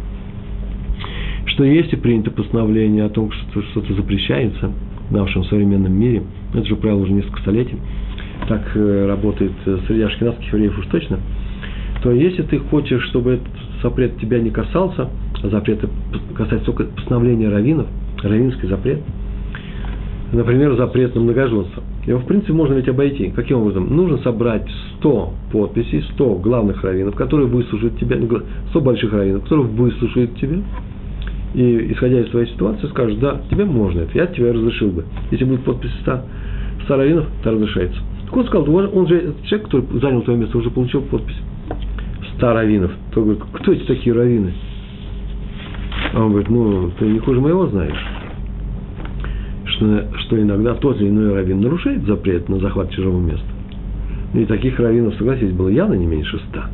что 1.45 1.63
если 1.63 1.95
принято 1.95 2.31
постановление 2.31 3.05
о 3.05 3.09
том, 3.09 3.31
что 3.31 3.61
что-то 3.63 3.93
запрещается 3.93 4.71
в 5.09 5.11
нашем 5.11 5.43
современном 5.45 5.93
мире, 5.93 6.23
это 6.53 6.65
же 6.65 6.75
правило 6.75 7.01
уже 7.01 7.13
несколько 7.13 7.41
столетий, 7.41 7.77
так 8.47 8.71
э, 8.75 9.05
работает 9.07 9.51
среди 9.87 10.01
ашкенадских 10.01 10.53
евреев 10.53 10.77
уж 10.77 10.85
точно, 10.87 11.19
то 12.03 12.11
если 12.11 12.43
ты 12.43 12.59
хочешь, 12.59 13.03
чтобы 13.09 13.33
этот 13.33 13.47
запрет 13.81 14.17
тебя 14.19 14.39
не 14.39 14.49
касался, 14.49 15.09
а 15.43 15.49
запрет 15.49 15.79
касается 16.35 16.65
только 16.65 16.83
постановления 16.85 17.49
раввинов, 17.49 17.87
раввинский 18.23 18.67
запрет, 18.67 18.99
например, 20.31 20.75
запрет 20.75 21.15
на 21.15 21.21
многоженство, 21.21 21.83
его, 22.05 22.19
в 22.19 22.25
принципе, 22.25 22.53
можно 22.53 22.73
ведь 22.73 22.87
обойти. 22.87 23.31
Каким 23.35 23.59
образом? 23.59 23.95
Нужно 23.95 24.17
собрать 24.19 24.67
100 24.99 25.33
подписей, 25.51 26.03
100 26.13 26.35
главных 26.35 26.83
раввинов, 26.83 27.15
которые 27.15 27.47
выслушают 27.47 27.97
тебя, 27.99 28.17
100 28.69 28.81
больших 28.81 29.13
раввинов, 29.13 29.43
которые 29.43 29.67
выслушают 29.67 30.35
тебя, 30.35 30.57
и, 31.53 31.91
исходя 31.91 32.21
из 32.21 32.29
твоей 32.29 32.47
ситуации, 32.47 32.87
скажут, 32.87 33.19
да, 33.19 33.41
тебе 33.51 33.65
можно 33.65 34.01
это, 34.01 34.17
я 34.17 34.25
тебе 34.25 34.51
разрешил 34.51 34.89
бы. 34.89 35.05
Если 35.29 35.45
будет 35.45 35.63
подпись 35.63 35.91
100, 36.01 36.21
100 36.85 36.95
раввинов, 36.97 37.25
то 37.43 37.51
разрешается. 37.51 37.99
Так 38.25 38.37
он 38.37 38.45
сказал, 38.45 38.75
он 38.75 39.07
же, 39.07 39.33
человек, 39.43 39.65
который 39.67 39.99
занял 39.99 40.21
твое 40.21 40.39
место, 40.39 40.57
уже 40.57 40.71
получил 40.71 41.01
подпись 41.01 41.37
100 42.37 42.53
раввинов. 42.53 42.91
То 43.13 43.21
говорит, 43.21 43.43
кто 43.53 43.73
эти 43.73 43.83
такие 43.83 44.15
раввины? 44.15 44.53
А 46.13 46.23
он 46.23 46.29
говорит, 46.31 46.49
ну, 46.49 46.91
ты 46.97 47.05
не 47.05 47.19
хуже 47.19 47.41
моего 47.41 47.67
знаешь 47.67 48.20
что, 49.81 50.05
что 50.19 50.41
иногда 50.41 50.75
тот 50.75 51.01
или 51.01 51.09
иной 51.09 51.33
раввин 51.33 51.61
нарушает 51.61 52.05
запрет 52.05 52.47
на 52.49 52.59
захват 52.59 52.91
чужого 52.91 53.19
места. 53.19 53.45
И 54.33 54.45
таких 54.45 54.79
раввинов, 54.79 55.15
согласитесь, 55.15 55.53
было 55.53 55.69
явно 55.69 55.95
не 55.95 56.05
меньше 56.05 56.39
ста. 56.49 56.69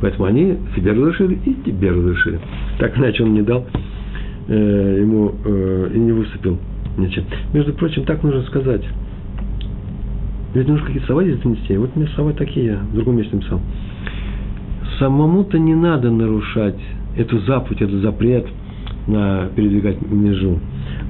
Поэтому 0.00 0.24
они 0.24 0.58
себе 0.74 0.92
разрешили 0.92 1.38
и 1.46 1.54
тебе 1.64 1.90
разрешили. 1.90 2.40
Так 2.78 2.98
иначе 2.98 3.22
он 3.22 3.34
не 3.34 3.42
дал 3.42 3.64
э, 4.48 4.98
ему 5.00 5.32
э, 5.44 5.90
и 5.94 5.98
не 5.98 6.12
выступил 6.12 6.58
ничем. 6.98 7.24
Между 7.54 7.72
прочим, 7.74 8.04
так 8.04 8.22
нужно 8.22 8.42
сказать. 8.42 8.82
Ведь 10.54 10.68
нужно 10.68 10.84
какие-то 10.84 11.06
слова 11.06 11.22
здесь 11.22 11.38
донести. 11.38 11.76
Вот 11.76 11.90
у 11.94 11.98
меня 11.98 12.10
слова 12.14 12.32
такие, 12.32 12.76
в 12.76 12.94
другом 12.94 13.16
месте 13.16 13.36
написал. 13.36 13.60
Самому-то 14.98 15.58
не 15.58 15.74
надо 15.74 16.10
нарушать 16.10 16.78
эту 17.16 17.38
заповедь, 17.40 17.80
этот 17.80 18.02
запрет 18.02 18.46
на 19.06 19.48
передвигать 19.54 20.00
межу. 20.10 20.58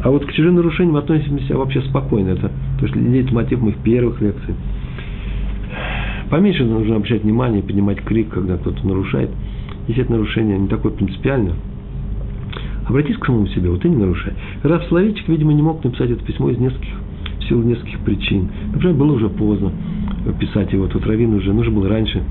А 0.02 0.10
вот 0.10 0.24
к 0.24 0.32
чужим 0.32 0.56
нарушениям 0.56 0.96
относимся 0.96 1.56
вообще 1.56 1.82
спокойно. 1.82 2.30
Это 2.30 2.50
то, 2.80 2.86
что 2.86 2.98
мотив 2.98 3.60
моих 3.60 3.76
первых 3.78 4.20
лекций. 4.20 4.54
Поменьше 6.30 6.64
нужно 6.64 6.96
обращать 6.96 7.24
внимание, 7.24 7.62
поднимать 7.62 8.00
крик, 8.00 8.30
когда 8.30 8.56
кто-то 8.56 8.86
нарушает. 8.86 9.30
Если 9.86 10.02
это 10.02 10.12
нарушение 10.12 10.58
не 10.58 10.68
такое 10.68 10.92
принципиальное, 10.92 11.54
обратись 12.86 13.16
к 13.16 13.26
самому 13.26 13.46
себе, 13.48 13.68
вот 13.68 13.82
ты 13.82 13.88
не 13.88 13.96
нарушай. 13.96 14.32
Раф 14.62 14.84
Словечек, 14.88 15.28
видимо, 15.28 15.52
не 15.52 15.62
мог 15.62 15.84
написать 15.84 16.10
это 16.10 16.24
письмо 16.24 16.50
из 16.50 16.58
нескольких, 16.58 16.94
в 17.38 17.44
силу 17.44 17.62
нескольких 17.62 17.98
причин. 18.00 18.48
Например, 18.72 18.96
было 18.96 19.12
уже 19.12 19.28
поздно 19.28 19.72
писать 20.40 20.72
его, 20.72 20.86
тут 20.86 21.06
Равин 21.06 21.34
уже, 21.34 21.52
нужно 21.52 21.72
было 21.72 21.88
раньше 21.88 22.22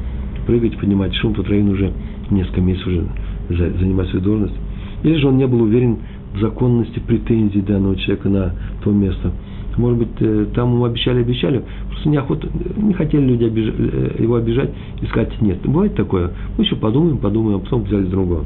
прыгать, 0.48 0.78
поднимать 0.78 1.14
шум, 1.16 1.34
тут 1.34 1.48
Равин 1.50 1.70
уже 1.70 1.92
несколько 2.30 2.62
месяцев 2.62 2.88
уже 2.88 3.72
занимать 3.78 4.08
свою 4.10 4.24
должность. 4.24 4.56
Или 5.04 5.16
же 5.16 5.28
он 5.28 5.38
не 5.38 5.48
был 5.48 5.62
уверен 5.62 5.98
в 6.34 6.40
законности 6.40 7.00
претензий 7.00 7.62
данного 7.62 7.96
человека 7.96 8.30
на 8.30 8.54
то 8.84 8.92
место. 8.92 9.32
Может 9.78 10.00
быть, 10.00 10.10
э, 10.20 10.48
там 10.54 10.74
ему 10.74 10.86
обещали, 10.86 11.22
обещали, 11.22 11.64
просто 11.90 12.10
неохота, 12.10 12.48
не 12.76 12.94
хотели 12.94 13.24
люди 13.24 13.46
обиж... 13.46 13.74
Э, 13.78 14.16
его 14.20 14.36
обижать 14.36 14.70
и 15.02 15.06
сказать 15.06 15.42
нет. 15.42 15.60
Бывает 15.64 15.96
такое. 15.96 16.32
Мы 16.58 16.66
еще 16.66 16.76
подумаем, 16.76 17.18
подумаем, 17.18 17.58
а 17.58 17.60
потом 17.60 17.84
взяли 17.84 18.04
другого. 18.04 18.46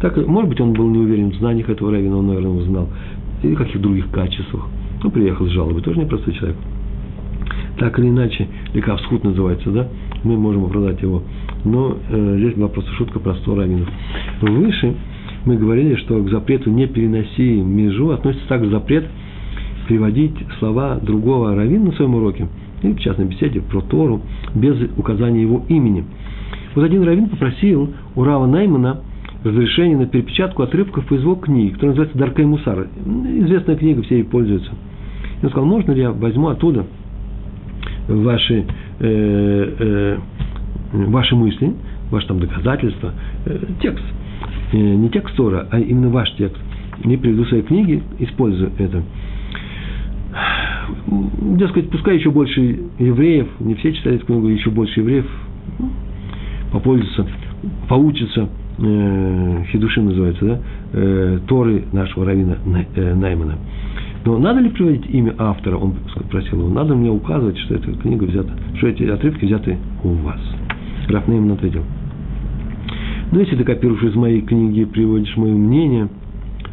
Так, 0.00 0.16
может 0.26 0.50
быть, 0.50 0.60
он 0.60 0.72
был 0.72 0.88
не 0.88 0.98
уверен 0.98 1.30
в 1.30 1.36
знаниях 1.36 1.70
этого 1.70 1.92
равина, 1.92 2.18
он, 2.18 2.26
наверное, 2.26 2.62
знал. 2.62 2.88
Или 3.42 3.54
каких 3.54 3.80
других 3.80 4.10
качествах. 4.10 4.66
Ну, 5.02 5.10
приехал 5.10 5.46
с 5.46 5.50
жалобой, 5.50 5.82
тоже 5.82 6.00
непростой 6.00 6.34
человек. 6.34 6.56
Так 7.78 7.98
или 7.98 8.08
иначе, 8.08 8.48
лекавсхуд 8.74 9.22
называется, 9.22 9.70
да? 9.70 9.88
Мы 10.24 10.36
можем 10.36 10.64
оправдать 10.64 11.00
его. 11.02 11.22
Но 11.64 11.96
э, 12.10 12.36
здесь 12.38 12.54
была 12.54 12.68
просто 12.68 12.90
шутка 12.92 13.20
про 13.20 13.34
100 13.34 13.54
раввинов. 13.54 13.88
Выше 14.40 14.96
мы 15.46 15.56
говорили, 15.56 15.94
что 15.94 16.20
к 16.22 16.28
запрету 16.28 16.70
«не 16.70 16.86
переноси 16.86 17.62
межу» 17.62 18.10
относится 18.10 18.46
также 18.48 18.68
запрет 18.68 19.06
приводить 19.86 20.34
слова 20.58 20.98
другого 21.00 21.54
раввина 21.54 21.86
на 21.86 21.92
своем 21.92 22.16
уроке, 22.16 22.48
или 22.82 22.92
в 22.92 22.98
частной 22.98 23.26
беседе 23.26 23.60
про 23.60 23.80
Тору, 23.80 24.20
без 24.54 24.76
указания 24.96 25.42
его 25.42 25.64
имени. 25.68 26.04
Вот 26.74 26.84
один 26.84 27.04
раввин 27.04 27.28
попросил 27.28 27.90
у 28.16 28.24
Рава 28.24 28.46
Наймана 28.46 29.00
разрешение 29.44 29.96
на 29.96 30.06
перепечатку 30.06 30.64
отрывков 30.64 31.10
из 31.12 31.22
его 31.22 31.36
книги, 31.36 31.70
которая 31.70 31.90
называется 31.90 32.18
«Даркай 32.18 32.44
Мусар». 32.44 32.88
Известная 33.06 33.76
книга, 33.76 34.02
все 34.02 34.16
ей 34.16 34.24
пользуются. 34.24 34.72
И 35.40 35.44
он 35.44 35.50
сказал, 35.50 35.66
можно 35.66 35.92
ли 35.92 36.00
я 36.00 36.10
возьму 36.10 36.48
оттуда 36.48 36.84
ваши, 38.08 38.64
э, 38.98 39.74
э, 39.78 40.18
ваши 40.92 41.36
мысли, 41.36 41.72
ваши 42.10 42.26
там 42.26 42.40
доказательства, 42.40 43.12
э, 43.44 43.58
текст– 43.80 44.04
не 44.72 45.08
текст 45.10 45.36
Тора, 45.36 45.68
а 45.70 45.78
именно 45.78 46.08
ваш 46.08 46.30
текст. 46.32 46.60
Не 47.04 47.16
приведу 47.16 47.44
свои 47.44 47.62
книги, 47.62 48.02
использую 48.18 48.72
это. 48.78 49.02
Дескать, 51.40 51.90
пускай 51.90 52.16
еще 52.16 52.30
больше 52.30 52.60
евреев, 52.98 53.48
не 53.60 53.74
все 53.74 53.92
читают 53.92 54.24
книгу, 54.24 54.48
еще 54.48 54.70
больше 54.70 55.00
евреев 55.00 55.26
ну, 55.78 55.90
попользуются, 56.72 57.26
поучатся, 57.88 58.48
э, 58.78 59.64
хидушим 59.72 60.06
называется, 60.06 60.44
да, 60.44 60.60
э, 60.92 61.38
Торы 61.46 61.84
нашего 61.92 62.26
равина 62.26 62.56
э, 62.94 63.14
Наймана. 63.14 63.56
Но 64.24 64.38
надо 64.38 64.60
ли 64.60 64.70
приводить 64.70 65.06
имя 65.08 65.34
автора? 65.38 65.76
Он 65.76 65.94
спросил 66.26 66.58
его. 66.58 66.68
Надо 66.68 66.94
мне 66.94 67.10
указывать, 67.10 67.58
что 67.58 67.74
эта 67.74 67.92
книга 67.92 68.24
взята, 68.24 68.52
что 68.76 68.88
эти 68.88 69.04
отрывки 69.04 69.44
взяты 69.44 69.78
у 70.02 70.08
вас. 70.08 70.40
Раф 71.08 71.28
Нейман 71.28 71.52
ответил– 71.52 71.82
но 73.32 73.40
если 73.40 73.56
ты 73.56 73.64
копируешь 73.64 74.02
из 74.02 74.14
моей 74.14 74.40
книги 74.40 74.84
приводишь 74.84 75.36
мое 75.36 75.54
мнение, 75.54 76.08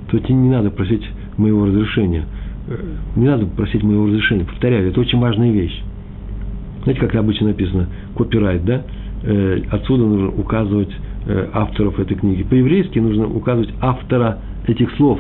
то 0.10 0.20
тебе 0.20 0.36
не 0.36 0.50
надо 0.50 0.70
просить 0.70 1.04
моего 1.38 1.66
разрешения. 1.66 2.26
Э, 2.68 2.78
не 3.16 3.26
надо 3.26 3.46
просить 3.48 3.84
моего 3.84 4.08
разрешения. 4.08 4.46
Повторяю, 4.46 4.90
это 4.90 5.00
очень 5.00 5.20
важная 5.20 5.52
вещь. 5.52 5.82
Знаете, 6.84 7.02
как 7.02 7.16
обычно 7.16 7.48
написано, 7.48 7.88
копирайт, 8.16 8.64
да? 8.66 8.84
Э, 9.24 9.62
отсюда 9.72 10.04
нужно 10.04 10.30
указывать 10.30 10.92
э, 11.26 11.48
авторов 11.54 12.00
этой 12.00 12.16
книги. 12.16 12.44
По-еврейски 12.44 13.00
нужно 13.00 13.26
указывать 13.26 13.74
автора 13.82 14.40
этих 14.68 14.92
слов, 14.98 15.20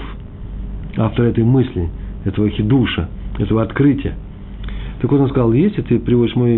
автора 0.97 1.27
этой 1.27 1.43
мысли, 1.43 1.89
этого 2.25 2.49
хидуша, 2.49 3.09
этого 3.39 3.63
открытия. 3.63 4.15
Так 5.01 5.11
вот 5.11 5.19
он 5.19 5.29
сказал, 5.29 5.51
если 5.51 5.81
ты 5.81 5.99
приводишь 5.99 6.35
мое 6.35 6.55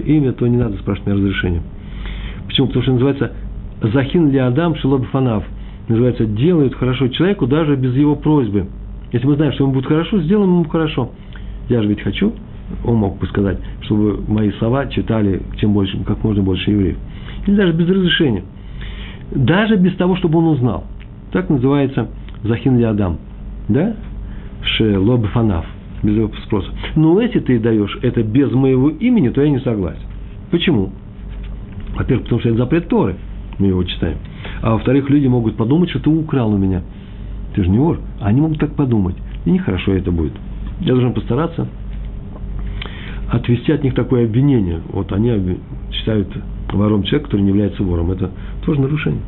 имя, 0.00 0.32
то 0.32 0.46
не 0.46 0.56
надо 0.56 0.78
спрашивать 0.78 1.14
разрешения. 1.14 1.62
Почему? 2.46 2.68
Потому 2.68 2.82
что 2.82 2.92
называется 2.92 3.32
Захин 3.82 4.30
ли 4.30 4.38
Адам 4.38 4.74
Шилобфанав. 4.76 5.44
Называется, 5.88 6.26
делают 6.26 6.74
хорошо 6.74 7.08
человеку 7.08 7.46
даже 7.46 7.76
без 7.76 7.94
его 7.94 8.14
просьбы. 8.16 8.66
Если 9.12 9.26
мы 9.26 9.36
знаем, 9.36 9.52
что 9.52 9.64
ему 9.64 9.72
будет 9.72 9.86
хорошо, 9.86 10.20
сделаем 10.20 10.50
ему 10.50 10.64
хорошо. 10.64 11.12
Я 11.68 11.82
же 11.82 11.88
ведь 11.88 12.02
хочу, 12.02 12.32
он 12.84 12.96
мог 12.96 13.18
бы 13.18 13.26
сказать, 13.28 13.58
чтобы 13.82 14.20
мои 14.28 14.50
слова 14.52 14.86
читали 14.86 15.40
чем 15.56 15.72
больше, 15.72 15.98
как 16.04 16.22
можно 16.24 16.42
больше 16.42 16.70
евреев. 16.70 16.96
Или 17.46 17.56
даже 17.56 17.72
без 17.72 17.88
разрешения. 17.88 18.44
Даже 19.30 19.76
без 19.76 19.94
того, 19.96 20.16
чтобы 20.16 20.38
он 20.38 20.48
узнал. 20.48 20.84
Так 21.32 21.48
называется 21.48 22.08
Захин 22.42 22.76
ли 22.78 22.84
Адам. 22.84 23.18
Да? 23.68 23.94
Шелобфанав. 24.62 25.64
Без 26.02 26.16
его 26.16 26.30
спроса. 26.44 26.70
Но 26.96 27.20
если 27.20 27.40
ты 27.40 27.58
даешь 27.58 27.98
это 28.02 28.22
без 28.22 28.52
моего 28.52 28.90
имени, 28.90 29.30
то 29.30 29.42
я 29.42 29.48
не 29.48 29.60
согласен. 29.60 30.02
Почему? 30.50 30.90
Во-первых, 31.96 32.24
потому 32.24 32.40
что 32.40 32.50
это 32.50 32.58
запрет 32.58 32.88
Торы– 32.88 33.16
мы 33.58 33.68
его 33.68 33.82
читаем. 33.84 34.18
А 34.62 34.72
во-вторых, 34.72 35.10
люди 35.10 35.26
могут 35.26 35.56
подумать, 35.56 35.90
что 35.90 36.00
ты 36.00 36.10
украл 36.10 36.52
у 36.52 36.58
меня. 36.58 36.82
Ты 37.54 37.64
же 37.64 37.70
не 37.70 37.78
вор. 37.78 37.98
Они 38.20 38.40
могут 38.40 38.58
так 38.58 38.74
подумать. 38.74 39.16
И 39.44 39.50
нехорошо 39.50 39.92
это 39.92 40.10
будет. 40.10 40.32
Я 40.80 40.92
должен 40.92 41.12
постараться 41.12 41.68
отвести 43.30 43.72
от 43.72 43.82
них 43.82 43.94
такое 43.94 44.24
обвинение. 44.24 44.80
Вот 44.90 45.12
они 45.12 45.58
считают 45.92 46.28
вором 46.72 47.02
человека, 47.02 47.26
который 47.26 47.42
не 47.42 47.48
является 47.48 47.82
вором. 47.82 48.10
Это 48.10 48.30
тоже 48.64 48.80
нарушение. 48.80 49.22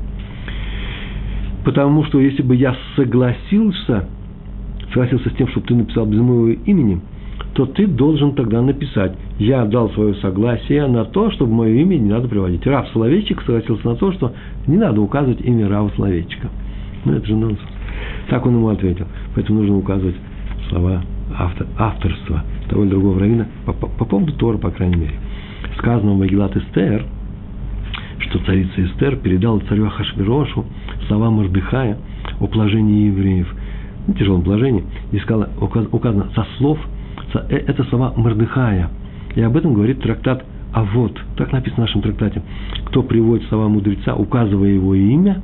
Потому 1.64 2.04
что 2.04 2.20
если 2.20 2.42
бы 2.42 2.56
я 2.56 2.74
согласился, 2.96 4.08
согласился 4.88 5.28
с 5.30 5.32
тем, 5.34 5.48
чтобы 5.48 5.66
ты 5.66 5.74
написал 5.74 6.06
без 6.06 6.18
моего 6.18 6.48
имени, 6.48 7.00
то 7.54 7.66
ты 7.66 7.86
должен 7.86 8.34
тогда 8.34 8.62
написать, 8.62 9.12
я 9.38 9.64
дал 9.64 9.90
свое 9.90 10.14
согласие 10.16 10.86
на 10.86 11.04
то, 11.04 11.30
чтобы 11.32 11.52
мое 11.52 11.74
имя 11.80 11.96
не 11.96 12.08
надо 12.08 12.28
приводить. 12.28 12.66
Рав 12.66 12.88
Словечек 12.90 13.42
согласился 13.42 13.88
на 13.88 13.96
то, 13.96 14.12
что 14.12 14.32
не 14.66 14.76
надо 14.76 15.00
указывать 15.00 15.40
имя 15.40 15.68
Рава 15.68 15.90
Словечка. 15.96 16.48
Ну, 17.04 17.12
это 17.14 17.26
же 17.26 17.34
нонсенс. 17.34 17.68
Так 18.28 18.46
он 18.46 18.54
ему 18.54 18.68
ответил. 18.68 19.06
Поэтому 19.34 19.60
нужно 19.60 19.78
указывать 19.78 20.14
слова 20.68 21.02
автор, 21.36 21.66
авторства 21.76 22.44
того 22.68 22.84
или 22.84 22.90
другого 22.90 23.18
равина 23.18 23.46
по, 23.66 23.72
по, 23.72 23.86
по 23.88 24.04
поводу 24.04 24.32
Тора, 24.34 24.58
по 24.58 24.70
крайней 24.70 24.96
мере. 24.96 25.14
Сказано 25.78 26.12
в 26.12 26.18
Магилат 26.18 26.56
Эстер, 26.56 27.04
что 28.18 28.38
царица 28.40 28.84
Эстер 28.84 29.16
передала 29.16 29.58
царю 29.68 29.86
Ахашвирошу 29.86 30.66
слова 31.08 31.30
Мордыхая 31.30 31.98
о 32.38 32.46
положении 32.46 33.06
евреев. 33.06 33.52
Ну, 34.06 34.14
тяжелом 34.14 34.42
положении. 34.42 34.84
И 35.10 35.18
сказала, 35.18 35.48
указано 35.58 36.30
со 36.34 36.46
слов– 36.56 36.78
Э, 37.34 37.56
это 37.56 37.84
слова 37.84 38.12
Мордыхая. 38.16 38.90
И 39.34 39.42
об 39.42 39.56
этом 39.56 39.74
говорит 39.74 40.00
трактат 40.00 40.44
а 40.72 40.84
вот, 40.84 41.18
так 41.36 41.52
написано 41.52 41.84
в 41.84 41.86
нашем 41.86 42.02
трактате, 42.02 42.42
кто 42.86 43.02
приводит 43.02 43.46
слова 43.48 43.68
мудреца, 43.68 44.14
указывая 44.14 44.70
его 44.70 44.94
имя, 44.94 45.42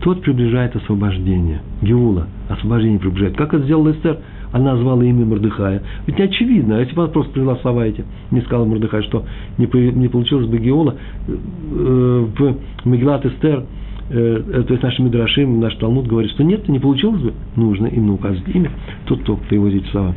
тот 0.00 0.22
приближает 0.22 0.74
освобождение. 0.76 1.62
Геула, 1.80 2.26
освобождение 2.48 2.98
приближает. 2.98 3.36
Как 3.36 3.54
это 3.54 3.64
сделал 3.64 3.90
Эстер? 3.90 4.18
Она 4.52 4.74
назвала 4.74 5.02
имя 5.04 5.24
Мордыхая. 5.24 5.82
Ведь 6.06 6.18
не 6.18 6.24
очевидно, 6.24 6.78
если 6.80 6.94
бы 6.94 7.04
она 7.04 7.12
просто 7.12 7.32
привела 7.32 7.56
слова 7.56 7.86
эти, 7.86 8.04
не 8.30 8.40
сказала 8.42 8.66
Мордыхай, 8.66 9.02
что 9.04 9.24
не, 9.58 9.66
не 9.92 10.08
получилось 10.08 10.46
бы 10.46 10.58
Геола, 10.58 10.94
э, 11.26 12.26
в 12.38 12.56
Меглат 12.84 13.24
Эстер, 13.24 13.64
э, 14.10 14.64
то 14.66 14.72
есть 14.72 14.82
наши 14.82 15.02
Мидрашим, 15.02 15.58
наш 15.58 15.74
Талмуд 15.76 16.06
говорит, 16.06 16.30
что 16.32 16.44
нет, 16.44 16.68
не 16.68 16.78
получилось 16.78 17.22
бы, 17.22 17.32
нужно 17.56 17.86
именно 17.86 18.12
указывать 18.12 18.54
имя, 18.54 18.70
тот, 19.06 19.22
кто 19.22 19.36
приводит 19.36 19.86
слова. 19.86 20.14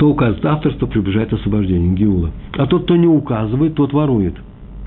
Кто 0.00 0.08
указывает 0.08 0.46
авторство, 0.46 0.86
приближает 0.86 1.30
освобождение, 1.30 1.92
Геула. 1.92 2.30
А 2.56 2.66
тот, 2.66 2.84
кто 2.84 2.96
не 2.96 3.06
указывает, 3.06 3.74
тот 3.74 3.92
ворует. 3.92 4.32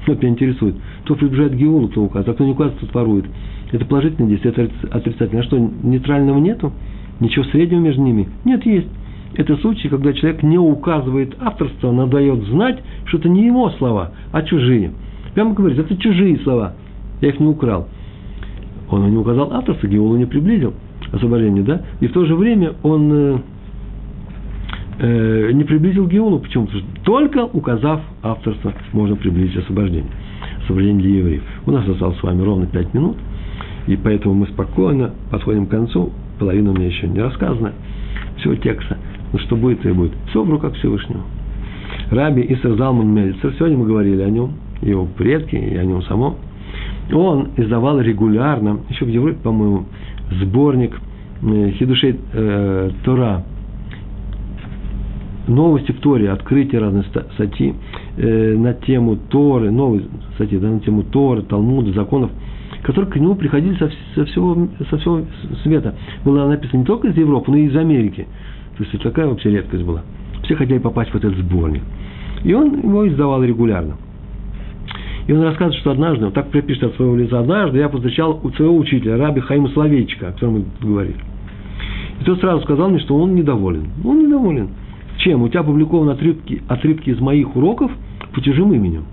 Вот 0.08 0.20
меня 0.24 0.32
интересует. 0.32 0.74
Кто 1.04 1.14
приближает 1.14 1.54
Геулу, 1.54 1.88
кто 1.90 2.02
указывает, 2.02 2.30
а 2.30 2.34
кто 2.34 2.44
не 2.44 2.54
указывает, 2.54 2.80
тот 2.80 2.96
ворует. 2.96 3.26
Это 3.72 3.86
положительное 3.86 4.28
действие, 4.28 4.56
это 4.56 4.72
отрицательное. 4.90 5.44
А 5.44 5.46
что, 5.46 5.60
нейтрального 5.60 6.40
нету? 6.40 6.74
Ничего 7.20 7.46
среднего 7.46 7.80
между 7.80 8.02
ними? 8.02 8.28
Нет, 8.44 8.66
есть. 8.66 8.88
Это 9.36 9.56
случай, 9.58 9.88
когда 9.88 10.14
человек 10.14 10.42
не 10.42 10.58
указывает 10.58 11.38
авторство, 11.40 11.92
но 11.92 12.08
дает 12.08 12.42
знать, 12.46 12.80
что 13.06 13.20
это 13.20 13.30
не 13.30 13.46
его 13.46 13.70
слова, 13.78 14.14
а 14.32 14.42
чужие. 14.42 14.94
Прямо 15.36 15.54
говорит, 15.54 15.78
это 15.78 15.96
чужие 15.96 16.40
слова, 16.40 16.74
я 17.22 17.30
их 17.30 17.40
не 17.40 17.46
украл. 17.46 17.88
Он 18.90 19.08
не 19.12 19.18
указал 19.18 19.54
авторство, 19.54 19.86
Геолу 19.86 20.18
не 20.18 20.26
приблизил 20.26 20.74
освобождение, 21.12 21.62
да? 21.62 21.84
И 22.00 22.08
в 22.08 22.14
то 22.14 22.26
же 22.26 22.36
время 22.36 22.74
он 22.82 23.44
э, 25.00 25.52
не 25.52 25.64
приблизил 25.64 26.08
Геолу. 26.08 26.40
Почему? 26.40 26.66
Потому 26.66 26.84
что 26.84 27.04
только 27.04 27.46
указав 27.46 28.02
авторство, 28.22 28.74
можно 28.92 29.16
приблизить 29.16 29.58
освобождение. 29.58 30.12
Освобождение 30.64 31.02
для 31.04 31.18
евреев. 31.20 31.44
У 31.66 31.72
нас 31.72 31.88
осталось 31.88 32.18
с 32.18 32.24
вами 32.24 32.42
ровно 32.42 32.66
пять 32.68 32.94
минут, 32.94 33.18
и 33.88 33.96
поэтому 33.96 34.34
мы 34.36 34.48
спокойно 34.48 35.12
подходим 35.30 35.68
к 35.68 35.70
концу. 35.70 36.12
Половина 36.40 36.72
у 36.72 36.74
меня 36.74 36.88
еще 36.88 37.08
не 37.08 37.22
рассказана. 37.22 37.74
Всего 38.38 38.56
текста. 38.56 38.98
Ну, 39.32 39.40
что 39.40 39.56
будет, 39.56 39.86
и 39.86 39.92
будет. 39.92 40.12
Все 40.30 40.44
в 40.44 40.50
руках 40.50 40.74
Всевышнего. 40.76 41.22
Раби 42.10 42.42
Исер 42.42 42.76
Залман 42.76 43.14
Мельцер, 43.14 43.54
сегодня 43.58 43.78
мы 43.78 43.86
говорили 43.86 44.22
о 44.22 44.30
нем, 44.30 44.54
его 44.82 45.06
предки 45.06 45.56
и 45.56 45.76
о 45.76 45.84
нем 45.84 46.02
самом. 46.04 46.36
Он 47.12 47.50
издавал 47.58 48.00
регулярно, 48.00 48.80
еще 48.90 49.06
в 49.06 49.10
Европе, 49.10 49.38
по-моему, 49.44 49.86
сборник 50.42 51.00
э, 51.42 51.72
Хидушей 51.72 52.20
э, 52.34 52.92
Тора, 53.04 53.44
новости 55.48 55.92
в 55.92 56.00
Торе, 56.00 56.30
открытие 56.32 56.82
разных 56.82 57.06
статей 57.34 57.76
э, 58.18 58.56
на 58.56 58.74
тему 58.74 59.18
Торы, 59.30 59.72
новые 59.72 60.06
статьи 60.36 60.58
да, 60.58 60.70
на 60.70 60.80
тему 60.80 61.04
Торы, 61.04 61.42
Талмуда, 61.44 61.92
законов, 61.94 62.32
которые 62.84 63.12
к 63.12 63.16
нему 63.16 63.36
приходили 63.36 63.76
со, 63.76 63.92
со, 64.16 64.26
всего, 64.26 64.68
со 64.90 64.98
всего 64.98 65.22
света. 65.64 65.96
Было 66.24 66.48
написано 66.48 66.80
не 66.80 66.86
только 66.86 67.08
из 67.08 67.18
Европы, 67.18 67.52
но 67.52 67.58
и 67.58 67.66
из 67.66 67.76
Америки. 67.76 68.28
То 68.78 68.84
есть, 68.84 68.96
это 68.96 69.04
такая 69.04 69.28
вообще 69.28 69.52
редкость 69.52 69.84
была. 69.84 70.04
Все 70.44 70.56
хотели 70.56 70.80
попасть 70.80 71.12
в 71.12 71.16
этот 71.16 71.36
сборник. 71.38 71.84
И 72.44 72.54
он 72.54 72.82
его 72.82 73.08
издавал 73.08 73.44
регулярно. 73.44 73.96
И 75.28 75.32
он 75.32 75.42
рассказывает, 75.42 75.80
что 75.80 75.92
однажды, 75.92 76.26
он 76.26 76.34
так 76.34 76.50
припишет 76.50 76.84
от 76.84 76.96
своего 76.96 77.16
лица, 77.16 77.40
однажды 77.40 77.78
я 77.78 77.88
повстречал 77.88 78.40
у 78.44 78.50
своего 78.52 78.76
учителя, 78.76 79.18
раби 79.18 79.40
Хаима 79.40 79.70
Словечка, 79.70 80.30
о 80.30 80.32
котором 80.34 80.54
мы 80.54 80.66
говорили. 80.82 81.16
И 82.20 82.24
тот 82.26 82.40
сразу 82.42 82.62
сказал 82.64 82.90
мне, 82.90 83.00
что 83.00 83.16
он 83.16 83.34
недоволен. 83.34 83.88
Он 84.04 84.26
недоволен. 84.26 84.70
Чем? 85.24 85.42
У 85.42 85.48
тебя 85.48 85.62
опубликованы 85.62 86.12
отрывки, 86.12 86.62
отрывки 86.68 87.10
из 87.10 87.20
моих 87.20 87.56
уроков 87.56 87.92
по 88.34 88.42
чужим 88.42 88.74
именем. 88.74 89.06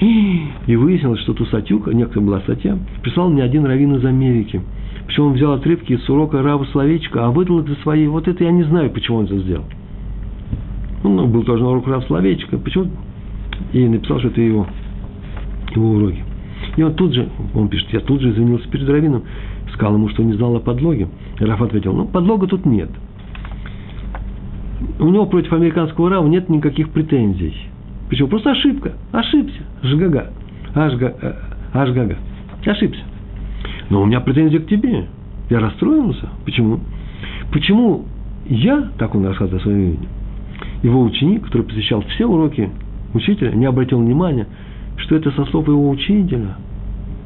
И 0.00 0.76
выяснилось, 0.76 1.20
что 1.20 1.34
ту 1.34 1.44
статью, 1.46 1.82
некоторая 1.92 2.26
была 2.26 2.40
статья, 2.40 2.78
прислал 3.02 3.28
мне 3.28 3.42
один 3.42 3.64
раввин 3.64 3.96
из 3.96 4.04
Америки. 4.04 4.62
Причем 5.06 5.26
он 5.26 5.32
взял 5.34 5.52
отрывки 5.52 5.92
из 5.92 6.08
урока 6.08 6.42
Рава 6.42 6.64
Словечка, 6.72 7.26
а 7.26 7.30
выдал 7.30 7.60
их 7.60 7.68
за 7.68 7.74
свои. 7.76 8.06
Вот 8.06 8.28
это 8.28 8.44
я 8.44 8.50
не 8.50 8.62
знаю, 8.64 8.90
почему 8.90 9.18
он 9.18 9.24
это 9.26 9.38
сделал. 9.38 9.64
Он 11.04 11.30
был 11.30 11.44
тоже 11.44 11.62
на 11.62 11.70
урок 11.70 11.86
Рава 11.86 12.02
Словечка. 12.02 12.56
Почему? 12.58 12.90
И 13.72 13.86
написал, 13.86 14.18
что 14.18 14.28
это 14.28 14.40
его 14.40 14.66
его 15.74 15.90
уроки. 15.90 16.24
И 16.76 16.82
он 16.82 16.94
тут 16.94 17.12
же, 17.12 17.28
он 17.54 17.68
пишет, 17.68 17.92
я 17.92 18.00
тут 18.00 18.20
же 18.22 18.30
извинился 18.30 18.68
перед 18.68 18.88
Равином, 18.88 19.24
сказал 19.74 19.94
ему, 19.94 20.08
что 20.08 20.22
не 20.22 20.32
знал 20.32 20.56
о 20.56 20.60
подлоге. 20.60 21.08
И 21.38 21.44
Раф 21.44 21.60
ответил, 21.60 21.92
ну, 21.92 22.06
подлога 22.06 22.46
тут 22.46 22.64
нет. 22.64 22.88
У 24.98 25.08
него 25.08 25.26
против 25.26 25.52
американского 25.52 26.10
Рава 26.10 26.26
нет 26.26 26.48
никаких 26.48 26.90
претензий. 26.90 27.54
Почему? 28.08 28.28
Просто 28.28 28.52
ошибка. 28.52 28.92
Ошибся. 29.12 29.62
Жгага. 29.82 30.30
Ашга, 30.74 31.14
э, 31.20 31.32
ашгага. 31.72 32.16
Ошибся. 32.64 33.02
Но 33.90 34.02
у 34.02 34.06
меня 34.06 34.20
претензии 34.20 34.58
к 34.58 34.66
тебе. 34.66 35.06
Я 35.50 35.60
расстроился. 35.60 36.28
Почему? 36.44 36.80
Почему 37.52 38.04
я, 38.48 38.90
так 38.98 39.14
он 39.14 39.26
рассказывает 39.26 39.62
о 39.62 39.64
своем 39.64 39.80
имени, 39.80 40.08
его 40.82 41.02
ученик, 41.02 41.44
который 41.44 41.62
посещал 41.62 42.02
все 42.02 42.26
уроки 42.26 42.70
учителя, 43.14 43.52
не 43.52 43.66
обратил 43.66 43.98
внимания– 43.98 44.46
что 44.98 45.16
это 45.16 45.30
со 45.32 45.44
слов 45.46 45.68
его 45.68 45.88
учителя. 45.90 46.56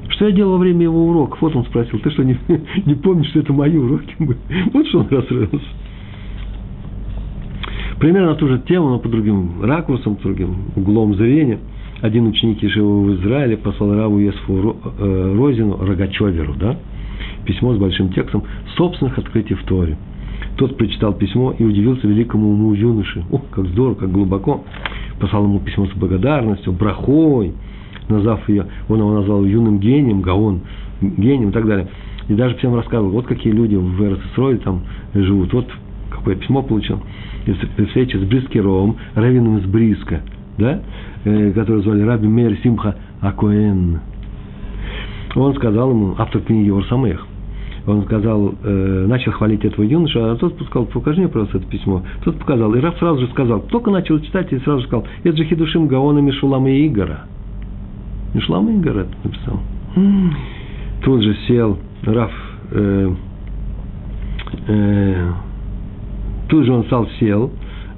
Что 0.08 0.26
я 0.26 0.32
делал 0.32 0.52
во 0.52 0.58
время 0.58 0.82
его 0.82 1.08
уроков? 1.08 1.40
Вот 1.40 1.54
он 1.54 1.64
спросил, 1.64 1.98
ты 2.00 2.10
что, 2.10 2.22
не, 2.24 2.36
не 2.86 2.94
помнишь, 2.94 3.28
что 3.30 3.40
это 3.40 3.52
мои 3.52 3.76
уроки 3.76 4.14
были? 4.18 4.38
Вот 4.72 4.86
что 4.88 5.00
он 5.00 5.08
расстроился. 5.08 5.58
Примерно 8.00 8.34
ту 8.34 8.48
же 8.48 8.58
тему, 8.60 8.88
но 8.88 8.98
по 8.98 9.10
другим 9.10 9.62
ракурсам, 9.62 10.16
другим 10.22 10.56
углом 10.74 11.14
зрения. 11.16 11.58
Один 12.00 12.28
ученик 12.28 12.62
Ешева 12.62 13.02
в 13.02 13.14
Израиле 13.16 13.58
послал 13.58 13.94
Раву 13.94 14.18
Есфу 14.18 14.74
э, 14.98 15.34
Розину, 15.36 15.76
Рогачеверу, 15.84 16.54
да, 16.58 16.78
письмо 17.44 17.74
с 17.74 17.78
большим 17.78 18.10
текстом 18.14 18.44
собственных 18.78 19.18
открытий 19.18 19.52
в 19.52 19.62
Торе. 19.64 19.98
Тот 20.56 20.78
прочитал 20.78 21.12
письмо 21.12 21.54
и 21.58 21.62
удивился 21.62 22.06
великому 22.06 22.48
уму 22.48 22.72
юноши. 22.72 23.22
О, 23.30 23.38
как 23.50 23.66
здорово, 23.66 23.96
как 23.96 24.10
глубоко 24.10 24.64
послал 25.20 25.44
ему 25.44 25.60
письмо 25.60 25.86
с 25.86 25.92
благодарностью, 25.92 26.72
брахой, 26.72 27.52
назвав 28.08 28.48
ее, 28.48 28.64
он 28.88 28.98
его 28.98 29.12
назвал 29.12 29.44
юным 29.44 29.78
гением, 29.78 30.22
гаон, 30.22 30.62
гением 31.02 31.50
и 31.50 31.52
так 31.52 31.66
далее. 31.66 31.88
И 32.28 32.34
даже 32.34 32.56
всем 32.56 32.74
рассказывал, 32.74 33.10
вот 33.10 33.26
какие 33.26 33.52
люди 33.52 33.74
в 33.74 34.02
Эрцесрое 34.02 34.56
там 34.56 34.84
живут, 35.12 35.52
вот 35.52 35.66
какое 36.20 36.36
письмо 36.36 36.62
получил. 36.62 37.00
И 37.46 37.52
встреча 37.86 38.18
с 38.18 38.22
Брискеровым, 38.22 38.96
раввином 39.14 39.58
из 39.58 39.66
Бриска, 39.66 40.20
да, 40.58 40.80
э, 41.24 41.52
который 41.52 41.82
звали 41.82 42.02
Раби 42.02 42.28
Мейр 42.28 42.56
Симха 42.62 42.96
Акоэн. 43.20 44.00
Он 45.34 45.54
сказал 45.54 45.90
ему, 45.90 46.14
автор 46.18 46.40
книги 46.42 46.70
Орсамех, 46.70 47.26
он 47.86 48.04
сказал, 48.04 48.54
э, 48.62 49.06
начал 49.08 49.32
хвалить 49.32 49.64
этого 49.64 49.84
юноша, 49.84 50.32
а 50.32 50.36
тот 50.36 50.54
сказал, 50.66 50.86
покажи 50.86 51.20
мне, 51.20 51.28
просто 51.28 51.58
это 51.58 51.66
письмо. 51.66 52.02
Тот 52.24 52.38
показал, 52.38 52.74
и 52.74 52.80
Раф 52.80 52.98
сразу 52.98 53.20
же 53.20 53.28
сказал, 53.28 53.60
только 53.60 53.90
начал 53.90 54.20
читать, 54.20 54.52
и 54.52 54.58
сразу 54.58 54.80
же 54.80 54.86
сказал, 54.86 55.06
это 55.24 55.36
же 55.36 55.44
Хидушим 55.44 55.86
Гаона 55.88 56.18
Мишулама 56.18 56.70
и 56.70 56.86
Игора. 56.86 57.20
Мишулама 58.34 58.72
и 58.72 58.76
Игора 58.76 59.00
это 59.00 59.14
написал. 59.24 59.60
Тут 61.02 61.22
же 61.22 61.34
сел 61.46 61.78
Раф, 62.02 62.32
э, 62.72 63.14
э, 64.68 65.30
тут 66.50 66.66
же 66.66 66.72
он 66.72 66.84
стал 66.84 67.08
сел, 67.18 67.50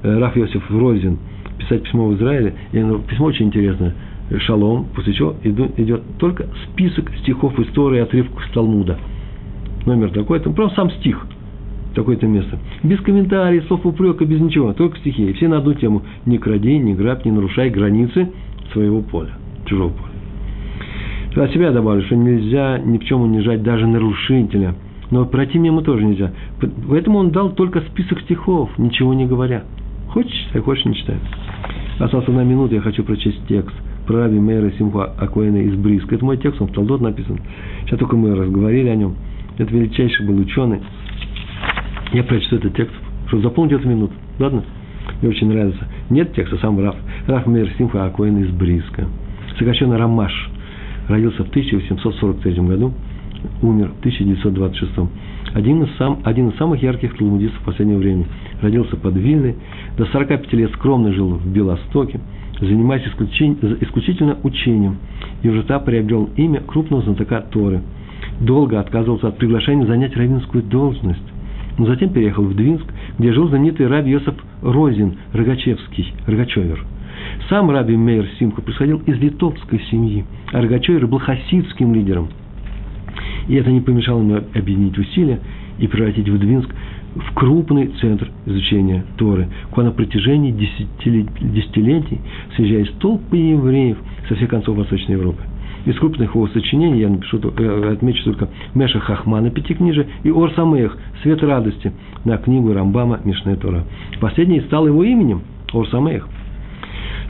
э, 0.03 0.19
Раф 0.19 0.37
Йосиф 0.37 0.71
Розин, 0.71 1.19
писать 1.59 1.83
письмо 1.83 2.07
в 2.07 2.15
Израиле, 2.15 2.55
и 2.73 2.79
оно, 2.79 2.99
письмо 2.99 3.27
очень 3.27 3.47
интересное, 3.47 3.95
шалом, 4.39 4.87
после 4.95 5.13
чего 5.15 5.35
идет 5.43 6.03
только 6.19 6.47
список 6.69 7.11
стихов 7.23 7.59
истории 7.59 8.01
отрывков 8.01 8.45
с 8.45 8.53
Талмуда– 8.53 8.99
номер 9.87 10.11
такой-то, 10.11 10.51
просто 10.51 10.77
сам 10.77 10.91
стих, 10.91 11.27
такое-то 11.95 12.27
место. 12.27 12.59
Без 12.83 13.01
комментариев, 13.01 13.65
слов 13.67 13.85
упрека, 13.85 14.25
без 14.25 14.41
ничего, 14.41 14.73
только 14.73 14.99
стихи. 14.99 15.31
И 15.31 15.33
все 15.35 15.49
на 15.49 15.59
одну 15.59 15.75
тему. 15.75 16.03
Не 16.27 16.39
кради, 16.39 16.79
не 16.79 16.95
грабь, 16.95 17.25
не 17.25 17.33
нарушай 17.33 17.71
границы 17.71 18.31
своего 18.73 19.01
поля, 19.03 19.33
чужого 19.67 19.91
поля. 19.91 21.45
От 21.45 21.53
себя 21.53 21.71
добавлю, 21.71 22.03
что 22.05 22.15
нельзя 22.15 22.79
ни 22.79 22.99
в 22.99 23.05
чем 23.05 23.23
унижать 23.23 23.63
даже 23.63 23.87
нарушителя. 23.87 24.75
Но 25.11 25.25
пройти 25.27 25.59
мимо 25.59 25.83
тоже 25.83 26.05
нельзя. 26.05 26.33
Поэтому 26.89 27.19
он 27.19 27.31
дал 27.31 27.51
только 27.51 27.81
список 27.81 28.21
стихов, 28.21 28.71
ничего 28.79 29.15
не 29.15 29.27
говоря. 29.27 29.65
Хочешь 30.09 30.33
читай, 30.47 30.63
хочешь 30.63 30.85
не 30.85 30.95
читай. 30.95 31.17
Осталась 31.99 32.29
одна 32.29 32.45
минута, 32.45 32.75
я 32.75 32.81
хочу 32.81 33.03
прочесть 33.05 33.41
текст 33.49 33.75
про 34.07 34.25
Раби 34.25 34.39
Мейра 34.39 34.71
Симха 34.73 35.05
Акуэна 35.19 35.59
из 35.59 35.75
Бриска. 35.75 36.15
Это 36.15 36.25
мой 36.25 36.37
текст, 36.37 36.61
он 36.61 36.69
в 36.69 36.73
Талдот 36.73 37.01
написан. 37.01 37.41
Сейчас 37.85 37.99
только 37.99 38.17
мы 38.17 38.35
разговорили 38.35 38.89
о 38.89 38.97
нем. 38.97 39.15
Это 39.59 39.73
величайший 39.75 40.27
был 40.27 40.39
ученый. 40.39 40.81
Я 42.13 42.25
прочту 42.25 42.57
этот 42.57 42.75
текст, 42.75 42.95
чтобы 43.29 43.43
запомнить 43.43 43.73
эту 43.73 43.89
минуту. 43.89 44.13
Ладно? 44.39 44.65
Мне 45.21 45.31
очень 45.31 45.49
нравится. 45.49 45.87
Нет 46.11 46.35
текста, 46.35 46.57
сам 46.59 46.79
Раф. 46.81 46.97
Раф 47.27 47.47
Мейер 47.47 47.71
Симха 47.79 48.05
Акуэн 48.07 48.39
из 48.39 48.51
Бриска. 48.51 49.07
Сокращенно 49.59 49.99
Рамаш. 49.99 50.51
Родился 51.09 51.45
в 51.45 51.49
1843 51.49 52.55
году, 52.61 52.93
умер 53.61 53.93
в 53.97 53.99
1926. 54.01 54.93
Один 55.55 55.83
из, 55.83 55.95
сам, 55.97 56.21
один 56.25 56.49
из 56.49 56.57
самых 56.57 56.83
ярких 56.83 57.17
талмудистов 57.17 57.63
последнего 57.63 57.99
времени. 57.99 58.27
Родился 58.61 58.97
под 58.97 59.17
Вильной, 59.17 59.57
до 59.97 60.07
45 60.07 60.53
лет 60.55 60.73
скромно 60.73 61.13
жил 61.13 61.29
в 61.35 61.47
Белостоке, 61.47 62.21
занимаясь 62.61 63.03
исключительно 63.07 64.39
учением, 64.43 64.99
и 65.43 65.49
уже 65.49 65.63
та 65.65 65.79
приобрел 65.79 66.31
имя 66.37 66.61
крупного 66.61 67.03
знатока 67.03 67.41
Торы– 67.41 67.83
долго 68.41 68.81
отказывался 68.81 69.29
от 69.29 69.39
приглашения 69.39 69.87
занять 69.87 70.17
равинскую 70.17 70.63
должность. 70.63 71.23
Но 71.79 71.87
затем 71.87 72.11
переехал 72.11 72.45
в 72.45 72.55
Двинск, 72.55 72.85
где 73.19 73.33
жил 73.33 73.49
знаменитый 73.49 73.87
раби 73.87 74.11
Йосиф 74.11 74.35
Розин, 74.63 75.17
Рогачевский, 75.33 76.13
Рогачевер. 76.27 76.85
Сам 77.49 77.71
раби 77.71 77.97
Мейер 77.97 78.29
Симха 78.39 78.61
происходил 78.61 79.01
из 79.07 79.19
литовской 79.19 79.81
семьи, 79.91 80.25
а 80.53 80.61
Рогачевер 80.61 81.07
был 81.07 81.19
хасидским 81.19 81.95
лидером. 81.95 82.29
И 83.49 83.55
это 83.55 83.71
не 83.71 83.81
помешало 83.81 84.21
ему 84.21 84.37
объединить 84.55 84.99
усилия 84.99 85.41
и 85.79 85.87
превратить 85.87 86.29
в 86.29 86.39
Двинск 86.39 86.75
в 87.15 87.35
крупный 87.35 87.89
центр 88.01 88.31
изучения 88.47 89.05
Торы, 89.19 89.49
куда 89.71 89.89
на 89.89 89.93
протяжении 89.93 90.51
десятилетий 90.51 92.21
съезжались 92.57 92.91
толпы 93.01 93.37
евреев 93.37 93.99
со 94.29 94.35
всех 94.35 94.49
концов 94.49 94.77
Восточной 94.77 95.17
Европы. 95.17 95.43
Из 95.85 95.99
крупных 95.99 96.35
его 96.35 96.47
сочинений 96.49 97.01
я 97.01 97.09
напишу, 97.09 97.39
э, 97.39 97.93
отмечу 97.93 98.23
только 98.25 98.49
Меша 98.75 99.01
Хахмана 99.01 99.51
Пятикнижие 99.51 100.07
и 100.23 100.31
Ор 100.31 100.53
Самех 100.53 100.97
Свет 101.23 101.43
радости 101.43 101.93
на 102.25 102.39
книгу 102.39 102.73
Рамбама 102.73 103.21
Мишне 103.25 103.57
Тора. 103.57 103.85
Последний 104.21 104.61
стал 104.61 104.87
его 104.87 105.03
именем 105.03 105.43
Ор 105.73 105.89
Самех. 105.89 106.29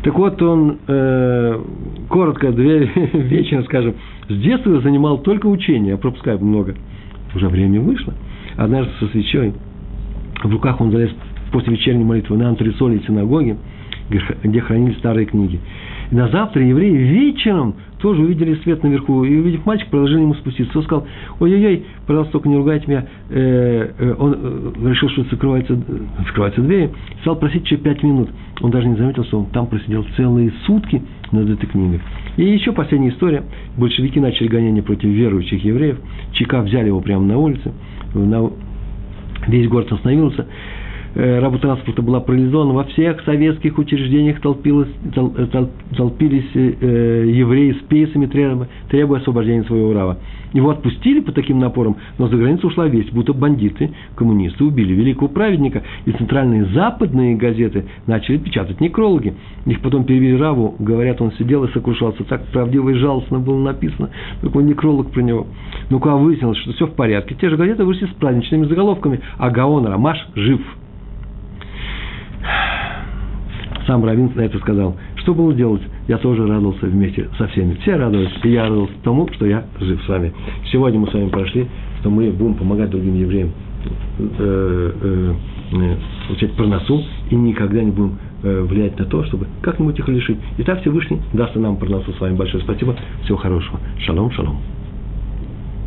Так 0.03 0.15
вот, 0.17 0.43
он, 0.43 0.79
э, 0.89 1.61
коротко, 2.09 2.51
две 2.51 2.87
вещи, 3.13 3.61
скажем, 3.65 3.95
с 4.29 4.37
детства 4.37 4.81
занимал 4.81 5.19
только 5.19 5.47
учение, 5.47 5.91
я 5.91 5.97
пропускаю 5.97 6.39
много. 6.45 6.75
Уже 7.35 7.49
время 7.49 7.81
вышло. 7.81 8.13
Однажды 8.57 8.93
со 8.99 9.07
свечой 9.09 9.55
в 10.43 10.51
руках 10.51 10.81
он 10.81 10.91
залез 10.91 11.11
после 11.53 11.73
вечерней 11.73 12.05
молитвы 12.05 12.37
на 12.37 12.49
антресоли 12.49 13.01
синагоги, 13.07 13.57
где 14.43 14.61
хранили 14.61 14.95
старые 14.95 15.27
книги. 15.27 15.61
И 16.11 16.15
на 16.15 16.29
завтра 16.29 16.63
евреи 16.63 16.95
вечером 16.95 17.77
тоже 18.03 18.21
увидели 18.21 18.57
свет 18.57 18.83
наверху. 18.83 19.25
И 19.25 19.35
увидев 19.37 19.65
мальчик, 19.65 19.89
предложили 19.89 20.21
ему 20.21 20.35
спуститься. 20.35 20.77
Он 20.77 20.85
сказал, 20.85 21.07
ой-ой-ой, 21.39 21.85
пожалуйста, 22.07 22.33
только 22.33 22.49
не 22.49 22.57
ругайте 22.57 22.85
меня. 22.89 23.07
Э, 23.31 23.91
э, 23.97 24.15
он 24.19 24.37
э, 24.37 24.91
решил, 24.91 25.09
что 25.11 25.23
закрывается, 25.31 25.79
закрывается 26.27 26.61
дверь. 26.61 26.91
Стал 27.21 27.37
просить 27.37 27.65
еще 27.65 27.77
пять 27.77 28.03
минут. 28.03 28.29
Он 28.61 28.71
даже 28.71 28.89
не 28.89 28.97
заметил, 28.97 29.25
что 29.25 29.39
он 29.39 29.47
там 29.47 29.67
просидел 29.69 30.05
целые 30.17 30.53
сутки 30.67 31.01
над 31.31 31.49
этой 31.49 31.67
книгой. 31.67 32.01
И 32.37 32.45
еще 32.45 32.73
последняя 32.73 33.11
история. 33.11 33.45
Большевики 33.77 34.19
начали 34.19 34.49
гонение 34.49 34.83
против 34.83 35.05
верующих 35.05 35.65
евреев. 35.65 35.99
ЧК 36.33 36.61
взяли 36.63 36.89
его 36.89 37.01
прямо 37.01 37.25
на 37.25 37.39
улице. 37.39 37.73
На... 38.15 38.51
Весь 39.47 39.69
город 39.69 39.93
остановился. 39.93 40.47
Э, 41.15 41.41
работа 41.41 41.63
транспорта 41.63 42.01
была 42.01 42.21
парализована, 42.21 42.73
во 42.73 42.85
всех 42.85 43.21
советских 43.25 43.77
учреждениях 43.77 44.41
толпилось, 44.41 44.89
тол, 45.15 45.35
э, 45.37 45.47
тол, 45.47 45.69
толпились 45.95 46.49
э, 46.55 47.27
евреи 47.29 47.73
с 47.73 47.87
пейсами, 47.87 48.27
требуя, 48.27 48.69
требуя 48.89 49.21
освобождения 49.21 49.65
своего 49.65 49.93
рава. 49.93 50.19
Его 50.55 50.71
отпустили 50.71 51.21
по 51.21 51.33
таким 51.33 51.59
напорам, 51.59 51.97
но 52.19 52.29
за 52.29 52.37
границу 52.37 52.69
ушла 52.69 52.87
весть, 52.87 53.13
будто 53.13 53.35
бандиты, 53.35 53.91
коммунисты 54.17 54.65
убили 54.65 54.95
великого 54.95 55.29
праведника, 55.29 55.83
и 56.07 56.13
центральные 56.13 56.67
западные 56.67 57.37
газеты 57.37 57.85
начали 58.07 58.39
печатать 58.39 58.81
некрологи. 58.81 59.35
Их 59.67 59.81
потом 59.81 60.05
перевели 60.05 60.37
Раву, 60.37 60.75
говорят, 60.79 61.21
он 61.21 61.33
сидел 61.33 61.65
и 61.65 61.73
сокрушался, 61.73 62.25
так 62.25 62.47
правдиво 62.49 62.89
и 62.91 62.95
жалостно 62.95 63.39
было 63.39 63.59
написано, 63.59 64.11
такой 64.41 64.65
некролог 64.65 65.11
про 65.11 65.21
него. 65.21 65.47
Ну-ка, 65.91 66.17
выяснилось, 66.17 66.59
что 66.59 66.73
все 66.73 66.87
в 66.87 66.93
порядке. 66.93 67.35
Те 67.35 67.51
же 67.51 67.57
газеты 67.57 67.85
вышли 67.85 68.07
с 68.07 68.15
праздничными 68.15 68.65
заголовками, 68.65 69.21
а 69.39 69.51
Гаон 69.51 69.87
Рамаш 69.87 70.19
жив– 70.35 70.61
сам 73.87 74.05
Равин 74.05 74.33
на 74.35 74.43
это 74.43 74.59
сказал. 74.59 74.97
Что 75.17 75.35
было 75.35 75.55
делать? 75.55 75.83
Я 76.09 76.19
тоже 76.19 76.47
радовался 76.47 76.87
вместе 76.87 77.29
со 77.39 77.47
всеми. 77.49 77.75
Все 77.83 77.97
радовались, 77.97 78.33
и 78.43 78.49
я 78.49 78.65
радовался 78.65 78.95
тому, 79.03 79.29
что 79.33 79.47
я 79.47 79.65
жив 79.81 80.03
с 80.03 80.09
вами. 80.09 80.33
Сегодня 80.71 81.01
мы 81.01 81.09
с 81.09 81.15
вами 81.15 81.29
прошли, 81.29 81.67
что 82.01 82.11
мы 82.11 82.31
будем 82.31 82.55
помогать 82.55 82.91
другим 82.91 83.15
евреям 83.15 83.51
э, 84.19 84.25
э, 84.39 85.35
э, 85.73 85.97
получать 86.27 86.53
проносу 86.53 87.03
и 87.31 87.35
никогда 87.35 87.83
не 87.83 87.91
будем 87.91 88.19
влиять 88.43 88.99
на 88.99 89.05
то, 89.05 89.23
чтобы 89.27 89.47
как-нибудь 89.61 89.97
их 90.01 90.09
лишить. 90.09 90.39
И 90.59 90.65
так 90.65 90.81
Всевышний 90.81 91.21
даст 91.33 91.55
нам 91.55 91.77
проносу. 91.77 92.13
С 92.13 92.21
вами 92.21 92.35
большое 92.35 92.65
спасибо. 92.65 92.97
Всего 93.23 93.39
хорошего. 93.39 93.79
Шалом, 94.01 94.33
шалом. 94.33 94.59